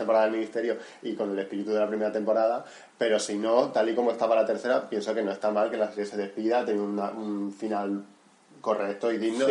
temporadas 0.50 0.86
y 1.02 1.16
con 1.16 1.32
el 1.32 1.40
espíritu 1.40 1.72
de 1.72 1.80
la 1.80 1.88
primera 1.88 2.12
temporada, 2.12 2.66
pero 2.98 3.20
si 3.20 3.38
no, 3.38 3.72
tal 3.72 3.90
y 3.90 3.96
como 3.96 4.12
estaba 4.12 4.36
la 4.36 4.46
tercera, 4.46 4.90
pienso 4.90 5.14
que 5.14 5.22
no 5.22 5.32
está 5.32 5.52
mal 5.52 5.70
que 5.70 5.78
la 5.78 5.90
serie 5.90 6.06
se 6.06 6.18
despida, 6.18 6.66
tenga 6.66 7.12
un 7.12 7.52
final 7.52 8.04
correcto 8.62 9.12
y 9.12 9.18
digno. 9.18 9.46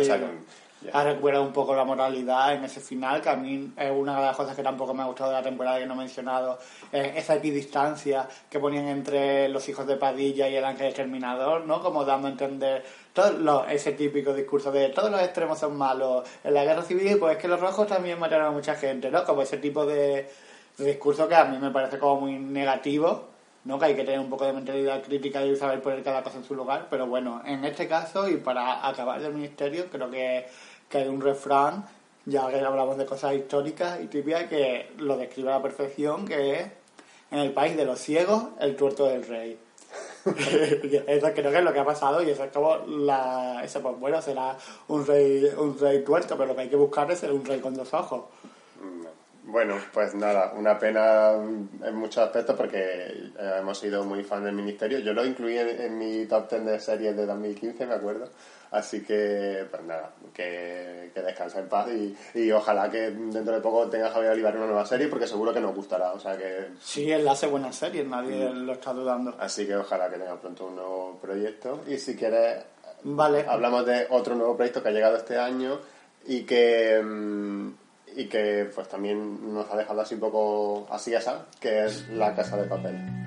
Ha 0.93 1.03
recuerda 1.03 1.41
un 1.41 1.53
poco 1.53 1.75
la 1.75 1.83
moralidad 1.83 2.53
en 2.53 2.65
ese 2.65 2.79
final, 2.79 3.21
que 3.21 3.29
a 3.29 3.35
mí 3.35 3.73
es 3.75 3.91
una 3.91 4.17
de 4.17 4.21
las 4.21 4.35
cosas 4.35 4.55
que 4.55 4.61
tampoco 4.61 4.93
me 4.93 5.01
ha 5.01 5.05
gustado 5.05 5.31
de 5.31 5.37
la 5.37 5.41
temporada 5.41 5.79
que 5.79 5.85
no 5.85 5.93
he 5.95 5.97
mencionado, 5.97 6.59
esa 6.91 7.35
equidistancia 7.35 8.27
que 8.49 8.59
ponían 8.59 8.87
entre 8.87 9.49
los 9.49 9.67
hijos 9.67 9.87
de 9.87 9.95
Padilla 9.95 10.47
y 10.47 10.55
el 10.55 10.63
ángel 10.63 10.87
exterminador, 10.87 11.65
¿no? 11.65 11.81
Como 11.81 12.05
dando 12.05 12.27
a 12.27 12.31
entender 12.31 12.83
todo 13.13 13.65
ese 13.65 13.93
típico 13.93 14.33
discurso 14.33 14.71
de 14.71 14.89
todos 14.89 15.09
los 15.09 15.21
extremos 15.21 15.57
son 15.57 15.75
malos. 15.75 16.27
En 16.43 16.53
la 16.53 16.63
guerra 16.65 16.83
civil, 16.83 17.17
pues 17.17 17.37
es 17.37 17.41
que 17.41 17.47
los 17.47 17.59
rojos 17.59 17.87
también 17.87 18.19
mataron 18.19 18.47
a 18.47 18.51
mucha 18.51 18.75
gente, 18.75 19.09
¿no? 19.09 19.23
Como 19.23 19.41
ese 19.41 19.57
tipo 19.57 19.85
de, 19.85 20.29
discurso 20.77 21.27
que 21.27 21.35
a 21.35 21.45
mí 21.45 21.57
me 21.57 21.71
parece 21.71 21.99
como 21.99 22.21
muy 22.21 22.37
negativo, 22.37 23.25
¿no? 23.63 23.79
Que 23.79 23.85
hay 23.85 23.95
que 23.95 24.03
tener 24.03 24.19
un 24.19 24.29
poco 24.29 24.45
de 24.45 24.53
mentalidad 24.53 25.01
crítica 25.03 25.43
y 25.45 25.55
saber 25.55 25.81
poner 25.81 26.03
cada 26.03 26.23
cosa 26.23 26.37
en 26.37 26.43
su 26.43 26.55
lugar, 26.55 26.87
pero 26.89 27.07
bueno, 27.07 27.41
en 27.45 27.63
este 27.65 27.87
caso 27.87 28.27
y 28.29 28.37
para 28.37 28.87
acabar 28.87 29.21
del 29.21 29.33
ministerio 29.33 29.85
creo 29.89 30.09
que, 30.09 30.45
que 30.89 30.99
hay 30.99 31.07
un 31.07 31.21
refrán, 31.21 31.85
ya 32.25 32.47
que 32.49 32.59
hablamos 32.59 32.97
de 32.97 33.05
cosas 33.05 33.33
históricas 33.33 33.99
y 34.01 34.07
típicas, 34.07 34.45
que 34.45 34.91
lo 34.97 35.17
describe 35.17 35.49
a 35.49 35.57
la 35.57 35.61
perfección, 35.61 36.25
que 36.27 36.59
es 36.59 36.67
en 37.31 37.39
el 37.39 37.53
país 37.53 37.75
de 37.75 37.85
los 37.85 37.99
ciegos, 37.99 38.43
el 38.59 38.75
tuerto 38.75 39.05
del 39.05 39.25
rey. 39.25 39.59
eso 40.25 41.27
creo 41.33 41.51
que 41.51 41.57
es 41.57 41.63
lo 41.63 41.71
que 41.71 41.79
ha 41.79 41.85
pasado 41.85 42.21
y 42.23 42.29
eso 42.29 42.43
es 42.43 42.51
como 42.51 42.77
la 42.87 43.61
eso 43.63 43.79
pues 43.81 43.97
bueno 43.99 44.21
será 44.21 44.57
un 44.87 45.05
rey 45.05 45.45
un 45.57 45.77
rey 45.79 46.03
tuerto 46.03 46.35
pero 46.35 46.47
lo 46.47 46.55
que 46.55 46.61
hay 46.63 46.69
que 46.69 46.75
buscar 46.75 47.09
es 47.11 47.19
ser 47.19 47.31
un 47.31 47.45
rey 47.45 47.59
con 47.59 47.75
dos 47.75 47.93
ojos 47.93 48.23
bueno, 49.55 49.77
pues 49.93 50.13
nada, 50.15 50.51
una 50.57 50.77
pena 50.77 51.31
en 51.31 51.95
muchos 51.95 52.25
aspectos 52.25 52.57
porque 52.57 52.77
eh, 52.77 53.55
hemos 53.57 53.79
sido 53.79 54.03
muy 54.03 54.21
fan 54.21 54.43
del 54.43 54.53
Ministerio. 54.53 54.99
Yo 54.99 55.13
lo 55.13 55.23
incluí 55.23 55.57
en, 55.57 55.97
mi 55.97 56.25
top 56.25 56.49
10 56.49 56.65
de 56.65 56.77
series 56.77 57.15
de 57.15 57.25
2015, 57.25 57.85
me 57.85 57.93
acuerdo. 57.93 58.29
Así 58.71 59.01
que, 59.01 59.65
pues 59.71 59.81
nada, 59.83 60.11
que, 60.33 61.09
que 61.13 61.21
descansa 61.21 61.59
en 61.59 61.69
paz 61.69 61.87
y, 62.33 62.51
ojalá 62.51 62.91
que 62.91 63.11
dentro 63.11 63.53
de 63.53 63.61
poco 63.61 63.87
tenga 63.87 64.11
Javier 64.11 64.33
Olivar 64.33 64.57
una 64.57 64.65
nueva 64.65 64.85
serie 64.85 65.07
porque 65.07 65.25
seguro 65.25 65.53
que 65.53 65.61
nos 65.61 65.73
gustará. 65.73 66.11
O 66.11 66.19
sea 66.19 66.37
que... 66.37 66.71
Sí, 66.81 67.09
él 67.09 67.25
hace 67.25 67.47
buenas 67.47 67.77
series, 67.77 68.05
nadie 68.05 68.49
mm. 68.49 68.65
lo 68.65 68.73
está 68.73 68.91
dudando. 68.91 69.37
Así 69.39 69.65
que 69.65 69.77
ojalá 69.77 70.09
que 70.09 70.17
tenga 70.17 70.35
pronto 70.35 70.65
un 70.65 70.75
nuevo 70.75 71.17
proyecto. 71.21 71.79
Y 71.87 71.97
si 71.97 72.17
quieres, 72.17 72.61
vale. 73.03 73.45
hablamos 73.47 73.85
de 73.85 74.05
otro 74.09 74.35
nuevo 74.35 74.57
proyecto 74.57 74.83
que 74.83 74.89
ha 74.89 74.91
llegado 74.91 75.15
este 75.15 75.37
año 75.37 75.79
y 76.25 76.43
que... 76.43 77.01
Mm, 77.01 77.84
y 78.15 78.27
que 78.27 78.69
pues 78.73 78.87
también 78.87 79.53
nos 79.53 79.69
ha 79.71 79.77
dejado 79.77 80.01
así 80.01 80.15
un 80.15 80.21
poco 80.21 80.87
así 80.89 81.13
esa, 81.13 81.45
que 81.59 81.85
es 81.85 82.07
la 82.09 82.35
casa 82.35 82.57
de 82.57 82.67
papel. 82.67 83.24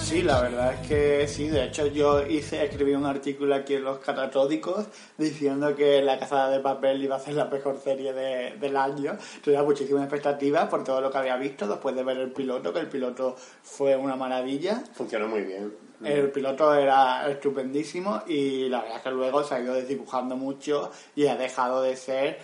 Sí, 0.00 0.22
la 0.22 0.40
verdad 0.40 0.72
es 0.72 0.88
que 0.88 1.28
sí. 1.28 1.48
De 1.48 1.64
hecho, 1.64 1.86
yo 1.88 2.26
hice, 2.26 2.64
escribí 2.64 2.94
un 2.94 3.04
artículo 3.04 3.54
aquí 3.54 3.74
en 3.74 3.84
los 3.84 3.98
catatódicos 3.98 4.86
diciendo 5.18 5.74
que 5.74 6.00
La 6.00 6.18
Casa 6.18 6.48
de 6.48 6.60
Papel 6.60 7.02
iba 7.02 7.16
a 7.16 7.18
ser 7.18 7.34
la 7.34 7.44
mejor 7.44 7.78
serie 7.78 8.14
del 8.14 8.76
año. 8.78 9.18
Tenía 9.44 9.62
muchísimas 9.62 10.04
expectativas 10.04 10.66
por 10.68 10.82
todo 10.82 11.02
lo 11.02 11.10
que 11.10 11.18
había 11.18 11.36
visto 11.36 11.68
después 11.68 11.94
de 11.94 12.02
ver 12.02 12.16
el 12.16 12.32
piloto, 12.32 12.72
que 12.72 12.80
el 12.80 12.88
piloto 12.88 13.36
fue 13.62 13.96
una 13.96 14.16
maravilla. 14.16 14.82
Funcionó 14.94 15.28
muy 15.28 15.42
bien. 15.42 15.74
El 16.04 16.32
piloto 16.32 16.74
era 16.74 17.30
estupendísimo 17.30 18.22
y 18.26 18.68
la 18.68 18.80
verdad 18.80 18.96
es 18.96 19.02
que 19.04 19.10
luego 19.10 19.44
se 19.44 19.54
ha 19.54 19.60
ido 19.60 19.74
desdibujando 19.74 20.36
mucho 20.36 20.90
y 21.14 21.26
ha 21.26 21.36
dejado 21.36 21.80
de 21.80 21.96
ser 21.96 22.38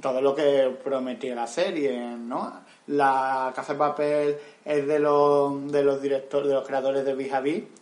todo 0.00 0.20
lo 0.20 0.34
que 0.34 0.76
prometía 0.82 1.34
la 1.34 1.46
serie, 1.46 1.98
¿no? 2.16 2.62
La 2.88 3.52
Casa 3.54 3.74
de 3.74 3.78
Papel 3.78 4.36
es 4.64 4.86
de 4.86 4.98
los, 4.98 5.70
de 5.70 5.84
los 5.84 6.02
directores, 6.02 6.48
de 6.48 6.54
los 6.54 6.66
creadores 6.66 7.04
de 7.04 7.14
Vis 7.14 7.32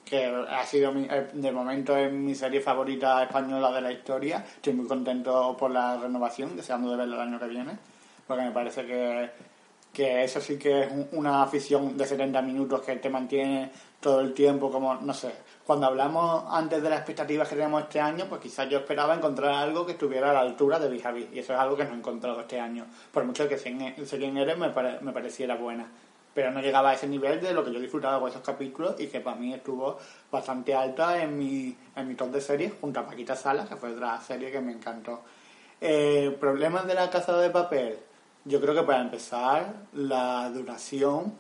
que 0.05 0.27
ha 0.27 0.67
sido 0.67 0.93
eh, 0.97 1.31
de 1.33 1.53
momento 1.53 1.97
es 1.97 2.13
mi 2.13 2.35
serie 2.35 2.61
favorita 2.61 3.23
española 3.23 3.71
de 3.73 3.81
la 3.81 3.93
historia. 3.93 4.45
Estoy 4.57 4.73
muy 4.75 4.87
contento 4.87 5.57
por 5.57 5.71
la 5.71 5.97
renovación, 5.99 6.57
deseando 6.57 6.91
de 6.91 6.97
verla 6.97 7.17
el 7.17 7.29
año 7.29 7.39
que 7.39 7.47
viene, 7.47 7.79
porque 8.27 8.43
me 8.43 8.51
parece 8.51 8.85
que, 8.85 9.31
que 9.93 10.25
eso 10.25 10.41
sí 10.41 10.59
que 10.59 10.83
es 10.83 10.89
una 11.13 11.43
afición 11.43 11.97
de 11.97 12.07
70 12.07 12.43
minutos 12.43 12.83
que 12.83 12.97
te 12.97 13.09
mantiene 13.09 13.71
todo 14.01 14.21
el 14.21 14.35
tiempo, 14.35 14.71
como, 14.71 14.95
no 14.97 15.15
sé, 15.15 15.31
cuando 15.71 15.87
hablamos 15.87 16.47
antes 16.51 16.83
de 16.83 16.91
las 16.91 16.99
expectativas 16.99 17.49
que 17.49 17.55
teníamos 17.55 17.83
este 17.83 18.01
año, 18.01 18.27
pues 18.29 18.41
quizás 18.41 18.69
yo 18.69 18.79
esperaba 18.79 19.15
encontrar 19.15 19.53
algo 19.53 19.87
que 19.87 19.93
estuviera 19.93 20.31
a 20.31 20.33
la 20.33 20.41
altura 20.41 20.81
de 20.81 20.89
Vis 20.89 21.05
y 21.33 21.39
eso 21.39 21.53
es 21.53 21.61
algo 21.61 21.77
que 21.77 21.85
no 21.85 21.93
he 21.93 21.97
encontrado 21.97 22.41
este 22.41 22.59
año, 22.59 22.87
por 23.13 23.23
mucho 23.23 23.49
que 23.49 23.57
quién 23.57 24.37
eres 24.37 24.59
me, 24.59 24.73
me 25.01 25.13
pareciera 25.13 25.55
buena 25.55 25.87
pero 26.35 26.51
no 26.51 26.61
llegaba 26.61 26.91
a 26.91 26.95
ese 26.95 27.07
nivel 27.07 27.41
de 27.41 27.53
lo 27.53 27.65
que 27.65 27.73
yo 27.73 27.79
disfrutaba 27.79 28.19
con 28.19 28.31
esos 28.31 28.43
capítulos 28.43 28.97
y 28.99 29.07
que 29.07 29.21
para 29.21 29.37
mí 29.37 29.55
estuvo 29.55 29.97
bastante 30.29 30.75
alta 30.75 31.23
en 31.23 31.39
mi, 31.39 31.77
en 31.95 32.09
mi 32.09 32.17
top 32.17 32.33
de 32.33 32.41
series 32.41 32.73
junto 32.81 32.99
a 32.99 33.07
Paquita 33.07 33.37
Salas, 33.37 33.69
que 33.69 33.77
fue 33.77 33.93
otra 33.93 34.21
serie 34.21 34.51
que 34.51 34.61
me 34.61 34.73
encantó. 34.73 35.23
Eh, 35.81 36.37
problemas 36.41 36.85
de 36.85 36.95
la 36.95 37.09
casa 37.11 37.37
de 37.37 37.49
papel. 37.51 37.97
Yo 38.45 38.61
creo 38.61 38.75
que 38.75 38.83
para 38.83 39.03
empezar, 39.03 39.73
la 39.93 40.51
duración 40.51 41.33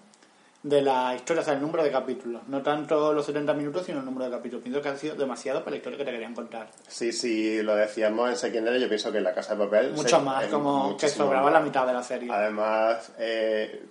de 0.62 0.82
la 0.82 1.14
historia, 1.14 1.40
o 1.40 1.44
sea, 1.44 1.54
el 1.54 1.60
número 1.62 1.82
de 1.82 1.90
capítulos. 1.90 2.42
No 2.48 2.60
tanto 2.62 3.12
los 3.14 3.24
70 3.24 3.54
minutos, 3.54 3.86
sino 3.86 4.00
el 4.00 4.04
número 4.04 4.26
de 4.26 4.30
capítulos. 4.36 4.62
Pienso 4.62 4.82
que 4.82 4.88
han 4.90 4.98
sido 4.98 5.14
demasiado 5.14 5.60
para 5.60 5.70
la 5.70 5.76
historia 5.78 5.96
que 5.98 6.04
te 6.04 6.10
querían 6.10 6.34
contar. 6.34 6.68
Sí, 6.86 7.12
sí, 7.12 7.62
lo 7.62 7.74
decíamos 7.74 8.28
en 8.28 8.36
Secondary, 8.36 8.78
yo 8.78 8.88
pienso 8.88 9.10
que 9.10 9.18
en 9.18 9.24
La 9.24 9.32
Casa 9.32 9.54
de 9.54 9.64
Papel... 9.64 9.92
Mucho 9.92 10.18
se- 10.18 10.22
más, 10.24 10.46
como 10.48 10.96
que 10.98 11.08
sobraba 11.08 11.44
más. 11.44 11.52
la 11.54 11.60
mitad 11.60 11.86
de 11.86 11.92
la 11.94 12.02
serie. 12.02 12.30
Además, 12.30 13.10
eh, 13.18 13.84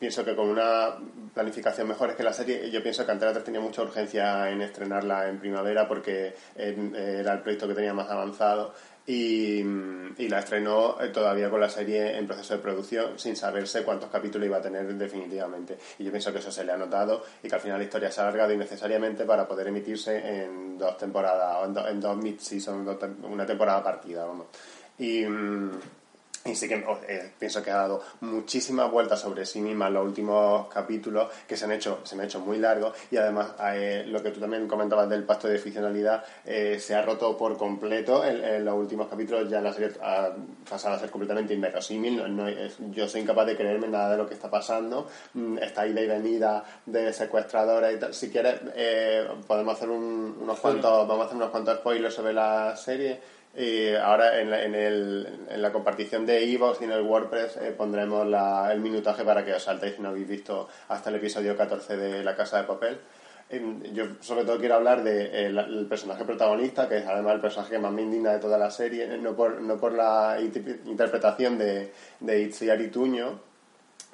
pienso 0.00 0.24
que 0.24 0.34
con 0.34 0.48
una 0.48 0.96
planificación 1.32 1.86
mejor 1.86 2.10
es 2.10 2.16
que 2.16 2.22
la 2.24 2.32
serie, 2.32 2.70
yo 2.72 2.82
pienso 2.82 3.06
que 3.06 3.12
Antena 3.12 3.32
3 3.32 3.44
tenía 3.44 3.60
mucha 3.60 3.82
urgencia 3.82 4.50
en 4.50 4.62
estrenarla 4.62 5.28
en 5.28 5.38
primavera 5.38 5.86
porque 5.86 6.34
era 6.56 7.34
el 7.34 7.40
proyecto 7.40 7.68
que 7.68 7.74
tenía 7.74 7.94
más 7.94 8.10
avanzado 8.10 8.74
y, 9.06 9.60
y 9.60 10.28
la 10.28 10.40
estrenó 10.40 11.00
eh, 11.00 11.08
todavía 11.08 11.48
con 11.48 11.60
la 11.60 11.68
serie 11.68 12.16
en 12.18 12.26
proceso 12.26 12.54
de 12.54 12.60
producción 12.62 13.18
sin 13.18 13.36
saberse 13.36 13.84
cuántos 13.84 14.10
capítulos 14.10 14.46
iba 14.46 14.56
a 14.58 14.62
tener 14.62 14.86
definitivamente. 14.94 15.78
Y 15.98 16.04
yo 16.04 16.10
pienso 16.10 16.32
que 16.32 16.40
eso 16.40 16.50
se 16.50 16.64
le 16.64 16.72
ha 16.72 16.76
notado 16.76 17.22
y 17.42 17.48
que 17.48 17.54
al 17.54 17.60
final 17.60 17.78
la 17.78 17.84
historia 17.84 18.10
se 18.10 18.20
ha 18.20 18.24
alargado 18.24 18.52
innecesariamente 18.52 19.24
para 19.24 19.46
poder 19.46 19.68
emitirse 19.68 20.44
en 20.44 20.76
dos 20.76 20.96
temporadas, 20.98 21.56
o 21.62 21.64
en, 21.66 21.74
do- 21.74 21.88
en 21.88 22.00
dos 22.00 22.16
mid-season, 22.16 22.86
una 23.24 23.46
temporada 23.46 23.82
partida, 23.82 24.24
vamos. 24.26 24.46
Y... 24.98 25.24
y 26.46 26.54
sí 26.54 26.68
que 26.68 26.84
oh, 26.86 26.98
eh, 27.08 27.32
pienso 27.38 27.62
que 27.62 27.70
ha 27.70 27.76
dado 27.76 28.02
muchísimas 28.20 28.90
vueltas 28.90 29.20
sobre 29.20 29.44
sí 29.46 29.60
misma 29.60 29.88
en 29.88 29.94
los 29.94 30.04
últimos 30.06 30.68
capítulos 30.68 31.30
que 31.46 31.56
se 31.56 31.64
han 31.64 31.72
hecho, 31.72 32.00
se 32.04 32.14
me 32.16 32.22
han 32.22 32.28
hecho 32.28 32.40
muy 32.40 32.58
largos 32.58 32.94
y 33.10 33.16
además 33.16 33.54
eh, 33.72 34.04
lo 34.06 34.22
que 34.22 34.30
tú 34.30 34.40
también 34.40 34.66
comentabas 34.68 35.08
del 35.08 35.24
pacto 35.24 35.48
de 35.48 35.58
ficcionalidad 35.58 36.24
eh, 36.44 36.78
se 36.80 36.94
ha 36.94 37.02
roto 37.02 37.36
por 37.36 37.56
completo 37.56 38.24
en, 38.24 38.44
en 38.44 38.64
los 38.64 38.74
últimos 38.74 39.08
capítulos, 39.08 39.48
ya 39.50 39.60
la 39.60 39.72
serie 39.72 39.90
ha 40.02 40.30
pasado 40.68 40.94
a 40.94 40.98
ser 40.98 41.10
completamente 41.10 41.54
inverosímil, 41.54 42.16
no- 42.16 42.28
no 42.28 42.48
es- 42.48 42.76
yo 42.90 43.08
soy 43.08 43.22
incapaz 43.22 43.46
de 43.46 43.56
creerme 43.56 43.88
nada 43.88 44.10
de 44.12 44.16
lo 44.18 44.26
que 44.28 44.34
está 44.34 44.50
pasando, 44.50 45.08
Mm, 45.34 45.58
esta 45.58 45.86
ida 45.86 46.00
y 46.00 46.06
venida 46.06 46.64
de 46.86 47.12
secuestradores 47.12 47.96
y 47.96 48.00
tal, 48.00 48.14
si 48.14 48.30
quieres 48.30 48.60
eh, 48.74 49.26
podemos 49.46 49.74
hacer 49.76 49.90
un- 49.90 50.36
unos 50.40 50.58
cuantos, 50.60 51.06
vamos 51.08 51.22
a 51.22 51.26
hacer 51.26 51.36
unos 51.36 51.50
cuantos 51.50 51.78
spoilers 51.78 52.14
sobre 52.14 52.32
la 52.32 52.76
serie. 52.76 53.20
Y 53.56 53.94
ahora 53.94 54.40
en 54.40 54.50
la, 54.50 54.62
en 54.64 54.74
el, 54.74 55.46
en 55.48 55.62
la 55.62 55.72
compartición 55.72 56.26
de 56.26 56.44
Evox 56.52 56.80
y 56.80 56.84
en 56.84 56.92
el 56.92 57.00
WordPress 57.02 57.56
eh, 57.56 57.72
pondremos 57.76 58.26
la- 58.26 58.70
el 58.72 58.80
minutaje 58.80 59.24
para 59.24 59.44
que 59.44 59.54
os 59.54 59.62
saltéis 59.62 59.94
si 59.96 60.02
no 60.02 60.10
habéis 60.10 60.28
visto 60.28 60.68
hasta 60.88 61.08
el 61.10 61.16
episodio 61.16 61.56
14 61.56 61.96
de 61.96 62.22
La 62.22 62.36
Casa 62.36 62.58
de 62.58 62.64
Papel. 62.64 62.98
Em, 63.48 63.82
Yo 63.94 64.04
sobre 64.20 64.44
todo 64.44 64.58
quiero 64.58 64.74
hablar 64.74 65.02
del 65.02 65.56
el 65.58 65.86
personaje 65.88 66.24
protagonista, 66.24 66.88
que 66.88 66.98
es 66.98 67.06
además 67.06 67.34
el 67.36 67.40
personaje 67.40 67.72
que 67.72 67.78
más 67.78 67.92
me 67.92 68.02
indigna 68.02 68.32
de 68.32 68.40
toda 68.40 68.58
la 68.58 68.70
serie, 68.70 69.06
no 69.18 69.34
por, 69.34 69.60
no 69.62 69.78
por 69.78 69.92
la 69.92 70.36
inter- 70.40 70.80
interpretación 70.84 71.56
de, 71.56 71.92
de 72.20 72.40
Itziar 72.42 72.80
Ituño, 72.80 73.40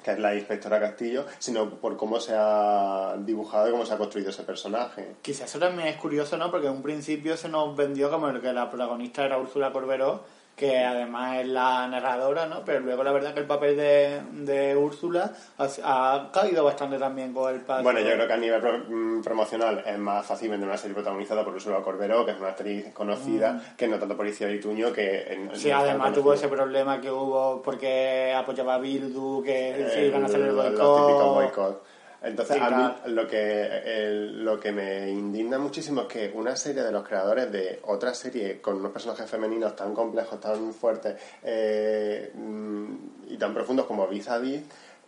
que 0.03 0.11
es 0.11 0.19
la 0.19 0.35
inspectora 0.35 0.79
Castillo, 0.79 1.25
sino 1.39 1.69
por 1.69 1.95
cómo 1.97 2.19
se 2.19 2.33
ha 2.35 3.15
dibujado 3.19 3.69
y 3.69 3.71
cómo 3.71 3.85
se 3.85 3.93
ha 3.93 3.97
construido 3.97 4.29
ese 4.29 4.43
personaje. 4.43 5.15
Quizás 5.21 5.49
eso 5.49 5.59
también 5.59 5.87
es 5.87 5.95
curioso, 5.95 6.37
¿no? 6.37 6.51
Porque 6.51 6.67
en 6.67 6.73
un 6.73 6.83
principio 6.83 7.37
se 7.37 7.49
nos 7.49 7.75
vendió 7.75 8.11
como 8.11 8.27
el 8.27 8.41
que 8.41 8.51
la 8.53 8.69
protagonista 8.69 9.25
era 9.25 9.37
Úrsula 9.37 9.71
Corberó, 9.71 10.23
que 10.55 10.77
además 10.79 11.39
es 11.39 11.47
la 11.47 11.87
narradora, 11.87 12.45
¿no? 12.45 12.63
Pero 12.63 12.81
luego 12.81 13.03
la 13.03 13.11
verdad 13.11 13.33
que 13.33 13.39
el 13.39 13.47
papel 13.47 13.75
de, 13.75 14.21
de 14.33 14.77
Úrsula 14.77 15.31
ha, 15.57 15.65
ha 15.83 16.31
caído 16.31 16.63
bastante 16.63 16.99
también 16.99 17.33
con 17.33 17.51
el 17.53 17.61
paso. 17.61 17.81
Bueno, 17.81 17.99
yo 18.01 18.11
creo 18.13 18.27
que 18.27 18.33
a 18.33 18.37
nivel 18.37 18.61
pro- 18.61 18.83
mm, 18.87 19.23
promocional 19.23 19.83
es 19.85 19.97
más 19.97 20.23
fácil 20.25 20.49
vender 20.51 20.69
una 20.69 20.77
serie 20.77 20.93
protagonizada 20.93 21.43
por 21.43 21.55
Ursula 21.55 21.81
Corberó, 21.81 22.23
que 22.23 22.31
es 22.33 22.39
una 22.39 22.49
actriz 22.49 22.93
conocida, 22.93 23.73
que 23.75 23.87
no 23.87 23.97
tanto 23.97 24.15
por 24.15 24.27
Iciar 24.27 24.51
Ituño, 24.51 24.93
que... 24.93 25.23
en- 25.33 25.47
Mm. 25.47 25.55
Sí, 25.55 25.71
además 25.71 26.13
tuvo 26.13 26.33
ese 26.33 26.47
problema 26.47 27.01
que 27.01 27.09
hubo 27.11 27.61
porque 27.63 28.33
apoyaba 28.35 28.75
a 28.75 28.77
Bildu, 28.79 29.41
que 29.43 29.87
se 29.91 30.03
Eh, 30.03 30.07
iban 30.07 30.23
a 30.23 30.25
hacer 30.27 30.41
el 30.41 30.51
boicot. 30.53 31.83
Entonces, 32.23 32.55
a 32.61 32.69
mí 33.05 33.13
lo 33.13 33.27
que, 33.27 33.67
el- 33.85 34.45
lo 34.45 34.59
que 34.59 34.71
me 34.71 35.09
indigna 35.11 35.57
muchísimo 35.59 36.01
es 36.03 36.07
que 36.07 36.31
una 36.33 36.55
serie 36.55 36.81
de 36.83 36.91
los 36.91 37.05
creadores 37.05 37.51
de 37.51 37.81
otra 37.85 38.13
serie 38.13 38.61
con 38.61 38.77
unos 38.77 38.91
personajes 38.93 39.29
femeninos 39.29 39.75
tan 39.75 39.93
complejos, 39.93 40.39
tan 40.39 40.73
fuertes 40.73 41.15
eh, 41.43 42.31
mm, 42.33 42.85
y 43.27 43.37
tan 43.37 43.53
profundos 43.53 43.85
como 43.85 44.07
Vis, 44.07 44.27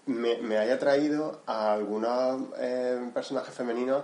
me, 0.08 0.38
me 0.38 0.58
haya 0.58 0.78
traído 0.78 1.42
a 1.48 1.74
algunos 1.74 2.50
eh, 2.60 3.10
personajes 3.14 3.54
femeninos 3.56 4.04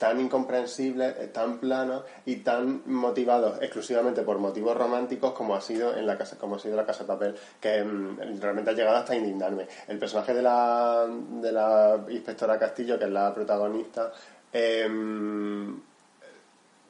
tan 0.00 0.18
incomprensibles, 0.18 1.14
eh, 1.18 1.26
tan 1.26 1.58
planos 1.58 2.04
y 2.24 2.36
tan 2.36 2.80
motivados 2.86 3.58
exclusivamente 3.60 4.22
por 4.22 4.38
motivos 4.38 4.74
románticos 4.74 5.34
como 5.34 5.54
ha 5.54 5.60
sido 5.60 5.94
en 5.94 6.06
la 6.06 6.16
casa, 6.16 6.38
como 6.38 6.56
ha 6.56 6.58
sido 6.58 6.74
la 6.74 6.86
casa 6.86 7.00
de 7.00 7.08
papel, 7.08 7.36
que 7.60 7.84
mm, 7.84 8.40
realmente 8.40 8.70
ha 8.70 8.72
llegado 8.72 8.96
hasta 8.96 9.14
indignarme. 9.14 9.66
El 9.88 9.98
personaje 9.98 10.32
de 10.32 10.40
la, 10.40 11.06
de 11.06 11.52
la 11.52 12.00
inspectora 12.08 12.58
Castillo, 12.58 12.98
que 12.98 13.04
es 13.04 13.10
la 13.10 13.34
protagonista, 13.34 14.10
em, 14.54 15.78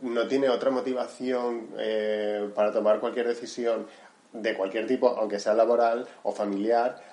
no 0.03 0.29
tiene 0.29 0.49
otra 0.49 0.71
motivación 0.71 1.67
eh, 1.79 2.49
para 2.55 2.71
tomar 2.71 3.01
cualquier 3.01 3.27
decisión 3.27 3.89
de 4.33 4.55
cualquier 4.55 4.87
tipo, 4.87 5.09
aunque 5.09 5.41
sea 5.41 5.55
laboral 5.55 6.07
o 6.23 6.31
familiar, 6.31 7.10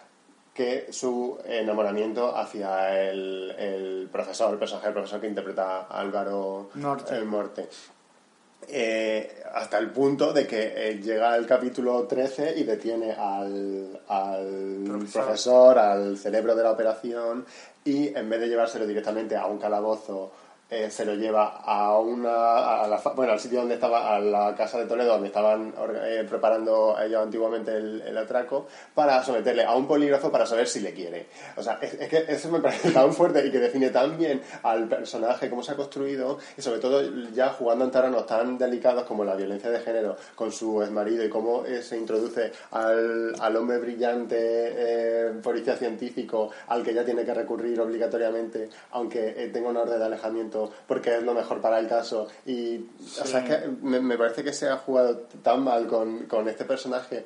que 0.58 0.88
su 0.92 1.38
enamoramiento 1.46 2.36
hacia 2.36 3.00
el, 3.12 3.54
el 3.60 4.10
profesor, 4.12 4.52
el 4.54 4.58
personaje 4.58 4.88
del 4.88 4.94
profesor 4.96 5.22
que 5.22 5.28
interpreta 5.28 5.82
a 5.82 6.00
Álvaro 6.00 6.72
Norte. 6.74 7.16
el 7.16 7.26
Morte. 7.26 7.70
Eh, 8.68 9.44
hasta 9.54 9.78
el 9.78 9.92
punto 9.92 10.34
de 10.34 10.48
que 10.48 10.74
eh, 10.76 11.00
llega 11.00 11.36
el 11.38 11.46
capítulo 11.46 12.08
13 12.08 12.56
y 12.58 12.64
detiene 12.64 13.12
al, 13.14 14.02
al 14.08 14.84
Profesor. 14.84 15.24
profesor, 15.24 15.78
al 15.78 16.18
cerebro 16.18 16.56
de 16.56 16.64
la 16.64 16.72
operación, 16.72 17.46
y 17.86 18.08
en 18.08 18.28
vez 18.28 18.40
de 18.40 18.50
llevárselo 18.50 18.88
directamente 18.88 19.36
a 19.36 19.46
un 19.46 19.60
calabozo, 19.60 20.32
eh, 20.70 20.90
se 20.90 21.06
lo 21.06 21.16
lleva 21.16 21.62
a 21.64 21.98
una 22.00 22.84
a 22.84 23.14
bueno 23.16 23.34
al 23.34 23.40
sitio 23.40 23.60
donde 23.60 23.76
estaba 23.76 24.16
a 24.16 24.20
la 24.20 24.54
casa 24.56 24.80
de 24.80 24.86
Toledo 24.86 25.14
donde 25.14 25.28
estaban 25.28 25.74
eh, 26.04 26.26
preparando 26.30 26.98
ellos 27.00 27.24
antiguamente 27.24 27.76
el, 27.76 28.18
atraco 28.18 28.66
para 28.94 29.24
someterle 29.24 29.64
a 29.64 29.76
un 29.76 29.88
polígrafo 29.88 30.32
para 30.32 30.46
saber 30.46 30.68
si 30.68 30.80
le 30.80 30.94
quiere. 30.94 31.28
O 31.56 31.64
sea 31.64 31.78
es, 31.82 31.94
es 31.94 32.10
que 32.10 32.26
eso 32.28 32.50
me 32.50 32.60
parece 32.60 32.92
tan 32.92 33.14
fuerte 33.14 33.46
y 33.46 33.52
que 33.52 33.60
define 33.60 33.92
tan 33.92 34.18
bien 34.18 34.42
al 34.64 34.88
personaje 34.88 35.50
cómo 35.50 35.64
se 35.64 35.72
ha 35.72 35.76
construido 35.76 36.40
y 36.58 36.62
sobre 36.62 36.80
todo 36.80 37.02
ya 37.34 37.50
jugando 37.50 37.86
en 37.86 37.92
terrenos 37.92 38.26
tan 38.26 38.58
delicados 38.58 39.04
como 39.06 39.24
la 39.24 39.36
violencia 39.36 39.70
de 39.70 39.80
género 39.80 40.18
con 40.36 40.52
su 40.52 40.82
exmarido 40.82 41.24
y 41.24 41.30
cómo 41.30 41.66
eh, 41.66 41.82
se 41.82 41.98
introduce 41.98 42.52
al, 42.72 43.36
al 43.40 43.56
hombre 43.56 43.78
brillante 43.78 44.38
eh, 44.40 45.32
policía 45.42 45.76
científico 45.76 46.50
al 46.68 46.84
que 46.84 46.94
ya 46.94 47.06
tiene 47.06 47.24
que 47.24 47.34
recurrir 47.34 47.80
obligatoriamente 47.80 48.70
aunque 48.92 49.34
eh, 49.38 49.50
tenga 49.50 49.70
una 49.70 49.82
orden 49.82 50.00
de 50.00 50.06
alejamiento 50.06 50.57
porque 50.88 51.18
es 51.18 51.24
lo 51.24 51.34
mejor 51.34 51.62
para 51.62 51.80
el 51.80 51.88
caso. 51.88 52.28
Y 52.46 52.78
o 53.22 53.26
sea, 53.26 53.40
es 53.42 53.50
que 53.50 53.68
me, 53.82 54.00
me 54.00 54.18
parece 54.18 54.44
que 54.44 54.54
se 54.54 54.70
ha 54.70 54.78
jugado 54.78 55.28
tan 55.44 55.64
mal 55.64 55.88
con, 55.88 56.26
con 56.26 56.48
este 56.48 56.66
personaje 56.66 57.26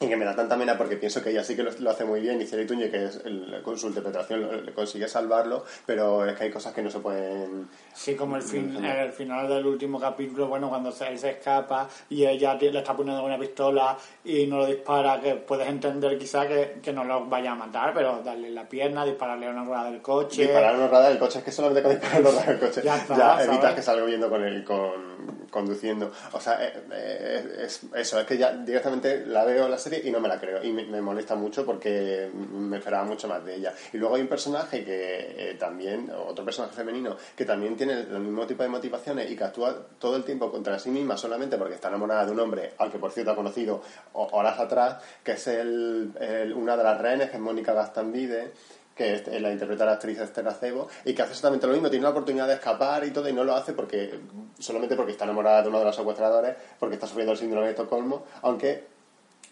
y 0.00 0.06
que 0.06 0.16
me 0.16 0.24
da 0.24 0.34
tanta 0.36 0.56
pena 0.56 0.78
porque 0.78 0.96
pienso 0.96 1.22
que 1.22 1.30
ella 1.30 1.42
sí 1.42 1.56
que 1.56 1.62
lo, 1.64 1.70
lo 1.78 1.90
hace 1.90 2.04
muy 2.04 2.20
bien 2.20 2.40
y 2.40 2.44
Ituñe 2.44 2.90
que 2.90 3.04
es 3.06 3.20
el- 3.24 3.60
con 3.62 3.76
su 3.78 3.88
interpretación 3.88 4.64
le 4.64 4.72
consigue 4.72 5.08
salvarlo 5.08 5.64
pero 5.86 6.24
es 6.24 6.36
que 6.36 6.44
hay 6.44 6.50
cosas 6.50 6.72
que 6.72 6.82
no 6.82 6.90
se 6.90 7.00
pueden 7.00 7.68
Sí, 7.94 8.14
como 8.14 8.36
el, 8.36 8.42
fin, 8.42 8.76
el 8.84 9.12
final 9.12 9.48
del 9.48 9.66
último 9.66 9.98
capítulo, 9.98 10.46
bueno, 10.46 10.68
cuando 10.68 10.90
él 10.90 11.18
se 11.18 11.30
escapa 11.30 11.88
y 12.08 12.24
ella 12.24 12.54
le 12.54 12.78
está 12.78 12.94
poniendo 12.96 13.24
una 13.24 13.38
pistola 13.38 13.96
y 14.24 14.46
no 14.46 14.58
lo 14.58 14.66
dispara, 14.66 15.20
que 15.20 15.34
puedes 15.34 15.68
entender 15.68 16.16
quizá 16.16 16.46
que, 16.46 16.78
que 16.80 16.92
no 16.92 17.02
lo 17.02 17.26
vaya 17.26 17.52
a 17.52 17.54
matar, 17.56 17.92
pero 17.92 18.22
darle 18.24 18.50
la 18.50 18.68
pierna, 18.68 19.04
dispararle 19.04 19.46
a 19.46 19.50
una 19.50 19.64
rueda 19.64 19.90
del 19.90 20.00
coche. 20.00 20.42
disparar 20.42 20.76
una 20.76 20.86
rueda 20.86 21.08
del 21.08 21.18
coche 21.18 21.38
es 21.40 21.44
que 21.44 21.50
solamente 21.50 21.82
con 21.82 21.90
disparar 21.90 22.20
una 22.20 22.30
rueda 22.30 22.46
del 22.46 22.58
coche 22.60 22.82
Ya 22.84 23.42
evitas 23.44 23.74
que 23.74 23.82
salga 23.82 24.04
viendo 24.04 24.30
con 24.30 24.44
él 24.44 24.62
con, 24.62 25.37
conduciendo. 25.50 26.12
O 26.32 26.40
sea 26.40 26.64
eh, 26.66 26.72
eh, 26.92 27.56
es, 27.64 27.80
eso 27.94 28.20
es 28.20 28.26
que 28.26 28.36
ya 28.38 28.52
directamente 28.52 29.26
la 29.26 29.44
veo 29.44 29.68
la 29.68 29.78
serie 29.78 30.00
y 30.04 30.10
no 30.10 30.20
me 30.20 30.28
la 30.28 30.38
creo. 30.40 30.62
Y 30.62 30.72
me, 30.72 31.00
molesta 31.00 31.34
mucho 31.34 31.64
porque 31.64 32.30
me 32.34 32.78
esperaba 32.78 33.04
mucho 33.04 33.28
más 33.28 33.44
de 33.44 33.56
ella. 33.56 33.72
Y 33.92 33.98
luego 33.98 34.16
hay 34.16 34.22
un 34.22 34.28
personaje 34.28 34.84
que 34.84 35.50
eh, 35.50 35.54
también 35.58 36.10
otro 36.10 36.44
personaje 36.44 36.74
femenino 36.74 37.16
que 37.36 37.44
también 37.44 37.76
tiene 37.76 37.92
el 37.94 38.20
mismo 38.20 38.46
tipo 38.46 38.62
de 38.62 38.68
motivaciones 38.68 39.30
y 39.30 39.36
que 39.36 39.44
actúa 39.44 39.86
todo 39.98 40.16
el 40.16 40.24
tiempo 40.24 40.50
contra 40.50 40.78
sí 40.78 40.90
misma 40.90 41.16
solamente 41.16 41.56
porque 41.56 41.74
está 41.74 41.88
enamorada 41.88 42.26
de 42.26 42.32
un 42.32 42.40
hombre 42.40 42.72
al 42.78 42.90
que 42.90 42.98
por 42.98 43.10
cierto 43.12 43.32
ha 43.32 43.36
conocido 43.36 43.82
ho- 44.12 44.28
horas 44.32 44.58
atrás 44.58 45.02
que 45.22 45.32
es 45.32 45.46
el, 45.48 46.12
el- 46.20 46.52
una 46.52 46.76
de 46.76 46.84
las 46.84 47.00
rehenes 47.00 47.30
que 47.30 47.36
es 47.36 47.42
Mónica 47.42 47.72
Gastambide 47.72 48.52
que 48.98 49.14
es- 49.14 49.40
la 49.40 49.50
interpreta 49.52 49.86
la 49.86 49.92
actriz 49.92 50.18
Esther 50.18 50.46
Acebo, 50.48 50.88
y 51.04 51.14
que 51.14 51.22
hace 51.22 51.30
exactamente 51.30 51.66
lo 51.68 51.72
mismo, 51.72 51.88
tiene 51.88 52.02
la 52.02 52.10
oportunidad 52.10 52.48
de 52.48 52.54
escapar 52.54 53.04
y 53.04 53.12
todo, 53.12 53.28
y 53.28 53.32
no 53.32 53.44
lo 53.44 53.54
hace 53.54 53.72
porque 53.72 54.18
solamente 54.58 54.96
porque 54.96 55.12
está 55.12 55.24
enamorada 55.24 55.62
de 55.62 55.68
uno 55.68 55.78
de 55.78 55.84
los 55.86 55.96
secuestradores, 55.96 56.56
porque 56.80 56.96
está 56.96 57.06
sufriendo 57.06 57.32
el 57.32 57.38
síndrome 57.38 57.66
de 57.66 57.70
Estocolmo, 57.72 58.24
aunque 58.42 58.84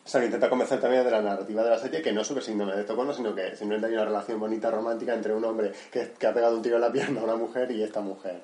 se 0.05 0.19
lo 0.19 0.25
intenta 0.27 0.49
convencer 0.51 0.81
también 0.81 1.05
de 1.05 1.11
la 1.11 1.21
narrativa 1.23 1.63
de 1.65 1.71
la 1.71 1.79
serie, 1.79 2.03
que 2.03 2.13
no 2.13 2.23
sube 2.25 2.41
síndrome 2.43 2.75
de 2.75 2.81
Estocolmo, 2.83 3.13
sino 3.15 3.35
que 3.35 3.57
simplemente 3.57 3.87
hay 3.87 3.93
una 3.95 4.05
relación 4.05 4.39
bonita, 4.41 4.71
romántica 4.71 5.15
entre 5.15 5.33
un 5.33 5.45
hombre 5.45 5.73
que, 5.91 6.13
que 6.19 6.27
ha 6.27 6.35
pegado 6.35 6.57
un 6.57 6.63
tiro 6.63 6.77
en 6.77 6.83
la 6.83 6.93
pierna 6.93 7.21
a 7.21 7.25
una 7.25 7.37
mujer 7.37 7.71
y 7.71 7.83
esta 7.83 8.01
mujer. 8.01 8.41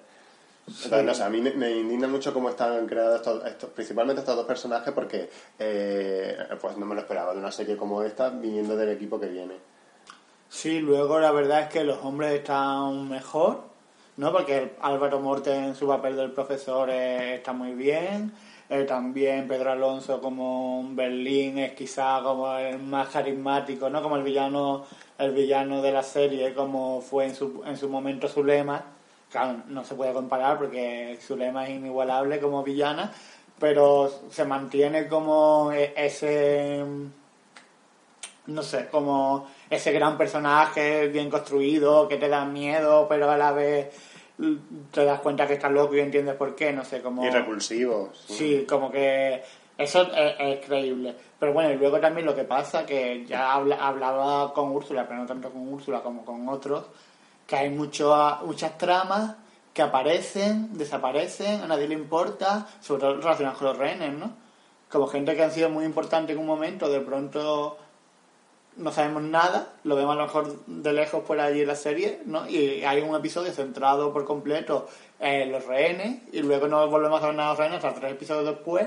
Entonces, 0.67 1.05
no 1.05 1.13
sé, 1.15 1.25
a 1.25 1.29
mí 1.29 1.41
me, 1.41 1.51
me 1.55 1.73
indigna 1.73 2.07
mucho 2.07 2.33
cómo 2.33 2.49
están 2.49 2.87
creados 2.87 3.17
estos, 3.17 3.45
estos- 3.47 3.71
principalmente 3.71 4.21
estos 4.21 4.37
dos 4.37 4.47
personajes, 4.47 4.93
porque 4.95 5.29
eh, 5.59 6.37
pues 6.61 6.77
no 6.77 6.87
me 6.87 6.95
lo 6.95 7.01
esperaba 7.01 7.33
de 7.33 7.41
una 7.41 7.51
serie 7.51 7.77
como 7.77 8.03
esta, 8.05 8.31
viniendo 8.31 8.77
del 8.77 8.91
equipo 8.91 9.19
que 9.19 9.27
viene. 9.27 9.55
Sí, 10.53 10.81
luego 10.81 11.19
la 11.19 11.33
verdad 11.33 11.63
es 11.63 11.69
que 11.69 11.83
los 11.83 11.99
hombres 12.05 12.33
están 12.35 13.09
mejor, 13.09 13.63
¿no? 14.19 14.31
Porque 14.33 14.75
Álvaro 14.83 15.19
Morte 15.19 15.53
en 15.55 15.75
su 15.75 15.87
papel 15.89 16.15
del 16.15 16.31
profesor 16.33 16.91
está 16.91 17.53
muy 17.55 17.73
bien. 17.73 18.33
Eh, 18.69 18.85
también 18.85 19.49
Pedro 19.49 19.73
Alonso 19.73 20.21
como 20.21 20.87
Berlín 20.93 21.57
es 21.59 21.73
quizá 21.73 22.21
como 22.23 22.55
el 22.59 22.79
más 22.79 23.09
carismático, 23.09 23.89
¿no? 23.91 24.03
Como 24.03 24.17
el 24.17 24.23
villano, 24.23 24.85
el 25.19 25.33
villano 25.33 25.81
de 25.83 25.91
la 25.93 26.03
serie, 26.03 26.53
como 26.55 27.01
fue 27.01 27.25
en 27.27 27.35
su, 27.35 27.63
en 27.65 27.77
su 27.79 27.89
momento 27.89 28.29
Zulema. 28.29 28.85
Claro, 29.31 29.63
no 29.69 29.85
se 29.85 29.95
puede 29.95 30.13
comparar 30.13 30.59
porque 30.59 31.19
Zulema 31.21 31.65
es 31.67 31.71
inigualable 31.71 32.39
como 32.41 32.63
villana, 32.63 33.11
pero 33.59 34.11
se 34.31 34.45
mantiene 34.45 35.09
como 35.09 35.73
e- 35.73 35.95
ese 35.97 36.85
no 38.47 38.63
sé, 38.63 38.89
como 38.89 39.47
ese 39.71 39.93
gran 39.93 40.17
personaje 40.19 41.09
bien 41.09 41.31
construido 41.31 42.09
que 42.09 42.17
te 42.17 42.29
da 42.29 42.45
miedo, 42.45 43.07
pero 43.09 43.31
a 43.31 43.37
la 43.37 43.53
vez 43.53 43.95
mm, 44.39 44.55
te 44.91 45.05
das 45.05 45.21
cuenta 45.21 45.47
que 45.47 45.55
está 45.55 45.69
loco 45.69 45.95
y 45.95 46.01
entiendes 46.01 46.35
por 46.35 46.55
qué, 46.55 46.73
no 46.73 46.85
sé, 46.85 47.01
como... 47.03 47.25
Y 47.25 47.31
repulsivos. 47.31 48.25
Sí, 48.27 48.67
como 48.69 48.91
que 48.91 49.43
eso 49.79 50.03
es, 50.15 50.35
es 50.39 50.67
creíble. 50.67 51.15
Pero 51.39 51.53
bueno, 51.53 51.71
y 51.73 51.77
luego 51.77 51.99
también 52.01 52.27
lo 52.27 52.35
que 52.35 52.45
pasa, 52.45 52.85
que 52.87 53.25
ya 53.27 53.53
habla- 53.53 53.77
hablaba 53.87 54.53
con 54.53 54.71
Úrsula, 54.71 55.07
pero 55.07 55.21
no 55.21 55.27
tanto 55.27 55.51
con 55.51 55.73
Úrsula 55.73 56.01
como 56.03 56.25
con 56.25 56.49
otros, 56.49 56.85
que 57.47 57.57
hay 57.57 57.71
mucho, 57.71 58.15
muchas 58.45 58.77
tramas 58.79 59.37
que 59.75 59.83
aparecen, 59.83 60.77
desaparecen, 60.77 61.63
a 61.63 61.67
nadie 61.67 61.89
le 61.89 61.95
importa, 61.95 62.67
sobre 62.81 63.01
todo 63.01 63.17
relacionadas 63.17 63.59
con 63.59 63.69
los 63.69 63.79
rehenes, 63.79 64.13
¿no? 64.15 64.33
Como 64.91 65.07
gente 65.07 65.35
que 65.35 65.43
han 65.43 65.51
sido 65.51 65.71
muy 65.71 65.85
importante 65.87 66.33
en 66.33 66.39
un 66.39 66.47
momento, 66.47 66.89
de 66.91 67.01
pronto 67.01 67.79
no 68.77 68.91
sabemos 68.91 69.23
nada, 69.23 69.75
lo 69.85 69.97
vemos 69.97 70.13
a 70.13 70.19
lo 70.19 70.25
mejor 70.25 70.65
de 70.67 70.93
lejos 70.93 71.23
por 71.25 71.39
allí 71.41 71.63
en 71.63 71.69
la 71.69 71.77
serie, 71.77 72.21
¿no? 72.25 72.49
Y 72.49 72.85
hay 72.85 73.01
un 73.03 73.15
episodio 73.15 73.53
centrado 73.53 74.13
por 74.13 74.25
completo 74.25 74.89
en 75.21 75.53
los 75.53 75.67
rehenes 75.67 76.23
y 76.33 76.41
luego 76.41 76.69
no 76.69 76.89
volvemos 76.89 77.23
a 77.23 77.27
ver 77.27 77.35
nada 77.35 77.51
de 77.51 77.53
los 77.53 77.59
rehenes 77.59 77.85
hasta 77.85 78.01
tres 78.01 78.13
episodios 78.13 78.47
después, 78.47 78.87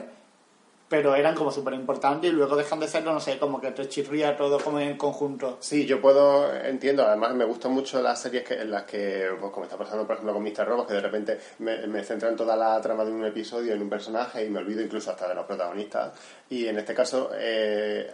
pero 0.87 1.15
eran 1.15 1.33
como 1.35 1.51
súper 1.51 1.73
importantes 1.73 2.29
y 2.29 2.33
luego 2.33 2.55
dejan 2.55 2.79
de 2.79 2.87
serlo, 2.87 3.11
no 3.13 3.19
sé, 3.19 3.37
como 3.39 3.59
que 3.59 3.71
te 3.71 3.87
chirría 3.89 4.37
todo 4.37 4.59
como 4.59 4.79
en 4.79 4.97
conjunto. 4.97 5.57
Sí, 5.59 5.85
yo 5.85 5.99
puedo, 6.01 6.53
entiendo, 6.55 7.03
además 7.05 7.33
me 7.33 7.43
gustan 7.45 7.71
mucho 7.71 8.01
las 8.01 8.21
series 8.21 8.43
que, 8.43 8.53
en 8.61 8.69
las 8.71 8.83
que, 8.83 9.29
pues 9.39 9.51
como 9.51 9.65
está 9.65 9.77
pasando 9.77 10.05
por 10.05 10.15
ejemplo 10.15 10.33
con 10.33 10.43
Mr. 10.43 10.65
Robot, 10.67 10.87
que 10.87 10.93
de 10.93 11.01
repente 11.01 11.39
me, 11.59 11.87
me 11.87 12.03
centran 12.03 12.35
toda 12.35 12.55
la 12.55 12.79
trama 12.81 13.03
de 13.03 13.11
un 13.11 13.25
episodio 13.25 13.73
en 13.73 13.81
un 13.81 13.89
personaje 13.89 14.45
y 14.45 14.49
me 14.49 14.59
olvido 14.59 14.81
incluso 14.81 15.09
hasta 15.11 15.27
de 15.27 15.35
los 15.35 15.45
protagonistas. 15.45 16.11
Y 16.49 16.67
en 16.67 16.77
este 16.77 16.93
caso, 16.93 17.31
eh, 17.35 18.07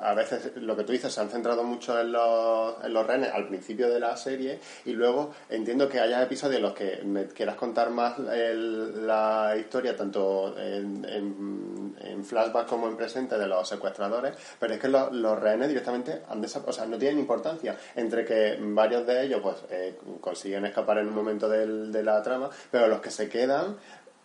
a 0.00 0.12
veces 0.12 0.52
lo 0.56 0.76
que 0.76 0.84
tú 0.84 0.92
dices, 0.92 1.12
se 1.14 1.20
han 1.22 1.30
centrado 1.30 1.64
mucho 1.64 1.98
en 1.98 2.12
los, 2.12 2.74
en 2.84 2.92
los 2.92 3.06
renes 3.06 3.30
al 3.32 3.48
principio 3.48 3.88
de 3.88 3.98
la 3.98 4.14
serie 4.18 4.58
y 4.84 4.92
luego 4.92 5.30
entiendo 5.48 5.88
que 5.88 5.98
haya 5.98 6.22
episodios 6.22 6.56
en 6.56 6.62
los 6.62 6.74
que 6.74 7.00
me 7.04 7.26
quieras 7.28 7.56
contar 7.56 7.88
más 7.90 8.18
el- 8.18 9.06
la 9.06 9.54
historia, 9.58 9.96
tanto 9.96 10.58
en, 10.58 11.04
en, 11.08 11.96
en 12.10 12.24
flashback 12.24 12.66
como 12.66 12.88
en 12.88 12.96
presente 12.96 13.38
de 13.38 13.46
los 13.46 13.68
secuestradores, 13.68 14.34
pero 14.58 14.74
es 14.74 14.80
que 14.80 14.88
los, 14.88 15.12
los 15.12 15.38
rehenes 15.38 15.68
directamente 15.68 16.22
han 16.28 16.44
o 16.44 16.72
sea, 16.72 16.86
no 16.86 16.98
tienen 16.98 17.18
importancia. 17.18 17.76
Entre 17.96 18.24
que 18.24 18.58
varios 18.60 19.06
de 19.06 19.24
ellos 19.24 19.40
pues 19.42 19.56
eh, 19.70 19.98
consiguen 20.20 20.66
escapar 20.66 20.98
en 20.98 21.08
un 21.08 21.14
momento 21.14 21.48
del- 21.48 21.90
de 21.92 22.02
la 22.02 22.22
trama, 22.22 22.50
pero 22.70 22.88
los 22.88 23.00
que 23.00 23.10
se 23.10 23.28
quedan, 23.28 23.76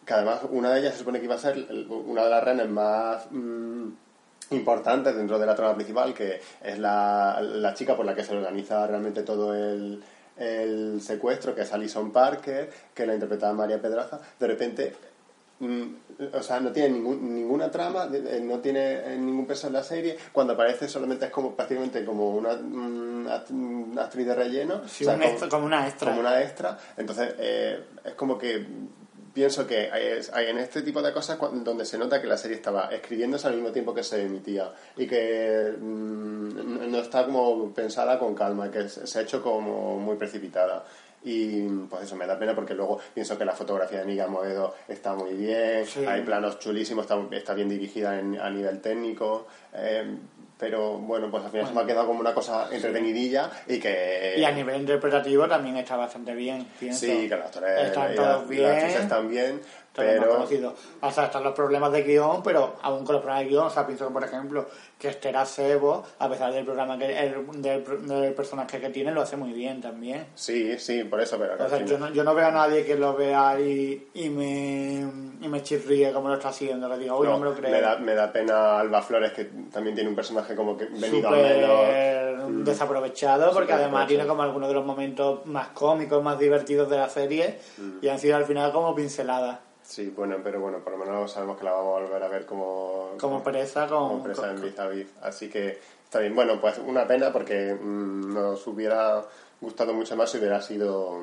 que 0.05 0.13
además 0.13 0.41
una 0.49 0.71
de 0.73 0.79
ellas 0.81 0.93
se 0.93 0.99
supone 0.99 1.19
que 1.19 1.25
iba 1.25 1.35
a 1.35 1.39
ser 1.39 1.57
una 1.89 2.23
de 2.25 2.29
las 2.29 2.43
rehenes 2.43 2.69
más... 2.69 3.25
mm, 3.31 3.89
importantes 4.51 5.15
dentro 5.15 5.39
de 5.39 5.45
la 5.47 5.55
trama 5.55 5.73
principal, 5.73 6.13
que 6.13 6.39
es 6.63 6.77
la, 6.77 7.41
la 7.41 7.73
chica 7.73 7.95
por 7.95 8.05
la 8.05 8.13
que 8.13 8.23
se 8.23 8.35
organiza 8.37 8.85
realmente 8.85 9.23
todo 9.23 9.55
el, 9.55 10.03
el 10.37 11.01
secuestro, 11.01 11.55
que 11.55 11.61
es 11.63 11.73
Alison 11.73 12.11
Parker, 12.11 12.69
que 12.93 13.07
la 13.07 13.15
interpretaba 13.15 13.53
María 13.53 13.81
Pedraza, 13.81 14.19
de 14.39 14.45
repente, 14.47 14.93
o 15.59 16.43
sea, 16.43 16.59
no 16.59 16.71
tiene 16.71 16.89
ningún- 16.89 17.33
ninguna 17.33 17.71
trama, 17.71 18.09
eh, 18.13 18.41
no 18.43 18.59
tiene 18.59 19.13
eh, 19.13 19.17
ningún 19.17 19.45
peso 19.47 19.67
en 19.67 19.73
la 19.73 19.83
serie, 19.83 20.17
cuando 20.33 20.53
aparece 20.53 20.87
solamente 20.89 21.25
es 21.25 21.31
como 21.31 21.55
prácticamente 21.55 22.03
como 22.03 22.31
una 22.35 22.53
mm, 22.55 23.27
act- 23.27 23.49
mm, 23.51 23.97
actriz 23.99 24.25
de 24.27 24.35
relleno, 24.35 24.81
Sí, 24.87 25.05
o 25.05 25.07
sea, 25.07 25.13
un 25.15 25.19
como- 25.21 25.31
extra- 25.31 25.49
como 25.49 25.65
una 25.65 25.87
extra. 25.87 26.09
como 26.09 26.19
una 26.21 26.41
extra, 26.41 26.77
entonces 26.97 27.35
eh, 27.39 27.79
es 28.03 28.13
como 28.15 28.37
que 28.37 28.65
pienso 29.33 29.67
que 29.67 29.91
hay, 29.91 30.19
hay 30.31 30.47
en 30.47 30.57
este 30.59 30.81
tipo 30.81 31.01
de 31.01 31.11
cosas 31.11 31.37
donde 31.39 31.83
se 31.85 31.97
nota 31.97 32.21
que 32.21 32.27
la 32.27 32.37
serie 32.37 32.55
estaba 32.55 32.85
escribiéndose 32.93 33.47
al 33.47 33.55
mismo 33.55 33.71
tiempo 33.71 33.93
que 33.93 34.01
se 34.03 34.21
emitía 34.23 34.71
y 34.95 35.05
que 35.07 35.73
mm, 35.77 36.89
no 36.91 36.97
está 36.99 37.25
como 37.25 37.73
pensada 37.73 38.17
con 38.19 38.33
calma, 38.35 38.71
que 38.71 38.87
se 38.87 39.05
se 39.07 39.19
ha 39.19 39.21
hecho 39.23 39.41
como 39.41 39.99
muy 39.99 40.15
precipitada. 40.15 40.85
Y 41.25 41.63
pues 41.89 42.03
eso 42.03 42.15
me 42.15 42.25
da 42.27 42.37
pena 42.39 42.53
porque 42.55 42.73
luego 42.75 42.99
pienso 43.13 43.37
que 43.37 43.43
la 43.45 43.53
fotografía 43.53 43.99
de 43.99 44.05
Niga 44.05 44.27
Moedo 44.27 44.75
está 44.87 45.13
muy 45.15 45.33
bien, 45.33 45.85
Sí. 45.85 46.05
hay 46.05 46.21
planos 46.21 46.59
chulísimos, 46.59 47.03
está, 47.05 47.19
está 47.31 47.53
bien 47.55 47.67
dirigida 47.67 48.17
en- 48.19 48.39
a 48.39 48.49
nivel 48.49 48.79
técnico. 48.79 49.47
eh, 49.73 50.05
pero 50.57 50.93
bueno, 50.99 51.29
pues 51.29 51.43
al 51.43 51.51
final 51.51 51.67
se 51.67 51.73
me 51.73 51.81
ha 51.81 51.85
quedado 51.85 52.07
como 52.07 52.21
una 52.21 52.33
cosa 52.33 52.69
entretenidilla 52.71 53.51
y 53.67 53.77
que... 53.77 54.35
Y 54.37 54.43
a 54.45 54.51
nivel 54.51 54.79
interpretativo 54.79 55.49
también 55.49 55.75
está 55.75 55.97
bastante 55.97 56.33
bien, 56.33 56.65
pienso. 56.79 57.01
Sí, 57.05 57.27
que 57.27 57.35
los 57.35 57.47
actores 57.47 57.87
Están 57.87 58.13
y 58.13 58.15
todos 58.15 58.51
y 58.51 58.55
las 58.55 58.75
bien. 58.77 58.89
están 59.01 59.29
bien, 59.29 59.61
pero 59.95 60.29
conocidos. 60.29 60.73
O 61.01 61.11
sea, 61.11 61.25
están 61.25 61.43
los 61.43 61.53
problemas 61.53 61.91
de 61.91 62.03
guion, 62.03 62.41
pero 62.43 62.75
aún 62.81 63.05
con 63.05 63.13
los 63.15 63.21
problemas 63.23 63.43
de 63.45 63.49
guion, 63.49 63.67
o 63.67 63.69
sea, 63.69 63.85
pienso 63.85 64.07
que, 64.07 64.13
por 64.13 64.23
ejemplo, 64.23 64.65
que 64.99 65.09
Esther 65.09 65.35
Acebo, 65.37 66.03
a 66.19 66.29
pesar 66.29 66.51
del 66.53 66.65
programa 66.65 66.97
que 66.97 67.17
el- 67.17 67.61
del, 67.61 68.07
del 68.07 68.33
personaje 68.33 68.79
que 68.79 68.89
tiene, 68.89 69.11
lo 69.11 69.21
hace 69.21 69.35
muy 69.37 69.51
bien 69.53 69.81
también. 69.81 70.27
sí, 70.35 70.77
sí, 70.79 71.03
por 71.03 71.21
eso, 71.21 71.37
pero 71.37 71.53
O 71.63 71.69
sea, 71.69 71.83
yo 71.85 71.97
no, 71.97 72.09
yo 72.11 72.23
no 72.23 72.33
veo 72.35 72.47
a 72.47 72.51
nadie 72.51 72.85
que 72.85 72.95
lo 72.95 73.15
vea 73.15 73.59
y, 73.59 74.07
y 74.13 74.29
me, 74.29 74.99
y 75.41 75.47
me 75.47 75.61
chirríe 75.63 76.11
como 76.13 76.27
lo 76.29 76.35
está 76.35 76.49
haciendo, 76.49 76.89
que 76.89 76.97
diga, 76.97 77.15
uy, 77.15 77.27
no, 77.27 77.33
no, 77.33 77.39
me 77.39 77.45
lo 77.45 77.53
creo. 77.55 77.71
me 77.71 77.81
da, 77.81 77.97
me 77.97 78.15
da 78.15 78.31
pena 78.31 78.79
Alba 78.79 79.01
Flores, 79.01 79.31
que 79.33 79.45
también 79.71 79.95
tiene 79.95 80.09
un 80.09 80.15
personaje 80.15 80.55
como 80.55 80.77
que 80.77 80.85
venido 80.85 81.27
a 81.27 81.31
menos. 81.31 81.69
súper 81.69 82.35
desaprovechado 82.65 83.51
porque 83.53 83.73
además 83.73 84.07
tiene 84.07 84.25
como 84.27 84.43
algunos 84.43 84.69
de 84.69 84.75
los 84.75 84.85
momentos 84.85 85.45
más 85.45 85.69
cómicos, 85.69 86.23
más 86.23 86.37
divertidos 86.39 86.89
de 86.89 86.97
la 86.97 87.09
serie 87.09 87.59
Mm. 87.77 87.97
y 88.01 88.07
han 88.07 88.19
sido 88.19 88.35
al 88.37 88.45
final 88.45 88.71
como 88.71 88.93
pinceladas. 88.95 89.59
Sí, 89.85 90.11
bueno, 90.15 90.37
pero 90.43 90.59
bueno, 90.59 90.79
por 90.79 90.93
lo 90.93 90.97
menos 90.99 91.31
sabemos 91.31 91.57
que 91.57 91.63
la 91.63 91.71
vamos 91.71 91.97
a 91.97 92.03
volver 92.05 92.23
a 92.23 92.27
ver 92.27 92.45
como, 92.45 93.11
Como 93.19 93.43
presa 93.43 93.87
con... 93.87 94.09
como 94.09 94.23
presa 94.23 94.49
en 94.51 94.61
vis 94.61 94.79
a 94.79 94.87
vis. 94.87 95.07
Así 95.21 95.47
que 95.49 95.79
está 96.03 96.19
bien. 96.19 96.35
Bueno, 96.35 96.59
pues 96.59 96.79
una 96.79 97.05
pena 97.07 97.31
porque 97.31 97.73
mm, 97.79 98.33
nos 98.33 98.65
hubiera 98.67 99.23
gustado 99.61 99.93
mucho 99.93 100.15
más 100.15 100.31
si 100.31 100.39
hubiera 100.39 100.61
sido. 100.61 101.21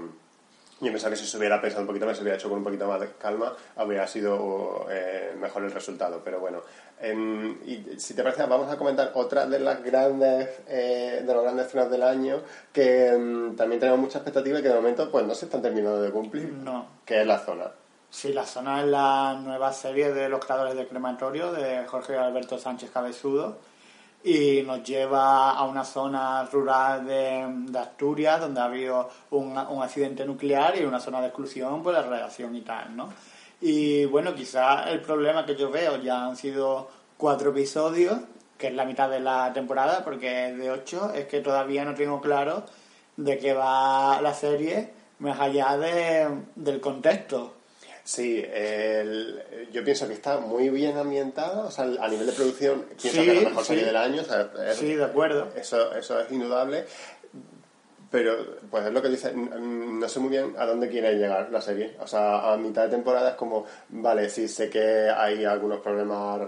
Yo 0.80 0.90
pensaba 0.90 1.10
que 1.10 1.16
si 1.16 1.26
se 1.26 1.36
hubiera 1.38 1.60
pensado 1.60 1.82
un 1.82 1.86
poquito 1.88 2.06
más, 2.06 2.16
se 2.16 2.22
hubiera 2.22 2.36
hecho 2.38 2.48
con 2.48 2.58
un 2.58 2.64
poquito 2.64 2.86
más 2.88 3.00
de 3.00 3.08
calma, 3.18 3.52
habría 3.76 4.06
sido 4.06 4.86
eh, 4.90 5.32
mejor 5.40 5.62
el 5.64 5.70
resultado. 5.72 6.20
Pero 6.24 6.40
bueno, 6.40 6.60
em, 7.00 7.56
y 7.66 7.84
si 7.98 8.14
te 8.14 8.22
parece, 8.22 8.46
vamos 8.46 8.68
a 8.70 8.76
comentar 8.76 9.12
otra 9.14 9.46
de 9.46 9.60
las 9.60 9.82
grandes 9.82 10.48
eh, 10.68 11.22
de 11.24 11.34
los 11.34 11.42
grandes 11.42 11.66
estrenos 11.66 11.90
del 11.90 12.02
año 12.02 12.42
que 12.72 13.08
em, 13.08 13.54
también 13.54 13.78
tenemos 13.80 14.00
mucha 14.00 14.18
expectativa 14.18 14.58
y 14.58 14.62
que 14.62 14.68
de 14.70 14.74
momento 14.74 15.08
pues 15.10 15.24
no 15.26 15.34
se 15.34 15.44
están 15.46 15.62
terminando 15.62 16.00
de 16.02 16.10
cumplir, 16.10 16.52
No. 16.52 16.86
que 17.04 17.20
es 17.20 17.26
la 17.26 17.38
zona. 17.38 17.70
Sí, 18.12 18.30
la 18.30 18.44
zona 18.44 18.82
es 18.82 18.88
la 18.88 19.40
nueva 19.42 19.72
serie 19.72 20.12
de 20.12 20.28
los 20.28 20.44
creadores 20.44 20.76
de 20.76 20.86
Crematorio 20.86 21.50
de 21.50 21.86
Jorge 21.86 22.14
Alberto 22.14 22.58
Sánchez 22.58 22.90
Cabezudo 22.90 23.58
y 24.22 24.62
nos 24.66 24.82
lleva 24.82 25.52
a 25.52 25.64
una 25.64 25.82
zona 25.82 26.44
rural 26.44 27.06
de, 27.06 27.78
Asturias 27.78 28.38
donde 28.38 28.60
ha 28.60 28.64
habido 28.64 29.08
un, 29.30 29.56
un 29.56 29.82
accidente 29.82 30.26
nuclear 30.26 30.76
y 30.76 30.84
una 30.84 31.00
zona 31.00 31.22
de 31.22 31.28
exclusión 31.28 31.82
por 31.82 31.94
la 31.94 32.02
radiación 32.02 32.54
y 32.54 32.60
tal, 32.60 32.94
¿no? 32.94 33.08
Y 33.62 34.04
bueno, 34.04 34.34
quizás 34.34 34.88
el 34.88 35.00
problema 35.00 35.46
que 35.46 35.56
yo 35.56 35.70
veo 35.70 35.96
ya 35.96 36.26
han 36.26 36.36
sido 36.36 36.90
cuatro 37.16 37.50
episodios, 37.50 38.18
que 38.58 38.66
es 38.68 38.74
la 38.74 38.84
mitad 38.84 39.08
de 39.08 39.20
la 39.20 39.54
temporada, 39.54 40.04
porque 40.04 40.50
es 40.50 40.58
de 40.58 40.70
ocho, 40.70 41.12
es 41.14 41.26
que 41.28 41.40
todavía 41.40 41.86
no 41.86 41.94
tengo 41.94 42.20
claro 42.20 42.64
de 43.16 43.38
qué 43.38 43.54
va 43.54 44.20
la 44.20 44.34
serie 44.34 44.90
más 45.18 45.40
allá 45.40 45.78
de, 45.78 46.28
del 46.56 46.78
contexto. 46.78 47.61
Sí, 48.04 48.44
el- 48.52 49.42
yo 49.72 49.84
pienso 49.84 50.08
que 50.08 50.14
está 50.14 50.38
muy 50.38 50.68
bien 50.70 50.96
ambientada, 50.96 51.64
o 51.66 51.70
sea, 51.70 51.84
a 51.84 52.08
nivel 52.08 52.26
de 52.26 52.32
producción, 52.32 52.84
pienso 53.00 53.20
Sí, 53.20 53.26
que 53.26 53.36
es 53.36 53.42
la 53.44 53.48
mejor 53.50 53.62
sí. 53.64 53.68
serie 53.68 53.84
del 53.84 53.96
año, 53.96 54.22
o 54.22 54.24
sea, 54.24 54.50
es- 54.68 54.76
Sí, 54.76 54.94
de 54.94 55.04
acuerdo. 55.04 55.48
eso, 55.56 55.94
eso 55.94 56.20
es 56.20 56.30
indudable. 56.32 56.84
Pero, 58.12 58.36
pues 58.70 58.84
es 58.84 58.92
lo 58.92 59.00
que 59.00 59.08
dice, 59.08 59.32
no 59.34 60.06
sé 60.06 60.20
muy 60.20 60.28
bien 60.28 60.54
a 60.58 60.66
dónde 60.66 60.90
quiere 60.90 61.14
llegar 61.14 61.48
la 61.50 61.62
serie. 61.62 61.96
O 61.98 62.06
sea, 62.06 62.52
a 62.52 62.58
mitad 62.58 62.82
de 62.82 62.90
temporada 62.90 63.30
es 63.30 63.36
como, 63.36 63.64
vale, 63.88 64.28
sí 64.28 64.48
sé 64.48 64.68
que 64.68 65.08
hay 65.08 65.46
algunos 65.46 65.80
problemas 65.80 66.38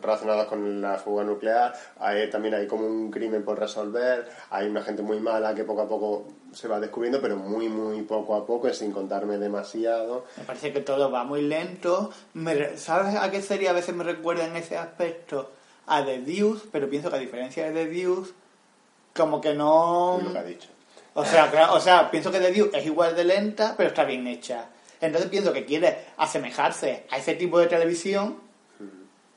relacionados 0.00 0.46
con 0.46 0.80
la 0.80 0.96
fuga 0.96 1.22
nuclear, 1.22 1.74
hay, 2.00 2.30
también 2.30 2.54
hay 2.54 2.66
como 2.66 2.86
un 2.86 3.10
crimen 3.10 3.44
por 3.44 3.60
resolver, 3.60 4.26
hay 4.48 4.66
una 4.68 4.80
gente 4.80 5.02
muy 5.02 5.20
mala 5.20 5.54
que 5.54 5.64
poco 5.64 5.82
a 5.82 5.88
poco 5.88 6.28
se 6.50 6.66
va 6.66 6.80
descubriendo, 6.80 7.20
pero 7.20 7.36
muy, 7.36 7.68
muy 7.68 8.00
poco 8.04 8.34
a 8.34 8.46
poco, 8.46 8.70
y 8.70 8.72
sin 8.72 8.90
contarme 8.90 9.36
demasiado. 9.36 10.24
Me 10.38 10.44
parece 10.44 10.72
que 10.72 10.80
todo 10.80 11.10
va 11.10 11.24
muy 11.24 11.42
lento. 11.42 12.10
Me 12.32 12.78
¿Sabes 12.78 13.16
a 13.16 13.30
qué 13.30 13.42
serie 13.42 13.68
a 13.68 13.74
veces 13.74 13.94
me 13.94 14.04
recuerda 14.04 14.46
en 14.46 14.56
ese 14.56 14.78
aspecto? 14.78 15.50
A 15.88 16.02
The 16.02 16.20
Deuce, 16.20 16.68
pero 16.72 16.88
pienso 16.88 17.10
que 17.10 17.16
a 17.16 17.18
diferencia 17.18 17.70
de 17.70 17.84
The 17.84 17.90
Deuce, 17.90 18.32
como 19.14 19.42
que 19.42 19.52
no... 19.52 20.18
Lo 20.24 20.32
que 20.32 20.38
ha 20.38 20.44
dicho. 20.44 20.68
O 21.14 21.24
sea, 21.24 21.50
claro, 21.50 21.74
o 21.74 21.80
sea, 21.80 22.10
pienso 22.10 22.30
que 22.30 22.40
The 22.40 22.50
View 22.50 22.70
es 22.72 22.86
igual 22.86 23.14
de 23.14 23.24
lenta, 23.24 23.74
pero 23.76 23.88
está 23.90 24.04
bien 24.04 24.26
hecha. 24.26 24.66
Entonces 25.00 25.30
pienso 25.30 25.52
que 25.52 25.64
quiere 25.64 26.06
asemejarse 26.16 27.06
a 27.10 27.18
ese 27.18 27.34
tipo 27.34 27.58
de 27.58 27.66
televisión, 27.66 28.38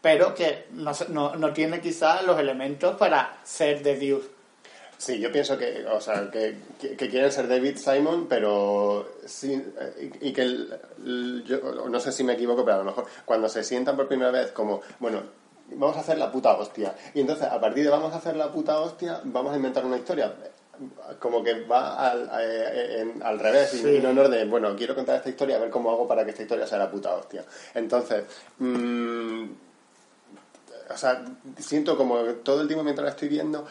pero 0.02 0.34
que 0.36 0.68
no, 0.72 0.92
no, 1.10 1.36
no 1.36 1.54
tiene 1.54 1.82
quizás 1.82 2.24
los 2.24 2.40
elementos 2.40 2.96
para 2.98 3.40
ser 3.44 3.82
The 3.82 3.96
View. 3.96 4.22
Sí, 4.98 5.20
yo 5.20 5.32
pienso 5.32 5.58
que, 5.58 5.86
o 5.88 6.00
sea, 6.00 6.30
que, 6.32 6.56
que- 6.80 7.10
quieren 7.10 7.32
ser 7.32 7.48
David 7.50 7.78
Simon, 7.78 8.28
pero 8.30 9.06
eh, 9.44 10.12
y, 10.22 10.32
que 10.32 10.68
yo 11.46 11.90
no 11.90 12.00
sé 12.00 12.12
si 12.12 12.24
me 12.24 12.34
equivoco, 12.34 12.64
pero 12.64 12.76
a 12.76 12.80
lo 12.80 12.86
mejor 12.86 13.06
cuando 13.26 13.50
se 13.50 13.64
sientan 13.64 13.98
por 13.98 14.08
primera 14.08 14.32
vez 14.32 14.52
como, 14.52 14.82
bueno, 15.00 15.22
vamos 15.72 15.98
a 15.98 16.00
hacer 16.00 16.18
la 16.18 16.32
puta 16.32 16.56
hostia, 16.56 16.96
y 17.14 17.20
entonces 17.20 17.46
a 17.46 17.60
partir 17.60 17.84
de 17.84 17.90
vamos 17.90 18.14
a 18.14 18.18
hacer 18.18 18.38
la 18.38 18.52
puta 18.52 18.80
hostia, 18.80 19.20
vamos 19.26 19.54
a 19.54 19.58
inventar 19.58 19.84
una 19.86 19.98
historia. 19.98 20.34
Como 21.20 21.44
que 21.44 21.62
va 21.66 22.10
al, 22.12 22.30
eh, 22.42 23.02
en- 23.02 23.24
al 23.24 23.40
revés 23.40 23.74
y- 23.76 23.78
Sí. 23.80 23.88
y 23.90 24.00
no 24.02 24.10
en 24.10 24.20
orden, 24.20 24.50
bueno, 24.50 24.76
quiero 24.76 24.96
contar 24.96 25.16
esta 25.18 25.30
historia, 25.30 25.56
a 25.56 25.60
ver 25.60 25.70
cómo 25.70 25.90
hago 25.92 26.08
para 26.08 26.24
que 26.24 26.32
esta 26.32 26.42
historia 26.44 26.68
sea 26.68 26.78
la 26.78 26.90
puta 26.92 27.14
hostia. 27.16 27.44
Entonces, 27.74 28.24
mm, 28.60 29.44
o 30.94 30.98
sea, 30.98 31.24
siento 31.58 31.98
como 31.98 32.18
todo 32.44 32.62
el 32.62 32.68
tiempo 32.68 32.84
mientras 32.84 33.06
la 33.06 33.12
estoy 33.12 33.28
viendo, 33.30 33.66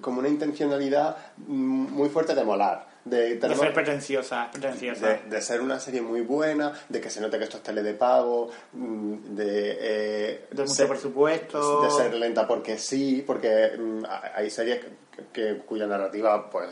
como 0.00 0.20
una 0.20 0.28
intencionalidad 0.28 1.16
mm, 1.38 1.92
muy 1.92 2.08
fuerte 2.08 2.34
de 2.34 2.44
molar. 2.44 2.91
De, 3.04 3.40
ser 3.40 3.72
pretenciosa, 3.72 4.48
pretenciosa. 4.52 5.06
de, 5.08 5.18
de 5.28 5.42
ser 5.42 5.60
una 5.60 5.80
serie 5.80 6.00
muy 6.02 6.20
buena, 6.20 6.72
de 6.88 7.00
que 7.00 7.10
se 7.10 7.20
note 7.20 7.36
que 7.36 7.44
esto 7.44 7.56
es 7.56 7.62
tele 7.64 7.82
de 7.82 7.94
pago, 7.94 8.50
mm, 8.72 9.34
de, 9.34 9.76
eh, 9.80 10.46
de 10.52 10.62
mucho 10.62 10.72
ser- 10.74 10.88
presupuesto. 10.88 11.82
de 11.82 11.90
ser 11.90 12.14
lenta 12.14 12.46
porque 12.46 12.78
sí, 12.78 13.24
porque 13.26 13.72
mm, 13.76 14.02
hay 14.36 14.48
series 14.50 14.80
que, 14.84 14.90
que- 15.32 15.56
cuya 15.66 15.86
narrativa 15.88 16.48
pues 16.48 16.68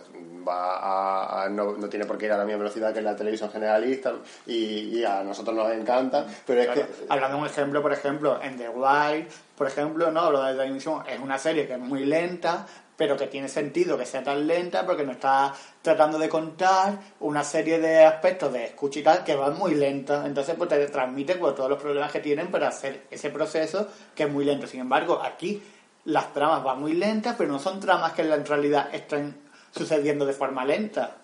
va 0.46 0.76
a, 0.76 1.42
a- 1.44 1.48
no, 1.48 1.72
no 1.76 1.88
tiene 1.88 2.06
por 2.06 2.16
qué 2.16 2.26
ir 2.26 2.32
a 2.32 2.38
la 2.38 2.44
misma 2.44 2.58
velocidad 2.62 2.94
que 2.94 3.02
la 3.02 3.16
televisión 3.16 3.50
generalista 3.50 4.12
y, 4.46 4.98
y 4.98 5.04
a 5.04 5.22
nosotros 5.24 5.54
nos 5.56 5.70
encanta, 5.72 6.26
pero 6.46 6.62
es 6.62 6.68
que 6.68 6.86
Hablando 7.08 7.36
de 7.38 7.42
un 7.42 7.48
ejemplo, 7.48 7.82
por 7.82 7.92
ejemplo, 7.92 8.40
en 8.40 8.56
The 8.56 8.68
Wild, 8.68 9.26
por 9.56 9.66
ejemplo, 9.66 10.10
no 10.10 10.20
hablo 10.20 10.42
de 10.44 10.54
la 10.54 10.64
es 10.64 10.86
una 11.20 11.38
serie 11.38 11.66
que 11.66 11.74
es 11.74 11.78
muy 11.78 12.06
lenta, 12.06 12.66
pero 13.00 13.16
que 13.16 13.28
tiene 13.28 13.48
sentido 13.48 13.96
que 13.96 14.04
sea 14.04 14.22
tan 14.22 14.46
lenta 14.46 14.84
porque 14.84 15.04
nos 15.04 15.14
está 15.14 15.54
tratando 15.80 16.18
de 16.18 16.28
contar 16.28 16.98
una 17.20 17.42
serie 17.42 17.78
de 17.78 18.04
aspectos 18.04 18.52
de 18.52 18.66
escucha 18.66 19.00
y 19.00 19.02
tal 19.02 19.24
que 19.24 19.34
van 19.34 19.56
muy 19.56 19.74
lenta. 19.74 20.26
Entonces, 20.26 20.54
pues 20.54 20.68
te 20.68 20.86
transmite 20.88 21.36
pues, 21.36 21.54
todos 21.54 21.70
los 21.70 21.80
problemas 21.80 22.12
que 22.12 22.20
tienen 22.20 22.50
para 22.50 22.68
hacer 22.68 23.06
ese 23.10 23.30
proceso 23.30 23.88
que 24.14 24.24
es 24.24 24.30
muy 24.30 24.44
lento. 24.44 24.66
Sin 24.66 24.80
embargo, 24.80 25.18
aquí 25.24 25.62
las 26.04 26.30
tramas 26.34 26.62
van 26.62 26.78
muy 26.78 26.92
lentas, 26.92 27.36
pero 27.38 27.50
no 27.50 27.58
son 27.58 27.80
tramas 27.80 28.12
que 28.12 28.20
en 28.20 28.44
realidad 28.44 28.90
estén 28.92 29.34
sucediendo 29.70 30.26
de 30.26 30.34
forma 30.34 30.66
lenta. 30.66 31.19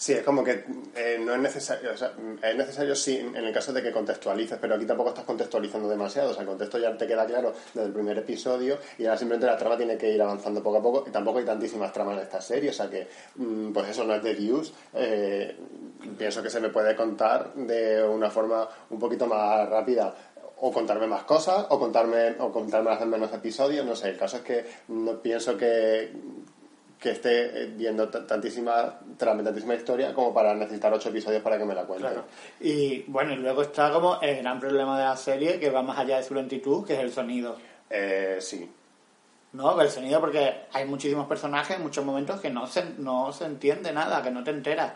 Sí, 0.00 0.14
es 0.14 0.22
como 0.22 0.42
que 0.42 0.64
eh, 0.96 1.20
no 1.22 1.34
es 1.34 1.40
necesario, 1.40 1.92
o 1.92 1.96
sea, 1.96 2.14
es 2.42 2.56
necesario 2.56 2.96
sí 2.96 3.18
en 3.18 3.36
el 3.36 3.52
caso 3.52 3.70
de 3.70 3.82
que 3.82 3.92
contextualices, 3.92 4.56
pero 4.58 4.74
aquí 4.74 4.86
tampoco 4.86 5.10
estás 5.10 5.26
contextualizando 5.26 5.90
demasiado, 5.90 6.30
o 6.30 6.32
sea, 6.32 6.40
el 6.40 6.48
contexto 6.48 6.78
ya 6.78 6.96
te 6.96 7.06
queda 7.06 7.26
claro 7.26 7.52
desde 7.74 7.88
el 7.88 7.92
primer 7.92 8.16
episodio 8.16 8.78
y 8.96 9.04
ahora 9.04 9.18
simplemente 9.18 9.46
la 9.46 9.58
trama 9.58 9.76
tiene 9.76 9.98
que 9.98 10.10
ir 10.10 10.22
avanzando 10.22 10.62
poco 10.62 10.78
a 10.78 10.82
poco 10.82 11.04
y 11.06 11.10
tampoco 11.10 11.40
hay 11.40 11.44
tantísimas 11.44 11.92
tramas 11.92 12.16
en 12.16 12.22
esta 12.22 12.40
serie, 12.40 12.70
o 12.70 12.72
sea 12.72 12.88
que, 12.88 13.08
mm, 13.34 13.72
pues 13.74 13.90
eso 13.90 14.04
no 14.04 14.14
es 14.14 14.22
de 14.22 14.32
views, 14.32 14.72
eh, 14.94 15.54
pienso 16.16 16.42
que 16.42 16.48
se 16.48 16.60
me 16.60 16.70
puede 16.70 16.96
contar 16.96 17.52
de 17.52 18.02
una 18.02 18.30
forma 18.30 18.66
un 18.88 18.98
poquito 18.98 19.26
más 19.26 19.68
rápida 19.68 20.14
o 20.62 20.72
contarme 20.72 21.08
más 21.08 21.24
cosas 21.24 21.66
o 21.68 21.78
contarme 21.78 22.36
o 22.38 22.50
contarme 22.50 22.90
hacer 22.90 23.06
menos 23.06 23.30
episodios, 23.34 23.84
no 23.84 23.94
sé, 23.94 24.08
el 24.08 24.16
caso 24.16 24.38
es 24.38 24.42
que 24.44 24.64
no 24.88 25.20
pienso 25.20 25.58
que 25.58 26.10
que 27.00 27.12
esté 27.12 27.62
eh, 27.62 27.66
viendo 27.74 28.08
tantísima 28.08 29.00
tantísima 29.16 29.74
historia 29.74 30.12
como 30.12 30.34
para 30.34 30.54
necesitar 30.54 30.92
ocho 30.92 31.08
episodios 31.08 31.42
para 31.42 31.58
que 31.58 31.64
me 31.64 31.74
la 31.74 31.84
cuente. 31.84 32.06
Claro. 32.06 32.24
Y 32.60 33.02
bueno, 33.04 33.32
y 33.32 33.36
luego 33.36 33.62
está 33.62 33.90
como 33.90 34.20
el 34.20 34.36
gran 34.36 34.60
problema 34.60 34.98
de 34.98 35.04
la 35.04 35.16
serie 35.16 35.58
que 35.58 35.70
va 35.70 35.82
más 35.82 35.98
allá 35.98 36.18
de 36.18 36.22
su 36.22 36.34
lentitud, 36.34 36.86
que 36.86 36.92
es 36.94 37.00
el 37.00 37.10
sonido. 37.10 37.56
Eh, 37.88 38.36
sí. 38.40 38.70
No, 39.52 39.80
el 39.80 39.90
sonido 39.90 40.20
porque 40.20 40.66
hay 40.72 40.84
muchísimos 40.84 41.26
personajes 41.26 41.76
en 41.76 41.82
muchos 41.82 42.04
momentos 42.04 42.38
que 42.40 42.50
no 42.50 42.66
se, 42.66 42.84
no 42.98 43.32
se 43.32 43.46
entiende 43.46 43.92
nada, 43.92 44.22
que 44.22 44.30
no 44.30 44.44
te 44.44 44.50
enteras. 44.50 44.92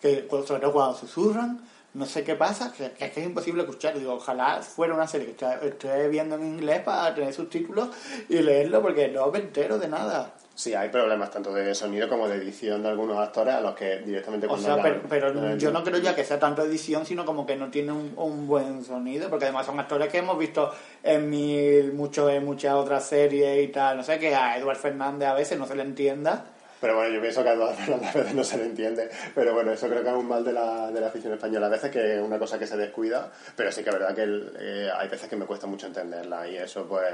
Que 0.00 0.28
sobre 0.28 0.60
todo 0.60 0.72
cuando 0.72 0.94
susurran, 0.94 1.62
no 1.94 2.04
sé 2.04 2.22
qué 2.22 2.34
pasa, 2.36 2.70
que, 2.70 2.92
que 2.92 3.06
es 3.06 3.12
que 3.12 3.20
es 3.20 3.26
imposible 3.26 3.62
escuchar. 3.62 3.98
Digo, 3.98 4.12
ojalá 4.12 4.60
fuera 4.60 4.92
una 4.92 5.08
serie 5.08 5.34
que 5.34 5.46
esté 5.62 6.06
viendo 6.08 6.36
en 6.36 6.44
inglés 6.44 6.82
para 6.82 7.14
tener 7.14 7.32
subtítulos 7.32 7.88
y 8.28 8.40
leerlo 8.40 8.82
porque 8.82 9.08
no 9.08 9.30
me 9.30 9.38
entero 9.38 9.78
de 9.78 9.88
nada. 9.88 10.34
Sí, 10.58 10.72
hay 10.74 10.88
problemas 10.88 11.30
tanto 11.30 11.52
de 11.52 11.74
sonido 11.74 12.08
como 12.08 12.26
de 12.28 12.36
edición 12.36 12.82
de 12.82 12.88
algunos 12.88 13.18
actores 13.18 13.54
a 13.54 13.60
los 13.60 13.74
que 13.74 13.98
directamente 13.98 14.46
O 14.46 14.48
cuando 14.48 14.64
sea, 14.66 14.82
pero, 14.82 14.94
hablan- 14.96 15.06
pero 15.10 15.56
yo 15.58 15.70
no 15.70 15.84
creo 15.84 15.98
ya 15.98 16.14
que 16.14 16.24
sea 16.24 16.38
tanto 16.38 16.62
edición, 16.62 17.04
sino 17.04 17.26
como 17.26 17.44
que 17.46 17.56
no 17.56 17.70
tiene 17.70 17.92
un, 17.92 18.14
un 18.16 18.46
buen 18.48 18.82
sonido, 18.82 19.28
porque 19.28 19.44
además 19.44 19.66
son 19.66 19.78
actores 19.78 20.08
que 20.08 20.16
hemos 20.16 20.38
visto 20.38 20.72
en 21.02 21.28
mil, 21.28 21.92
mucho, 21.92 22.30
en 22.30 22.42
muchas 22.46 22.72
otras 22.72 23.04
series 23.04 23.62
y 23.62 23.68
tal. 23.70 23.98
No 23.98 24.02
sé, 24.02 24.18
que 24.18 24.34
a 24.34 24.56
Eduard 24.56 24.78
Fernández 24.78 25.28
a 25.28 25.34
veces 25.34 25.58
no 25.58 25.66
se 25.66 25.74
le 25.76 25.82
entienda. 25.82 26.46
Pero 26.80 26.94
bueno, 26.96 27.14
yo 27.14 27.20
pienso 27.20 27.42
que 27.42 27.50
a 27.50 27.52
Eduardo 27.52 27.74
Fernández 27.74 28.14
a 28.16 28.18
veces 28.20 28.34
no 28.34 28.42
se 28.44 28.56
le 28.56 28.64
entiende. 28.64 29.10
Pero 29.34 29.52
bueno, 29.52 29.72
eso 29.72 29.88
creo 29.88 30.02
que 30.02 30.08
es 30.08 30.14
un 30.16 30.26
mal 30.26 30.42
de 30.42 30.54
la, 30.54 30.90
de 30.90 31.00
la 31.02 31.08
afición 31.08 31.34
española. 31.34 31.66
A 31.66 31.70
veces 31.70 31.90
que 31.90 32.14
es 32.16 32.22
una 32.22 32.38
cosa 32.38 32.58
que 32.58 32.66
se 32.66 32.78
descuida, 32.78 33.30
pero 33.56 33.70
sí 33.70 33.82
que 33.84 33.90
es 33.90 33.94
verdad 33.98 34.14
que 34.14 34.22
el- 34.22 34.56
eh, 34.58 34.90
hay 34.96 35.08
veces 35.08 35.28
que 35.28 35.36
me 35.36 35.44
cuesta 35.44 35.66
mucho 35.66 35.86
entenderla 35.86 36.48
y 36.48 36.56
eso 36.56 36.86
pues, 36.88 37.04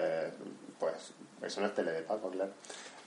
pues 0.78 1.12
eso 1.42 1.60
no 1.60 1.66
es 1.66 1.74
tele 1.74 1.90
de 1.90 2.02
pago, 2.02 2.30
claro. 2.30 2.52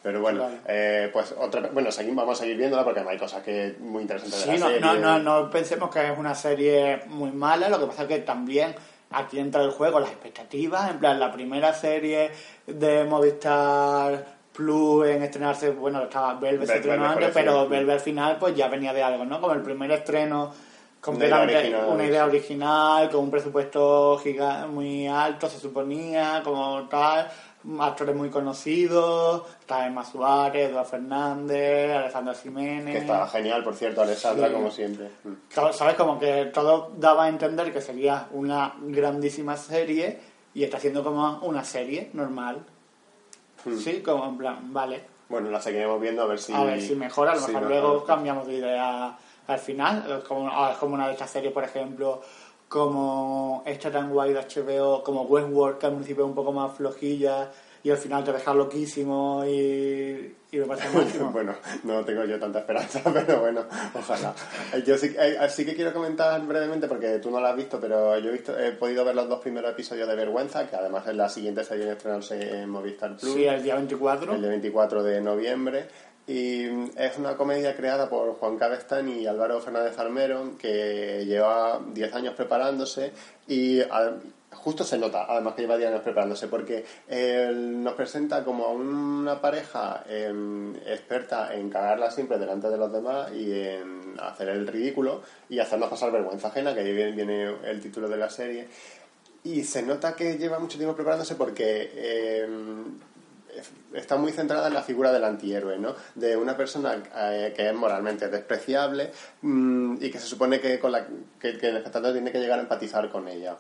Pero 0.06 0.22
bueno, 0.22 0.42
Claro. 0.42 0.54
eh, 0.68 1.10
pues 1.12 1.34
otra, 1.36 1.68
bueno, 1.74 1.92
seguimos, 1.92 2.18
vamos 2.26 2.38
a 2.40 2.44
seguir 2.44 2.58
viéndola 2.58 2.84
porque 2.84 3.00
hay 3.00 3.18
cosas 3.18 3.42
que 3.42 3.76
muy 3.80 4.04
interesantes 4.04 4.38
de 4.46 4.46
Sí, 4.46 4.52
la 4.52 4.58
no, 4.60 4.66
serie. 4.68 4.80
no, 5.02 5.20
no, 5.20 5.42
no 5.42 5.50
pensemos 5.50 5.90
que 5.90 6.12
es 6.12 6.16
una 6.16 6.36
serie 6.36 7.02
muy 7.08 7.32
mala, 7.32 7.70
lo 7.70 7.80
que 7.80 7.88
pasa 7.88 8.04
es 8.04 8.10
que 8.10 8.20
también 8.20 8.76
aquí 9.10 9.40
entra 9.40 9.64
el 9.64 9.72
juego 9.72 10.00
las 10.00 10.12
expectativas, 10.12 10.92
en 10.92 11.00
plan 11.00 11.20
la 11.20 11.32
primera 11.32 11.74
serie 11.74 12.30
de 12.68 13.04
Movistar 13.06 14.26
Plus 14.54 15.08
en 15.08 15.24
estrenarse, 15.24 15.72
bueno, 15.72 16.04
estaba 16.04 16.36
Velvet 16.36 16.68
se 16.68 16.76
estrenó 16.76 17.06
antes, 17.08 17.32
pero. 17.34 17.68
Velvet 17.68 17.96
al 17.96 18.00
final 18.00 18.38
pues 18.38 18.56
ya 18.56 18.68
venía 18.68 18.94
de 18.94 19.02
algo, 19.02 19.26
¿no? 19.26 19.42
Como 19.42 19.54
el 19.54 19.64
primer 19.64 19.92
estreno 19.92 20.54
completamente 21.02 21.58
original, 21.58 21.86
una 21.90 22.06
idea 22.06 22.26
original, 22.26 23.10
con 23.10 23.22
un 23.24 23.32
presupuesto 23.32 24.20
giga- 24.24 24.68
muy 24.68 25.08
alto, 25.08 25.50
se 25.50 25.60
suponía, 25.60 26.42
como 26.44 26.88
tal, 26.90 27.28
actores 27.80 28.16
muy 28.16 28.30
conocidos, 28.30 29.44
está 29.60 29.88
Emma 29.88 30.04
Suárez, 30.06 30.70
Eduardo 30.70 30.90
Fernández, 30.90 31.92
Alessandra 31.96 32.34
Jiménez. 32.34 32.94
Que 32.94 33.02
está 33.02 33.28
genial, 33.28 33.64
por 33.64 33.76
cierto, 33.76 34.02
Alessandra, 34.02 34.48
Sí. 34.48 34.54
como 34.54 34.72
siempre. 34.72 35.10
¿Sabes? 35.50 35.96
Como 35.96 36.20
que 36.20 36.46
todo 36.54 36.92
daba 36.98 37.26
a 37.26 37.30
entender 37.30 37.72
que 37.74 37.82
sería 37.82 38.28
una 38.32 38.76
grandísima 38.82 39.58
serie 39.58 40.20
y 40.54 40.64
está 40.64 40.80
siendo 40.80 41.04
como 41.04 41.40
una 41.40 41.64
serie 41.64 42.10
normal. 42.14 42.66
Hmm. 43.64 43.78
Sí, 43.78 44.02
como 44.02 44.26
en 44.26 44.38
plan, 44.38 44.74
vale. 44.74 45.04
Bueno, 45.28 45.50
la 45.50 45.60
seguiremos 45.60 46.00
viendo 46.00 46.22
a 46.22 46.28
ver 46.28 46.40
si... 46.40 46.54
A 46.54 46.64
ver 46.64 46.82
si 46.82 46.96
mejora, 46.96 47.32
a 47.32 47.36
lo 47.36 47.48
mejor 47.48 47.64
luego 47.64 48.06
cambiamos 48.06 48.46
de 48.46 48.54
idea 48.58 49.18
al 49.48 49.60
final. 49.60 50.20
Es 50.20 50.24
como, 50.24 50.50
ah, 50.52 50.72
es 50.74 50.78
como 50.78 50.94
una 50.94 51.08
de 51.08 51.14
estas 51.14 51.32
series, 51.32 51.52
por 51.52 51.64
ejemplo, 51.64 52.22
como 52.68 53.64
esta 53.66 53.92
tan 53.92 54.10
guay 54.12 54.34
de 54.34 54.40
HBO, 54.42 55.04
como 55.04 55.24
Westworld, 55.24 55.78
que 55.78 55.86
al 55.86 55.94
principio 55.96 56.24
es 56.26 56.30
un 56.30 56.36
poco 56.36 56.52
más 56.52 56.76
flojilla 56.76 57.52
y 57.84 57.92
al 57.92 57.98
final 57.98 58.24
te 58.24 58.34
deja 58.34 58.52
loquísimo 58.52 59.44
y, 59.46 60.36
y 60.52 60.58
me 60.58 60.66
parece 60.66 60.90
máximo. 60.98 61.30
bueno, 61.32 61.54
no 61.84 62.04
tengo 62.04 62.26
yo 62.26 62.40
tanta 62.40 62.60
esperanza, 62.60 63.00
pero 63.14 63.42
bueno, 63.42 63.62
ojalá. 63.94 64.34
Eh, 64.74 64.84
Yo 64.86 64.98
sí, 64.98 65.14
eh, 65.18 65.38
sí 65.50 65.64
que 65.66 65.76
quiero 65.76 65.94
comentar 65.94 66.42
brevemente, 66.48 66.88
porque 66.88 67.20
tú 67.20 67.30
no 67.30 67.40
la 67.40 67.52
has 67.52 67.56
visto, 67.56 67.80
pero 67.80 68.18
yo 68.18 68.30
he, 68.30 68.34
visto, 68.34 68.58
he 68.58 68.72
podido 68.72 69.06
ver 69.06 69.14
los 69.16 69.30
dos 69.30 69.40
primeros 69.40 69.72
episodios 69.72 70.08
de 70.08 70.16
Vergüenza, 70.16 70.68
que 70.68 70.76
además 70.76 71.06
es 71.08 71.16
la 71.16 71.30
siguiente 71.30 71.64
serie 71.64 71.86
en 71.86 71.92
estrenarse 71.92 72.62
en 72.62 72.70
Movistar 72.72 73.16
Plus, 73.18 73.34
Sí, 73.34 73.46
el 73.46 73.62
día 73.62 73.76
24. 73.76 74.34
el 74.34 74.42
de 74.42 74.50
24 74.50 75.04
de 75.04 75.22
noviembre. 75.22 75.88
Y 76.28 76.66
mm, 76.66 76.92
es 76.98 77.18
una 77.18 77.36
comedia 77.38 77.76
creada 77.76 78.10
por 78.10 78.34
Juan 78.36 78.58
Cabestán 78.58 79.10
y 79.10 79.28
Álvaro 79.28 79.62
Fernández 79.62 79.98
Armero, 80.00 80.58
que 80.58 81.24
lleva 81.26 81.80
10 81.94 82.14
años 82.16 82.34
preparándose 82.36 83.12
y 83.48 83.82
justo 84.56 84.84
se 84.84 84.98
nota, 84.98 85.26
además 85.30 85.54
que 85.54 85.62
lleva 85.62 85.78
10 85.78 85.92
años 85.92 86.02
preparándose, 86.02 86.48
porque 86.48 86.84
él 87.08 87.84
nos 87.84 87.94
presenta 87.94 88.44
como 88.44 88.66
a 88.66 88.72
una 88.72 89.40
pareja 89.40 90.04
em, 90.10 90.76
experta 90.76 91.54
en 91.54 91.70
cagarla 91.70 92.10
siempre 92.10 92.40
delante 92.40 92.70
de 92.70 92.78
los 92.78 92.92
demás 92.92 93.32
y 93.34 93.52
en 93.52 94.16
hacer 94.20 94.50
el 94.50 94.66
ridículo 94.66 95.22
y 95.50 95.60
hacernos 95.60 95.90
pasar 95.90 96.12
vergüenza 96.12 96.48
ajena, 96.48 96.74
que 96.74 96.80
ahí 96.80 96.94
viene, 96.94 97.12
viene 97.12 97.56
el 97.66 97.82
título 97.82 98.10
de 98.10 98.18
la 98.18 98.30
serie. 98.30 98.68
Y 99.44 99.64
se 99.64 99.84
nota 99.84 100.16
que 100.16 100.38
lleva 100.38 100.58
mucho 100.58 100.78
tiempo 100.78 100.96
preparándose 100.96 101.36
porque 101.36 102.42
em, 102.44 102.98
está 103.94 104.18
muy 104.18 104.32
centrada 104.32 104.68
en 104.68 104.74
la 104.74 104.84
figura 104.84 105.12
del 105.12 105.24
antihéroe, 105.24 105.78
¿no? 105.78 105.96
De 106.16 106.36
una 106.38 106.56
persona 106.58 107.02
eh, 107.16 107.54
que 107.56 107.70
es 107.70 107.74
moralmente 107.74 108.28
despreciable 108.28 109.12
mm, 109.42 109.98
y 110.02 110.10
que 110.10 110.20
se 110.20 110.28
supone 110.28 110.60
que, 110.60 110.80
con 110.80 110.92
la, 110.92 111.08
que, 111.40 111.58
que 111.58 111.70
el 111.70 111.78
espectador 111.78 112.14
tiene 112.14 112.32
que 112.32 112.40
llegar 112.40 112.60
a 112.60 112.64
empatizar 112.64 113.10
con 113.10 113.28
ella. 113.28 113.58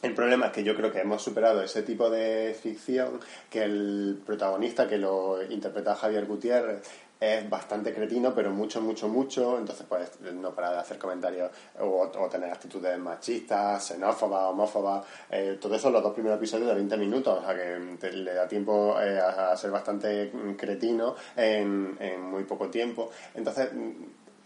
El 0.00 0.14
problema 0.14 0.46
es 0.46 0.52
que 0.52 0.62
yo 0.62 0.76
creo 0.76 0.92
que 0.92 1.00
hemos 1.00 1.22
superado 1.22 1.60
ese 1.60 1.82
tipo 1.82 2.08
de 2.08 2.56
ficción, 2.60 3.18
que 3.50 3.64
el 3.64 4.20
protagonista 4.24 4.86
que 4.86 4.96
lo 4.96 5.42
interpreta 5.42 5.96
Javier 5.96 6.26
Gutiérrez 6.26 6.82
es 7.20 7.48
bastante 7.48 7.92
cretino, 7.92 8.34
pero 8.34 8.50
mucho, 8.50 8.80
mucho, 8.80 9.08
mucho. 9.08 9.58
Entonces, 9.58 9.86
pues, 9.88 10.20
no 10.32 10.54
para 10.54 10.72
de 10.72 10.78
hacer 10.78 10.98
comentarios 10.98 11.50
o, 11.80 12.08
tener 12.30 12.50
actitudes 12.50 12.98
machistas, 12.98 13.84
xenófobas, 13.84 14.44
homófobas. 14.50 15.04
Eh, 15.30 15.58
todo 15.60 15.74
eso 15.74 15.88
en 15.88 15.94
los 15.94 16.02
dos 16.02 16.12
primeros 16.12 16.38
episodios 16.38 16.68
de 16.68 16.74
20 16.74 16.96
minutos. 16.96 17.38
O 17.38 17.44
sea, 17.44 17.56
que 17.56 18.12
le 18.12 18.34
da 18.34 18.46
tiempo 18.46 19.00
eh, 19.00 19.18
a, 19.18 19.56
ser 19.56 19.70
bastante 19.70 20.30
cretino 20.56 21.14
en, 21.36 21.96
en 22.00 22.22
muy 22.22 22.44
poco 22.44 22.68
tiempo. 22.68 23.10
Entonces, 23.34 23.70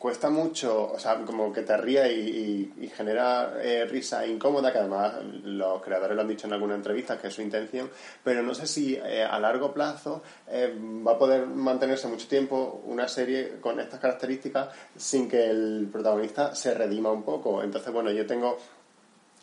cuesta 0.03 0.31
mucho, 0.31 0.91
o 0.91 0.99
sea, 0.99 1.15
como 1.25 1.53
que 1.53 1.63
te 1.63 1.77
ría 1.77 2.11
y, 2.11 2.91
genera 2.97 3.55
eh, 3.63 3.85
risa 3.85 4.27
incómoda, 4.27 4.73
que 4.73 4.79
además 4.79 5.15
los 5.45 5.81
creadores 5.81 6.17
lo 6.17 6.23
han 6.23 6.29
dicho 6.29 6.49
en 6.49 6.55
alguna 6.55 6.75
entrevista 6.75 7.19
que 7.19 7.29
es 7.29 7.35
su 7.35 7.41
intención, 7.41 7.89
pero 8.25 8.43
no 8.43 8.53
sé 8.53 8.67
si 8.67 8.97
eh, 8.97 9.23
a 9.23 9.39
largo 9.39 9.73
plazo 9.73 10.25
eh, 10.49 10.77
va 11.07 11.13
a 11.13 11.19
poder 11.19 11.47
mantenerse 11.47 12.09
mucho 12.09 12.27
tiempo 12.27 12.83
una 12.85 13.07
serie 13.07 13.61
con 13.61 13.79
estas 13.79 14.01
características 14.01 14.71
sin 14.97 15.29
que 15.29 15.49
el 15.49 15.89
protagonista 15.93 16.53
se 16.53 16.75
redima 16.75 17.13
un 17.13 17.23
poco. 17.23 17.63
Entonces, 17.63 17.93
bueno, 17.93 18.11
yo 18.11 18.27
tengo 18.27 18.59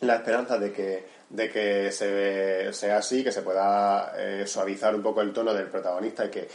la 0.00 0.16
esperanza 0.16 0.58
de 0.58 0.72
que, 0.72 1.06
de 1.30 1.50
que 1.50 1.90
se, 1.90 2.70
sea 2.74 2.98
así, 2.98 3.24
que 3.24 3.32
se 3.32 3.40
pueda 3.40 4.12
suavizar 4.46 4.94
un 4.94 5.02
poco 5.02 5.22
el 5.22 5.32
tono 5.32 5.54
del 5.54 5.68
protagonista 5.68 6.26
y 6.26 6.30
que 6.30 6.48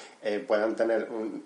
puedan 0.47 0.75
tener 0.75 1.09
un, 1.09 1.43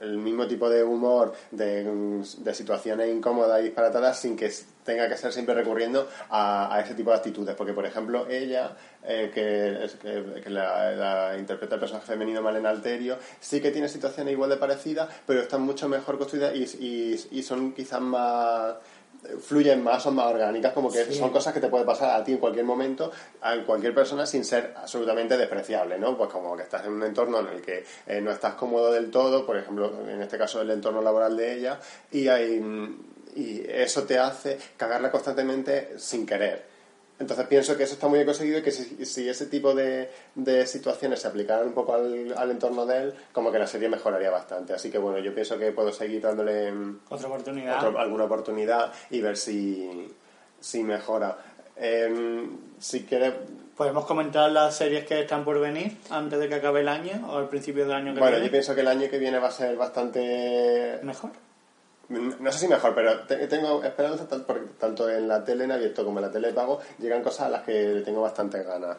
el 0.00 0.18
mismo 0.18 0.46
tipo 0.46 0.68
de 0.68 0.82
humor, 0.84 1.32
de, 1.50 2.22
situaciones 2.52 3.08
incómodas 3.10 3.60
y 3.60 3.64
disparatadas 3.64 4.18
sin 4.20 4.36
que 4.36 4.50
tenga 4.84 5.08
que 5.08 5.16
ser 5.16 5.32
siempre 5.32 5.54
recurriendo 5.54 6.08
a, 6.30 6.80
ese 6.84 6.94
tipo 6.94 7.10
de 7.10 7.16
actitudes. 7.16 7.54
Porque, 7.54 7.72
por 7.72 7.84
ejemplo, 7.86 8.26
ella, 8.28 8.76
eh, 9.02 9.30
que, 9.34 10.40
que, 10.40 10.50
la, 10.50 11.36
interpreta 11.38 11.74
el 11.74 11.80
personaje 11.80 12.06
femenino 12.06 12.42
Malena 12.42 12.70
Alterio, 12.70 13.18
sí 13.40 13.60
que 13.60 13.70
tiene 13.70 13.88
situaciones 13.88 14.32
igual 14.32 14.50
de 14.50 14.56
parecidas, 14.56 15.08
pero 15.26 15.40
están 15.40 15.62
mucho 15.62 15.88
mejor 15.88 16.18
construidas 16.18 16.54
y, 16.54 17.20
y 17.30 17.42
son 17.42 17.72
quizás 17.72 18.00
más 18.00 18.74
fluyen 19.40 19.82
más, 19.82 20.02
son 20.02 20.14
más 20.14 20.26
orgánicas, 20.26 20.72
como 20.72 20.90
que 20.90 21.12
son 21.12 21.30
cosas 21.30 21.52
que 21.52 21.60
te 21.60 21.68
puede 21.68 21.84
pasar 21.84 22.20
a 22.20 22.24
ti 22.24 22.32
en 22.32 22.38
cualquier 22.38 22.64
momento, 22.64 23.10
a 23.40 23.56
cualquier 23.64 23.94
persona 23.94 24.26
sin 24.26 24.44
ser 24.44 24.74
absolutamente 24.76 25.36
despreciable, 25.36 25.98
¿no? 25.98 26.16
Pues 26.16 26.30
como 26.30 26.56
que 26.56 26.62
estás 26.62 26.84
en 26.86 26.92
un 26.92 27.02
entorno 27.02 27.40
en 27.40 27.48
el 27.48 27.62
que 27.62 27.84
eh, 28.06 28.20
no 28.20 28.30
estás 28.30 28.54
cómodo 28.54 28.92
del 28.92 29.10
todo, 29.10 29.46
por 29.46 29.56
ejemplo, 29.56 29.92
en 30.08 30.22
este 30.22 30.38
caso 30.38 30.60
el 30.60 30.70
entorno 30.70 31.02
laboral 31.02 31.36
de 31.36 31.54
ella, 31.54 31.80
y, 32.10 32.28
hay, 32.28 32.62
y 33.34 33.64
eso 33.68 34.04
te 34.04 34.18
hace 34.18 34.58
cagarla 34.76 35.10
constantemente 35.10 35.98
sin 35.98 36.26
querer. 36.26 36.75
Entonces 37.18 37.46
pienso 37.46 37.76
que 37.76 37.84
eso 37.84 37.94
está 37.94 38.08
muy 38.08 38.18
bien 38.18 38.26
conseguido 38.26 38.58
y 38.58 38.62
que 38.62 38.70
si, 38.70 39.28
ese 39.28 39.46
tipo 39.46 39.74
de, 39.74 40.10
situaciones 40.66 41.20
se 41.20 41.28
aplicaran 41.28 41.66
un 41.66 41.72
poco 41.72 41.94
al, 41.94 42.50
entorno 42.50 42.84
de 42.84 43.04
él, 43.04 43.14
como 43.32 43.50
que 43.50 43.58
la 43.58 43.66
serie 43.66 43.88
mejoraría 43.88 44.30
bastante. 44.30 44.74
Así 44.74 44.90
que 44.90 44.98
bueno, 44.98 45.18
yo 45.18 45.34
pienso 45.34 45.58
que 45.58 45.72
puedo 45.72 45.92
seguir 45.92 46.20
dándole 46.20 46.72
otra 47.08 47.28
oportunidad, 47.28 47.96
alguna 47.96 48.24
oportunidad 48.24 48.92
y 49.10 49.22
ver 49.22 49.36
si, 49.36 50.14
si 50.60 50.82
mejora. 50.82 51.38
Em, 51.76 52.56
si 52.78 53.04
quieres... 53.04 53.34
¿Podemos 53.76 54.06
comentar 54.06 54.50
las 54.50 54.76
series 54.76 55.06
que 55.06 55.20
están 55.20 55.44
por 55.44 55.58
venir 55.60 55.98
antes 56.10 56.38
de 56.38 56.48
que 56.48 56.54
acabe 56.54 56.80
el 56.80 56.88
año 56.88 57.28
o 57.30 57.36
al 57.36 57.48
principio 57.48 57.84
del 57.84 57.92
año 57.92 58.06
que 58.06 58.20
viene? 58.20 58.30
Bueno, 58.30 58.44
yo 58.44 58.50
pienso 58.50 58.74
que 58.74 58.80
el 58.80 58.88
año 58.88 59.10
que 59.10 59.18
viene 59.18 59.38
va 59.38 59.48
a 59.48 59.52
ser 59.52 59.76
bastante... 59.76 60.98
¿Mejor? 61.02 61.30
No 62.08 62.52
sé 62.52 62.58
si 62.58 62.68
mejor, 62.68 62.94
pero 62.94 63.20
tengo 63.48 63.82
esperanza 63.82 64.26
tanto 64.78 65.10
en 65.10 65.26
la 65.28 65.44
tele 65.44 65.64
en 65.64 65.72
abierto 65.72 66.04
como 66.04 66.18
en 66.18 66.26
la 66.26 66.30
tele 66.30 66.52
pago 66.52 66.80
llegan 66.98 67.22
cosas 67.22 67.46
a 67.46 67.50
las 67.50 67.62
que 67.62 68.02
tengo 68.04 68.22
bastante 68.22 68.62
ganas. 68.62 68.96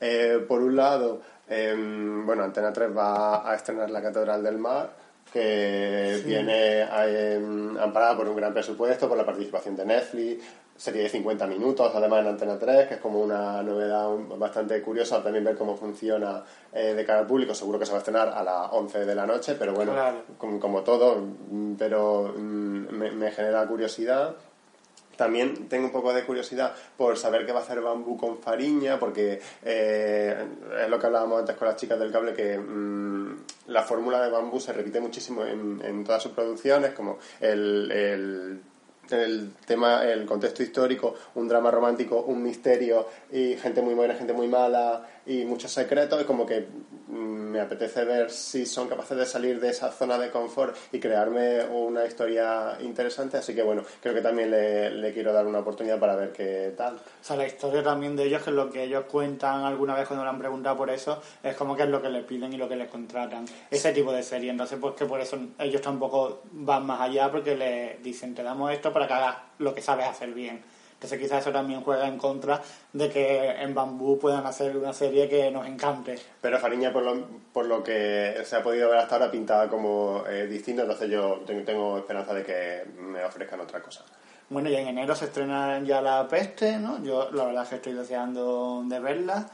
Eh, 0.00 0.44
por 0.48 0.62
un 0.62 0.76
lado, 0.76 1.20
em, 1.48 2.24
bueno, 2.24 2.42
Antena 2.44 2.72
3 2.72 2.96
va 2.96 3.50
a 3.50 3.54
estrenar 3.54 3.90
La 3.90 4.00
Catedral 4.02 4.42
del 4.42 4.58
Mar, 4.58 4.90
que 5.32 6.22
viene 6.24 6.82
em, 6.82 7.78
amparada 7.78 8.16
por 8.16 8.28
un 8.28 8.36
gran 8.36 8.52
presupuesto, 8.52 9.08
por 9.08 9.16
la 9.16 9.24
participación 9.24 9.76
de 9.76 9.86
Netflix, 9.86 10.44
serie 10.80 11.02
de 11.02 11.08
50 11.10 11.46
minutos, 11.46 11.92
además 11.94 12.20
en 12.20 12.28
Antena 12.28 12.58
3, 12.58 12.88
que 12.88 12.94
es 12.94 13.00
como 13.00 13.20
una 13.20 13.62
novedad 13.62 14.08
bastante 14.38 14.80
curiosa 14.80 15.22
también 15.22 15.44
ver 15.44 15.54
cómo 15.54 15.76
funciona 15.76 16.42
eh, 16.72 16.94
de 16.94 17.04
cara 17.04 17.20
al 17.20 17.26
público. 17.26 17.54
Seguro 17.54 17.78
que 17.78 17.84
se 17.84 17.92
va 17.92 17.98
a 17.98 18.00
estrenar 18.00 18.28
a 18.28 18.42
las 18.42 18.72
11 18.72 19.04
de 19.04 19.14
la 19.14 19.26
noche, 19.26 19.56
pero 19.58 19.74
bueno, 19.74 19.92
como, 20.38 20.82
todo, 20.82 21.22
pero 21.78 22.32
mm, 22.34 22.94
me, 22.94 23.30
genera 23.30 23.66
curiosidad. 23.66 24.34
También 25.20 25.68
tengo 25.68 25.84
un 25.84 25.92
poco 25.92 26.14
de 26.14 26.24
curiosidad 26.24 26.74
por 26.96 27.18
saber 27.18 27.44
qué 27.44 27.52
va 27.52 27.60
a 27.60 27.62
hacer 27.62 27.82
Bambú 27.82 28.16
con 28.16 28.38
Fariña, 28.38 28.98
porque 28.98 29.38
eh, 29.62 30.34
es 30.82 30.88
lo 30.88 30.98
que 30.98 31.06
hablábamos 31.08 31.40
antes 31.40 31.56
con 31.56 31.68
las 31.68 31.76
chicas 31.76 32.00
del 32.00 32.10
cable, 32.10 32.32
que 32.32 32.56
mm, 32.56 33.36
la 33.66 33.82
fórmula 33.82 34.22
de 34.22 34.30
Bambú 34.30 34.58
se 34.58 34.72
repite 34.72 34.98
muchísimo 34.98 35.44
en, 35.44 36.04
todas 36.04 36.22
sus 36.22 36.32
producciones, 36.32 36.92
como 36.92 37.18
el, 37.38 38.62
el 39.10 39.52
tema, 39.66 40.10
el 40.10 40.24
contexto 40.24 40.62
histórico, 40.62 41.14
un 41.34 41.48
drama 41.48 41.70
romántico, 41.70 42.22
un 42.22 42.42
misterio 42.42 43.06
y 43.30 43.56
gente 43.56 43.82
muy 43.82 43.92
buena, 43.92 44.14
gente 44.14 44.32
muy 44.32 44.48
mala 44.48 45.06
y 45.26 45.44
muchos 45.44 45.70
secretos, 45.70 46.22
y 46.22 46.24
como 46.24 46.46
que 46.46 46.66
mm, 47.08 47.39
me 47.50 47.60
apetece 47.60 48.04
ver 48.04 48.30
si 48.30 48.64
son 48.64 48.88
capaces 48.88 49.16
de 49.16 49.26
salir 49.26 49.60
de 49.60 49.70
esa 49.70 49.90
zona 49.90 50.18
de 50.18 50.30
confort 50.30 50.76
y 50.92 51.00
crearme 51.00 51.64
una 51.64 52.06
historia 52.06 52.78
interesante, 52.80 53.36
así 53.36 53.54
que 53.54 53.62
bueno, 53.62 53.82
creo 54.00 54.14
que 54.14 54.20
también 54.20 54.50
le, 54.50 55.12
quiero 55.12 55.32
dar 55.32 55.46
una 55.46 55.58
oportunidad 55.58 55.98
para 55.98 56.14
ver 56.14 56.32
qué 56.32 56.72
tal. 56.76 56.94
O 56.96 57.00
sea, 57.24 57.36
la 57.36 57.46
historia 57.46 57.82
también 57.82 58.16
de 58.16 58.24
ellos, 58.24 58.42
que 58.42 58.50
es 58.50 58.56
lo 58.56 58.70
que 58.70 58.84
ellos 58.84 59.04
cuentan 59.10 59.64
alguna 59.64 59.94
vez 59.94 60.06
cuando 60.06 60.24
le 60.24 60.30
han 60.30 60.38
preguntado 60.38 60.76
por 60.76 60.90
eso, 60.90 61.20
es 61.42 61.56
como 61.56 61.76
que 61.76 61.82
es 61.82 61.88
lo 61.88 62.00
que 62.00 62.08
les 62.08 62.24
piden 62.24 62.52
y 62.52 62.56
lo 62.56 62.68
que 62.68 62.76
les 62.76 62.88
contratan, 62.88 63.44
ese 63.70 63.92
tipo 63.92 64.12
de 64.12 64.22
serie, 64.22 64.50
entonces 64.50 64.78
pues 64.80 64.94
que 64.94 65.06
por 65.06 65.20
eso 65.20 65.38
ellos 65.58 65.82
tampoco 65.82 66.42
van 66.52 66.86
más 66.86 67.00
allá 67.00 67.30
porque 67.30 67.56
les 67.56 68.02
dicen, 68.02 68.34
te 68.34 68.42
damos 68.42 68.72
esto 68.72 68.92
para 68.92 69.06
que 69.06 69.14
hagas 69.14 69.36
lo 69.58 69.74
que 69.74 69.82
sabes 69.82 70.06
hacer 70.06 70.32
bien 70.32 70.62
entonces 71.00 71.18
quizás 71.18 71.40
eso 71.40 71.50
también 71.50 71.80
juega 71.80 72.06
en 72.06 72.18
contra 72.18 72.60
de 72.92 73.08
que 73.08 73.52
en 73.52 73.74
Bambú 73.74 74.18
puedan 74.18 74.44
hacer 74.44 74.76
una 74.76 74.92
serie 74.92 75.30
que 75.30 75.50
nos 75.50 75.66
encante. 75.66 76.18
Pero 76.42 76.58
Fariña, 76.58 76.92
por 76.92 77.02
lo, 77.02 77.26
por 77.54 77.64
lo 77.64 77.82
que 77.82 78.34
se 78.44 78.56
ha 78.56 78.62
podido 78.62 78.90
ver 78.90 78.98
hasta 78.98 79.14
ahora, 79.14 79.30
pintada 79.30 79.66
como 79.70 80.24
eh, 80.28 80.46
distinto, 80.46 80.82
entonces 80.82 81.08
yo 81.08 81.40
tengo, 81.64 81.96
esperanza 81.96 82.34
de 82.34 82.44
que 82.44 82.84
me 83.00 83.24
ofrezcan 83.24 83.60
otra 83.60 83.80
cosa. 83.80 84.04
Bueno, 84.50 84.68
y 84.68 84.76
en 84.76 84.88
enero 84.88 85.14
se 85.16 85.24
estrena 85.24 85.80
ya 85.82 86.02
La 86.02 86.28
Peste, 86.28 86.76
¿no? 86.76 87.02
Yo 87.02 87.30
la 87.30 87.46
verdad 87.46 87.62
es 87.62 87.70
que 87.70 87.76
estoy 87.76 87.94
deseando 87.94 88.82
de 88.84 89.00
verla. 89.00 89.48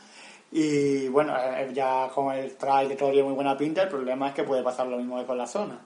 Y 0.51 1.07
bueno, 1.07 1.33
eh, 1.39 1.71
ya 1.73 2.09
con 2.13 2.35
el 2.35 2.57
trailer 2.57 2.97
todo 2.99 3.13
muy 3.13 3.35
buena 3.35 3.57
pinta, 3.57 3.85
el 3.85 3.89
problema 3.89 4.31
es 4.31 4.35
que 4.35 4.43
puede 4.43 4.65
pasar 4.65 4.89
lo 4.89 4.97
mismo 4.97 5.17
que 5.21 5.27
con 5.27 5.39
la 5.39 5.47
zona 5.47 5.79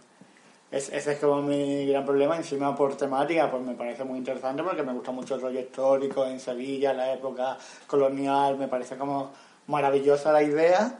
ese 0.70 1.12
es 1.12 1.18
como 1.18 1.42
mi 1.42 1.86
gran 1.86 2.04
problema. 2.04 2.36
Encima 2.36 2.76
por 2.76 2.96
temática, 2.96 3.50
pues 3.50 3.62
me 3.62 3.74
parece 3.74 4.04
muy 4.04 4.18
interesante 4.18 4.62
porque 4.62 4.82
me 4.82 4.92
gusta 4.92 5.10
mucho 5.10 5.34
el 5.34 5.40
rollo 5.40 5.60
histórico 5.60 6.24
en 6.26 6.38
Sevilla, 6.38 6.92
la 6.92 7.12
época 7.12 7.58
colonial, 7.86 8.56
me 8.56 8.68
parece 8.68 8.96
como 8.96 9.32
maravillosa 9.66 10.32
la 10.32 10.42
idea. 10.42 10.98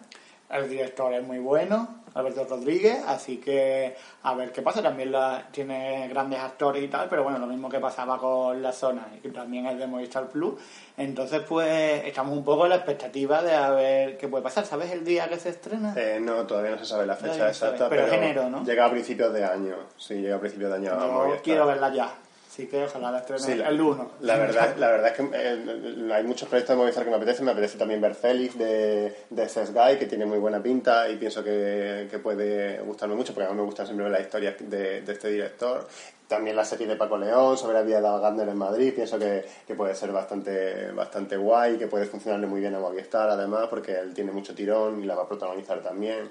El 0.51 0.69
director 0.69 1.15
es 1.15 1.25
muy 1.25 1.39
bueno, 1.39 2.01
Alberto 2.15 2.45
Rodríguez, 2.45 3.05
así 3.07 3.37
que 3.37 3.95
a 4.25 4.35
ver 4.35 4.51
qué 4.51 4.63
pasa. 4.63 4.83
También 4.83 5.13
la, 5.13 5.47
tiene 5.53 6.09
grandes 6.09 6.41
actores 6.41 6.83
y 6.83 6.89
tal, 6.89 7.09
pero 7.09 7.23
bueno, 7.23 7.39
lo 7.39 7.47
mismo 7.47 7.69
que 7.69 7.79
pasaba 7.79 8.19
con 8.19 8.61
La 8.61 8.73
Zona, 8.73 9.07
y 9.17 9.21
que 9.21 9.29
también 9.31 9.67
es 9.67 9.79
de 9.79 9.87
Movistar 9.87 10.29
Plus. 10.29 10.55
Entonces, 10.97 11.43
pues 11.49 12.05
estamos 12.05 12.37
un 12.37 12.45
poco 12.45 12.65
en 12.65 12.71
la 12.71 12.77
expectativa 12.77 13.43
de 13.43 13.55
a 13.55 13.71
ver 13.71 14.19
qué 14.19 14.27
puede 14.27 14.43
pasar. 14.43 14.67
¿Sabes 14.67 14.91
el 14.91 15.05
día 15.05 15.29
que 15.29 15.39
se 15.39 15.51
estrena? 15.51 15.95
Eh, 15.97 16.19
no, 16.21 16.47
todavía 16.47 16.73
no 16.73 16.79
se 16.79 16.87
sabe 16.87 17.07
la 17.07 17.17
fecha 17.17 17.49
exacta, 17.49 17.89
pero, 17.89 18.07
pero, 18.07 18.15
enero, 18.15 18.51
¿no? 18.51 18.65
Llega 18.65 18.87
a 18.87 18.91
principios 18.91 19.33
de 19.33 19.45
año, 19.45 19.77
sí, 19.97 20.15
llega 20.15 20.37
a 20.37 20.41
principios 20.41 20.71
de 20.71 20.77
año. 20.77 21.29
Yo 21.29 21.43
quiero 21.43 21.67
verla 21.67 21.95
ya. 21.95 22.13
Así 22.51 22.67
que 22.67 22.83
ojalá 22.83 23.13
la 23.13 23.19
estrenen 23.19 23.65
el 23.65 23.81
1. 23.81 24.11
La 24.23 24.37
verdad, 24.37 24.75
la 24.79 24.89
verdad 24.89 25.13
es 25.13 25.17
que 25.17 25.31
eh, 25.33 26.13
hay 26.13 26.25
muchos 26.25 26.49
proyectos 26.49 26.75
de 26.75 26.83
Movistar 26.83 27.05
que 27.05 27.11
me 27.11 27.17
apetecen. 27.17 27.45
Me 27.45 27.53
apetece 27.53 27.79
también 27.79 28.01
ver 28.01 28.17
Félix 28.17 28.59
de, 28.59 29.15
de 29.31 29.47
Guy, 29.73 29.99
que 30.01 30.07
tiene 30.07 30.27
muy 30.27 30.39
buena 30.39 30.61
pinta 30.61 31.09
y 31.09 31.17
pienso 31.17 31.45
que, 31.45 32.09
que 32.11 32.19
puede 32.19 32.81
gustarme 32.81 33.15
mucho, 33.15 33.33
porque 33.33 33.47
a 33.47 33.53
mí 33.53 33.57
me 33.57 33.63
gustan 33.63 33.87
siempre 33.87 34.11
las 34.11 34.23
historias 34.23 34.57
de, 34.59 35.03
de, 35.03 35.13
este 35.13 35.29
director. 35.29 35.87
También 36.27 36.57
la 36.57 36.65
serie 36.65 36.89
de 36.89 36.97
Paco 36.97 37.17
León 37.17 37.57
sobre 37.57 37.75
la 37.75 37.83
vida 37.83 38.01
de 38.01 38.21
Gardner 38.21 38.49
en 38.49 38.59
Madrid, 38.59 38.95
pienso 38.97 39.17
que, 39.17 39.45
que, 39.65 39.77
puede 39.77 39.95
ser 39.95 40.11
bastante, 40.11 40.91
bastante 40.91 41.37
guay, 41.37 41.79
que 41.79 41.87
puede 41.87 42.07
funcionarle 42.07 42.49
muy 42.49 42.59
bien 42.59 42.75
a 42.75 42.81
Movistar 42.81 43.31
además, 43.31 43.69
porque 43.71 43.97
él 43.97 44.13
tiene 44.13 44.33
mucho 44.33 44.57
tirón 44.57 45.01
y 45.01 45.07
la 45.07 45.15
va 45.15 45.23
a 45.23 45.29
protagonizar 45.29 45.81
también. 45.85 46.29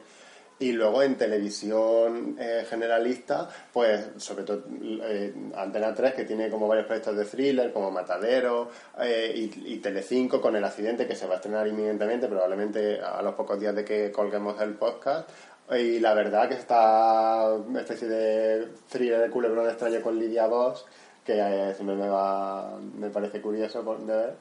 Y 0.60 0.74
luego 0.74 1.02
en 1.02 1.16
televisión 1.16 2.36
eh, 2.38 2.66
generalista, 2.70 3.48
pues 3.72 4.10
sobre 4.18 4.44
todo 4.44 4.64
eh, 5.04 5.34
Antena 5.56 5.94
3, 5.94 6.14
que 6.14 6.26
tiene 6.26 6.50
como 6.50 6.68
varios 6.68 6.86
proyectos 6.86 7.16
de 7.16 7.24
thriller, 7.24 7.72
como 7.72 7.92
Matadero, 7.92 8.70
eh, 9.00 9.32
y, 9.34 9.74
y, 9.74 9.78
Telecinco 9.78 10.42
con 10.42 10.58
El 10.58 10.66
Accidente, 10.66 11.08
que 11.08 11.16
se 11.16 11.28
va 11.28 11.34
a 11.34 11.36
estrenar 11.38 11.66
inminentemente, 11.66 12.28
probablemente 12.28 13.00
a 13.00 13.22
los 13.22 13.36
pocos 13.36 13.58
días 13.58 13.74
de 13.74 13.86
que 13.86 14.12
colguemos 14.12 14.60
el 14.60 14.74
podcast. 14.74 15.30
Y 15.72 16.00
la 16.00 16.14
verdad 16.14 16.50
que 16.50 16.56
está 16.56 17.54
una 17.54 17.80
especie 17.80 18.10
de 18.10 18.68
thriller 18.90 19.22
de 19.22 19.30
culebrón 19.30 19.68
extraño 19.70 20.02
con 20.02 20.20
Lidia 20.20 20.48
Voss, 20.48 20.86
que 21.24 21.36
siempre 21.76 21.96
me, 21.96 22.10
va, 22.10 22.78
me 22.98 23.10
parece 23.10 23.40
curioso 23.40 23.82
de 23.82 24.16
ver. 24.16 24.36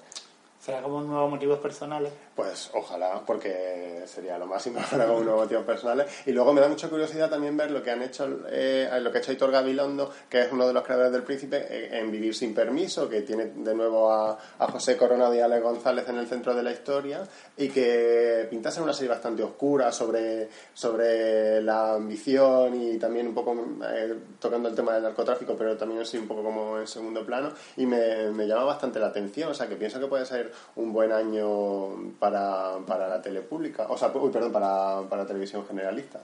¿Será 0.59 0.83
como 0.83 1.01
nuevos 1.03 1.31
motivos 1.31 1.61
personales? 1.61 2.12
Pues 2.39 2.70
ojalá, 2.72 3.20
porque 3.26 4.05
sería 4.07 4.39
lo 4.39 4.47
máximo 4.47 4.78
para 4.93 5.11
unos 5.11 5.34
motivos 5.34 5.64
personales. 5.64 6.07
Y 6.24 6.30
luego 6.30 6.53
me 6.53 6.61
da 6.61 6.68
mucha 6.68 6.89
curiosidad 6.89 7.28
también 7.28 7.57
ver 7.57 7.72
lo 7.72 7.82
que 7.82 7.91
han 7.91 8.01
hecho, 8.01 8.28
eh, 8.49 8.89
lo 9.03 9.11
que 9.11 9.18
ha 9.18 9.20
hecho 9.20 9.32
Hitor 9.32 9.51
Gabilondo, 9.51 10.09
que 10.30 10.43
es 10.43 10.53
uno 10.53 10.64
de 10.64 10.72
los 10.72 10.84
creadores 10.84 11.11
del 11.11 11.24
Príncipe, 11.24 11.66
eh, 11.68 11.99
en 11.99 12.12
Vivir 12.12 12.32
sin 12.32 12.55
permiso, 12.55 13.09
que 13.09 13.22
tiene 13.22 13.47
de 13.47 13.74
nuevo 13.74 14.12
a, 14.12 14.39
a 14.57 14.70
José 14.70 14.97
Coronado 14.97 15.34
y 15.34 15.41
Alex 15.41 15.64
González 15.64 16.09
en 16.09 16.16
el 16.16 16.28
centro 16.28 16.55
de 16.55 16.62
la 16.62 16.70
historia, 16.70 17.26
y 17.57 17.70
que 17.70 18.47
pintase 18.49 18.80
una 18.80 18.93
serie 18.93 19.11
bastante 19.11 19.43
oscura 19.43 19.91
sobre, 19.91 20.49
sobre 20.72 21.61
la 21.61 21.95
ambición 21.95 22.80
y 22.80 22.99
también 22.99 23.26
un 23.26 23.34
poco 23.34 23.57
eh, 23.84 24.14
tocando 24.39 24.68
el 24.68 24.76
tema 24.76 24.95
del 24.95 25.03
narcotráfico, 25.03 25.57
pero 25.59 25.76
también 25.76 26.03
así 26.03 26.16
un 26.16 26.28
poco 26.28 26.45
como 26.45 26.78
en 26.78 26.86
segundo 26.86 27.26
plano, 27.26 27.51
y 27.76 27.84
me, 27.84 28.30
me 28.30 28.47
llama 28.47 28.62
bastante 28.62 29.01
la 29.01 29.09
atención, 29.09 29.51
o 29.51 29.55
sea 29.55 29.66
que 29.66 29.74
pienso 29.74 29.99
que 29.99 30.07
puede 30.07 30.24
ser 30.24 30.53
un 30.76 30.93
buen 30.93 31.11
año 31.11 32.14
para, 32.20 32.28
para 32.31 33.09
la 33.09 33.22
tele 33.22 33.43
pública, 33.43 33.87
o 33.89 33.97
sea, 33.97 34.11
uy, 34.14 34.31
perdón, 34.31 34.53
para, 34.53 35.03
para 35.09 35.26
televisión 35.26 35.66
generalista. 35.66 36.20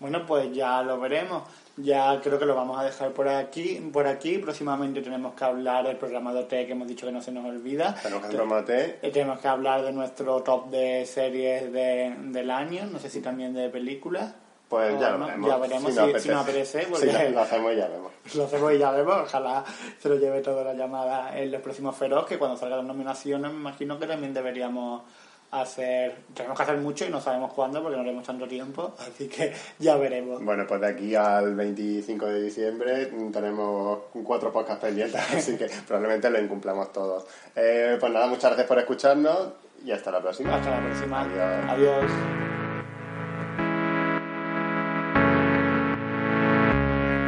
Bueno, 0.00 0.24
pues 0.24 0.52
ya 0.52 0.82
lo 0.82 0.98
veremos. 1.00 1.42
Ya 1.76 2.20
creo 2.20 2.38
que 2.38 2.46
lo 2.46 2.54
vamos 2.54 2.78
a 2.78 2.84
dejar 2.84 3.12
por 3.12 3.28
aquí. 3.28 3.76
Por 3.92 4.06
aquí 4.06 4.38
próximamente 4.38 5.00
tenemos 5.00 5.34
que 5.34 5.44
hablar 5.44 5.86
del 5.86 5.96
programa 5.96 6.32
de 6.32 6.40
OT 6.40 6.48
que 6.48 6.72
hemos 6.72 6.88
dicho 6.88 7.06
que 7.06 7.12
no 7.12 7.20
se 7.20 7.32
nos 7.32 7.44
olvida. 7.44 7.94
Tenemos 8.02 8.26
que 8.26 8.42
Mate. 8.42 8.98
Eh, 9.02 9.10
Tenemos 9.10 9.40
que 9.40 9.48
hablar 9.48 9.82
de 9.82 9.92
nuestro 9.92 10.42
top 10.42 10.70
de 10.70 11.06
series 11.06 11.72
de, 11.72 12.14
del 12.18 12.50
año, 12.50 12.86
no 12.86 12.98
sé 12.98 13.10
si 13.10 13.20
también 13.20 13.54
de 13.54 13.68
películas. 13.68 14.34
Pues 14.68 14.94
O 14.96 15.00
ya 15.00 15.10
lo 15.10 15.18
no, 15.18 15.26
veremos. 15.26 15.48
Ya 15.48 15.56
veremos 15.56 15.94
si, 15.94 16.12
si, 16.14 16.20
si 16.20 16.28
nos 16.28 16.44
porque 16.44 16.64
Si 16.64 17.06
lo, 17.06 17.30
lo 17.30 17.40
hacemos 17.40 17.72
y 17.72 17.76
ya 17.76 17.88
vemos. 17.88 18.12
lo 18.34 18.44
hacemos 18.44 18.72
y 18.72 18.78
ya 18.78 18.90
vemos. 18.90 19.16
Ojalá 19.22 19.64
se 19.98 20.08
lo 20.08 20.16
lleve 20.16 20.40
toda 20.40 20.62
la 20.62 20.74
llamada 20.74 21.38
en 21.38 21.50
los 21.50 21.62
próximos 21.62 21.96
Feroz, 21.96 22.26
que 22.26 22.38
cuando 22.38 22.56
salgan 22.56 22.78
las 22.78 22.86
nominaciones 22.86 23.50
me 23.50 23.58
imagino 23.58 23.98
que 23.98 24.06
también 24.06 24.34
deberíamos 24.34 25.02
hacer... 25.50 26.16
Tenemos 26.34 26.56
que 26.56 26.62
hacer 26.62 26.76
mucho 26.78 27.06
y 27.06 27.10
no 27.10 27.20
sabemos 27.20 27.52
cuándo 27.52 27.82
porque 27.82 27.96
no 27.96 28.02
tenemos 28.02 28.26
tanto 28.26 28.46
tiempo, 28.46 28.94
así 28.98 29.28
que 29.28 29.52
ya 29.78 29.96
veremos. 29.96 30.42
Bueno, 30.44 30.66
pues 30.66 30.80
de 30.80 30.86
aquí 30.88 31.14
al 31.14 31.54
25 31.54 32.26
de 32.26 32.42
diciembre 32.42 33.06
tenemos 33.32 33.98
cuatro 34.24 34.52
podcasts 34.52 34.82
pendientes, 34.82 35.20
así 35.34 35.56
que 35.56 35.68
probablemente 35.86 36.30
lo 36.30 36.40
incumplamos 36.40 36.92
todos. 36.92 37.26
Eh, 37.54 37.96
pues 37.98 38.12
nada, 38.12 38.26
muchas 38.26 38.50
gracias 38.50 38.66
por 38.66 38.78
escucharnos 38.78 39.48
y 39.84 39.92
hasta 39.92 40.10
la 40.10 40.20
próxima. 40.20 40.56
Hasta 40.56 40.70
la 40.70 40.86
próxima. 40.86 41.22
Adiós. 41.22 41.64
Adiós. 41.70 42.12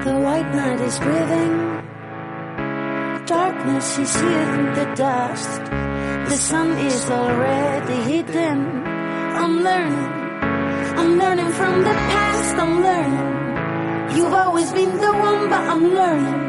The 0.04 0.14
white 0.18 0.54
night 0.54 0.80
is 0.80 0.98
breathing. 0.98 1.80
Darkness 3.26 3.98
is 3.98 4.14
here 4.16 4.54
in 4.54 4.74
the 4.74 4.94
dust. 4.96 5.89
The 6.30 6.36
sun 6.36 6.78
is 6.78 7.10
already 7.10 8.02
hidden. 8.08 8.86
I'm 8.86 9.64
learning. 9.64 10.10
I'm 11.00 11.18
learning 11.18 11.50
from 11.58 11.80
the 11.82 11.94
past. 12.12 12.54
I'm 12.54 12.74
learning. 12.86 14.16
You've 14.16 14.32
always 14.32 14.70
been 14.70 14.96
the 14.96 15.12
one, 15.12 15.48
but 15.50 15.62
I'm 15.72 15.84
learning. 15.92 16.40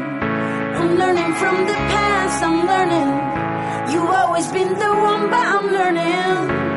I'm 0.78 0.94
learning 1.02 1.34
from 1.34 1.56
the 1.66 1.78
past. 1.94 2.44
I'm 2.44 2.58
learning. 2.72 3.10
You've 3.92 4.10
always 4.20 4.46
been 4.52 4.72
the 4.78 4.92
one, 5.10 5.22
but 5.30 5.46
I'm 5.56 5.66
learning. 5.72 6.71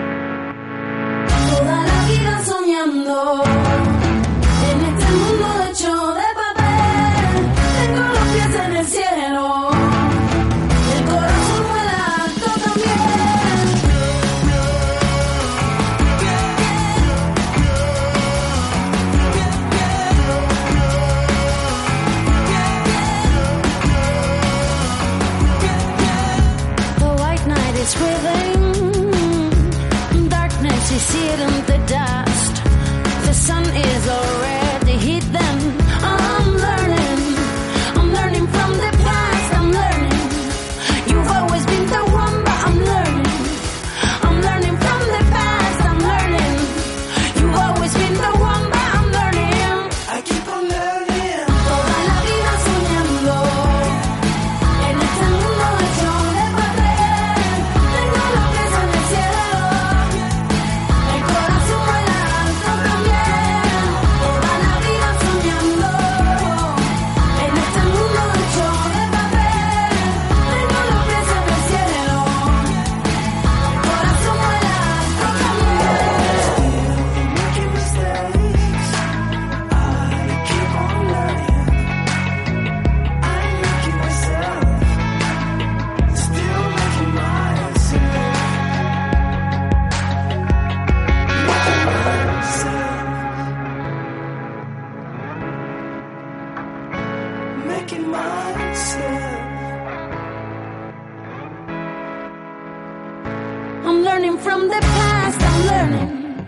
I'm 103.88 104.03
learning 104.03 104.38
from 104.38 104.68
the 104.68 104.80
past, 104.80 105.41
I'm 105.41 105.66
learning. 105.66 106.47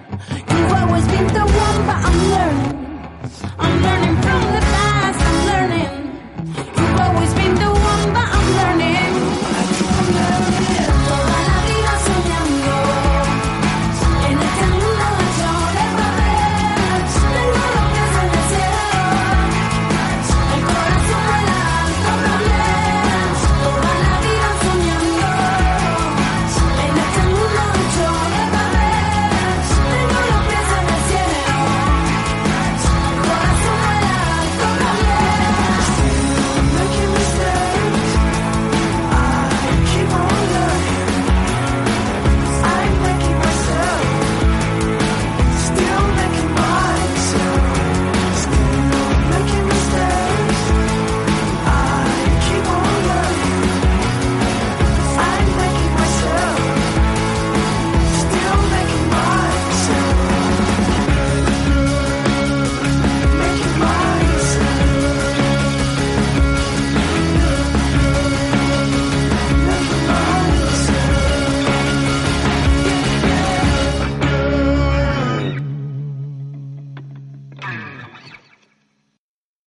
You've 0.50 0.72
always 0.72 1.08
been 1.08 1.28
the 1.28 1.46
one, 1.66 1.86
but 1.88 1.98
I'm 2.08 2.20
learning. 2.36 2.74
I'm 3.58 3.82
learning 3.82 4.16
from 4.22 4.42
the 4.54 4.67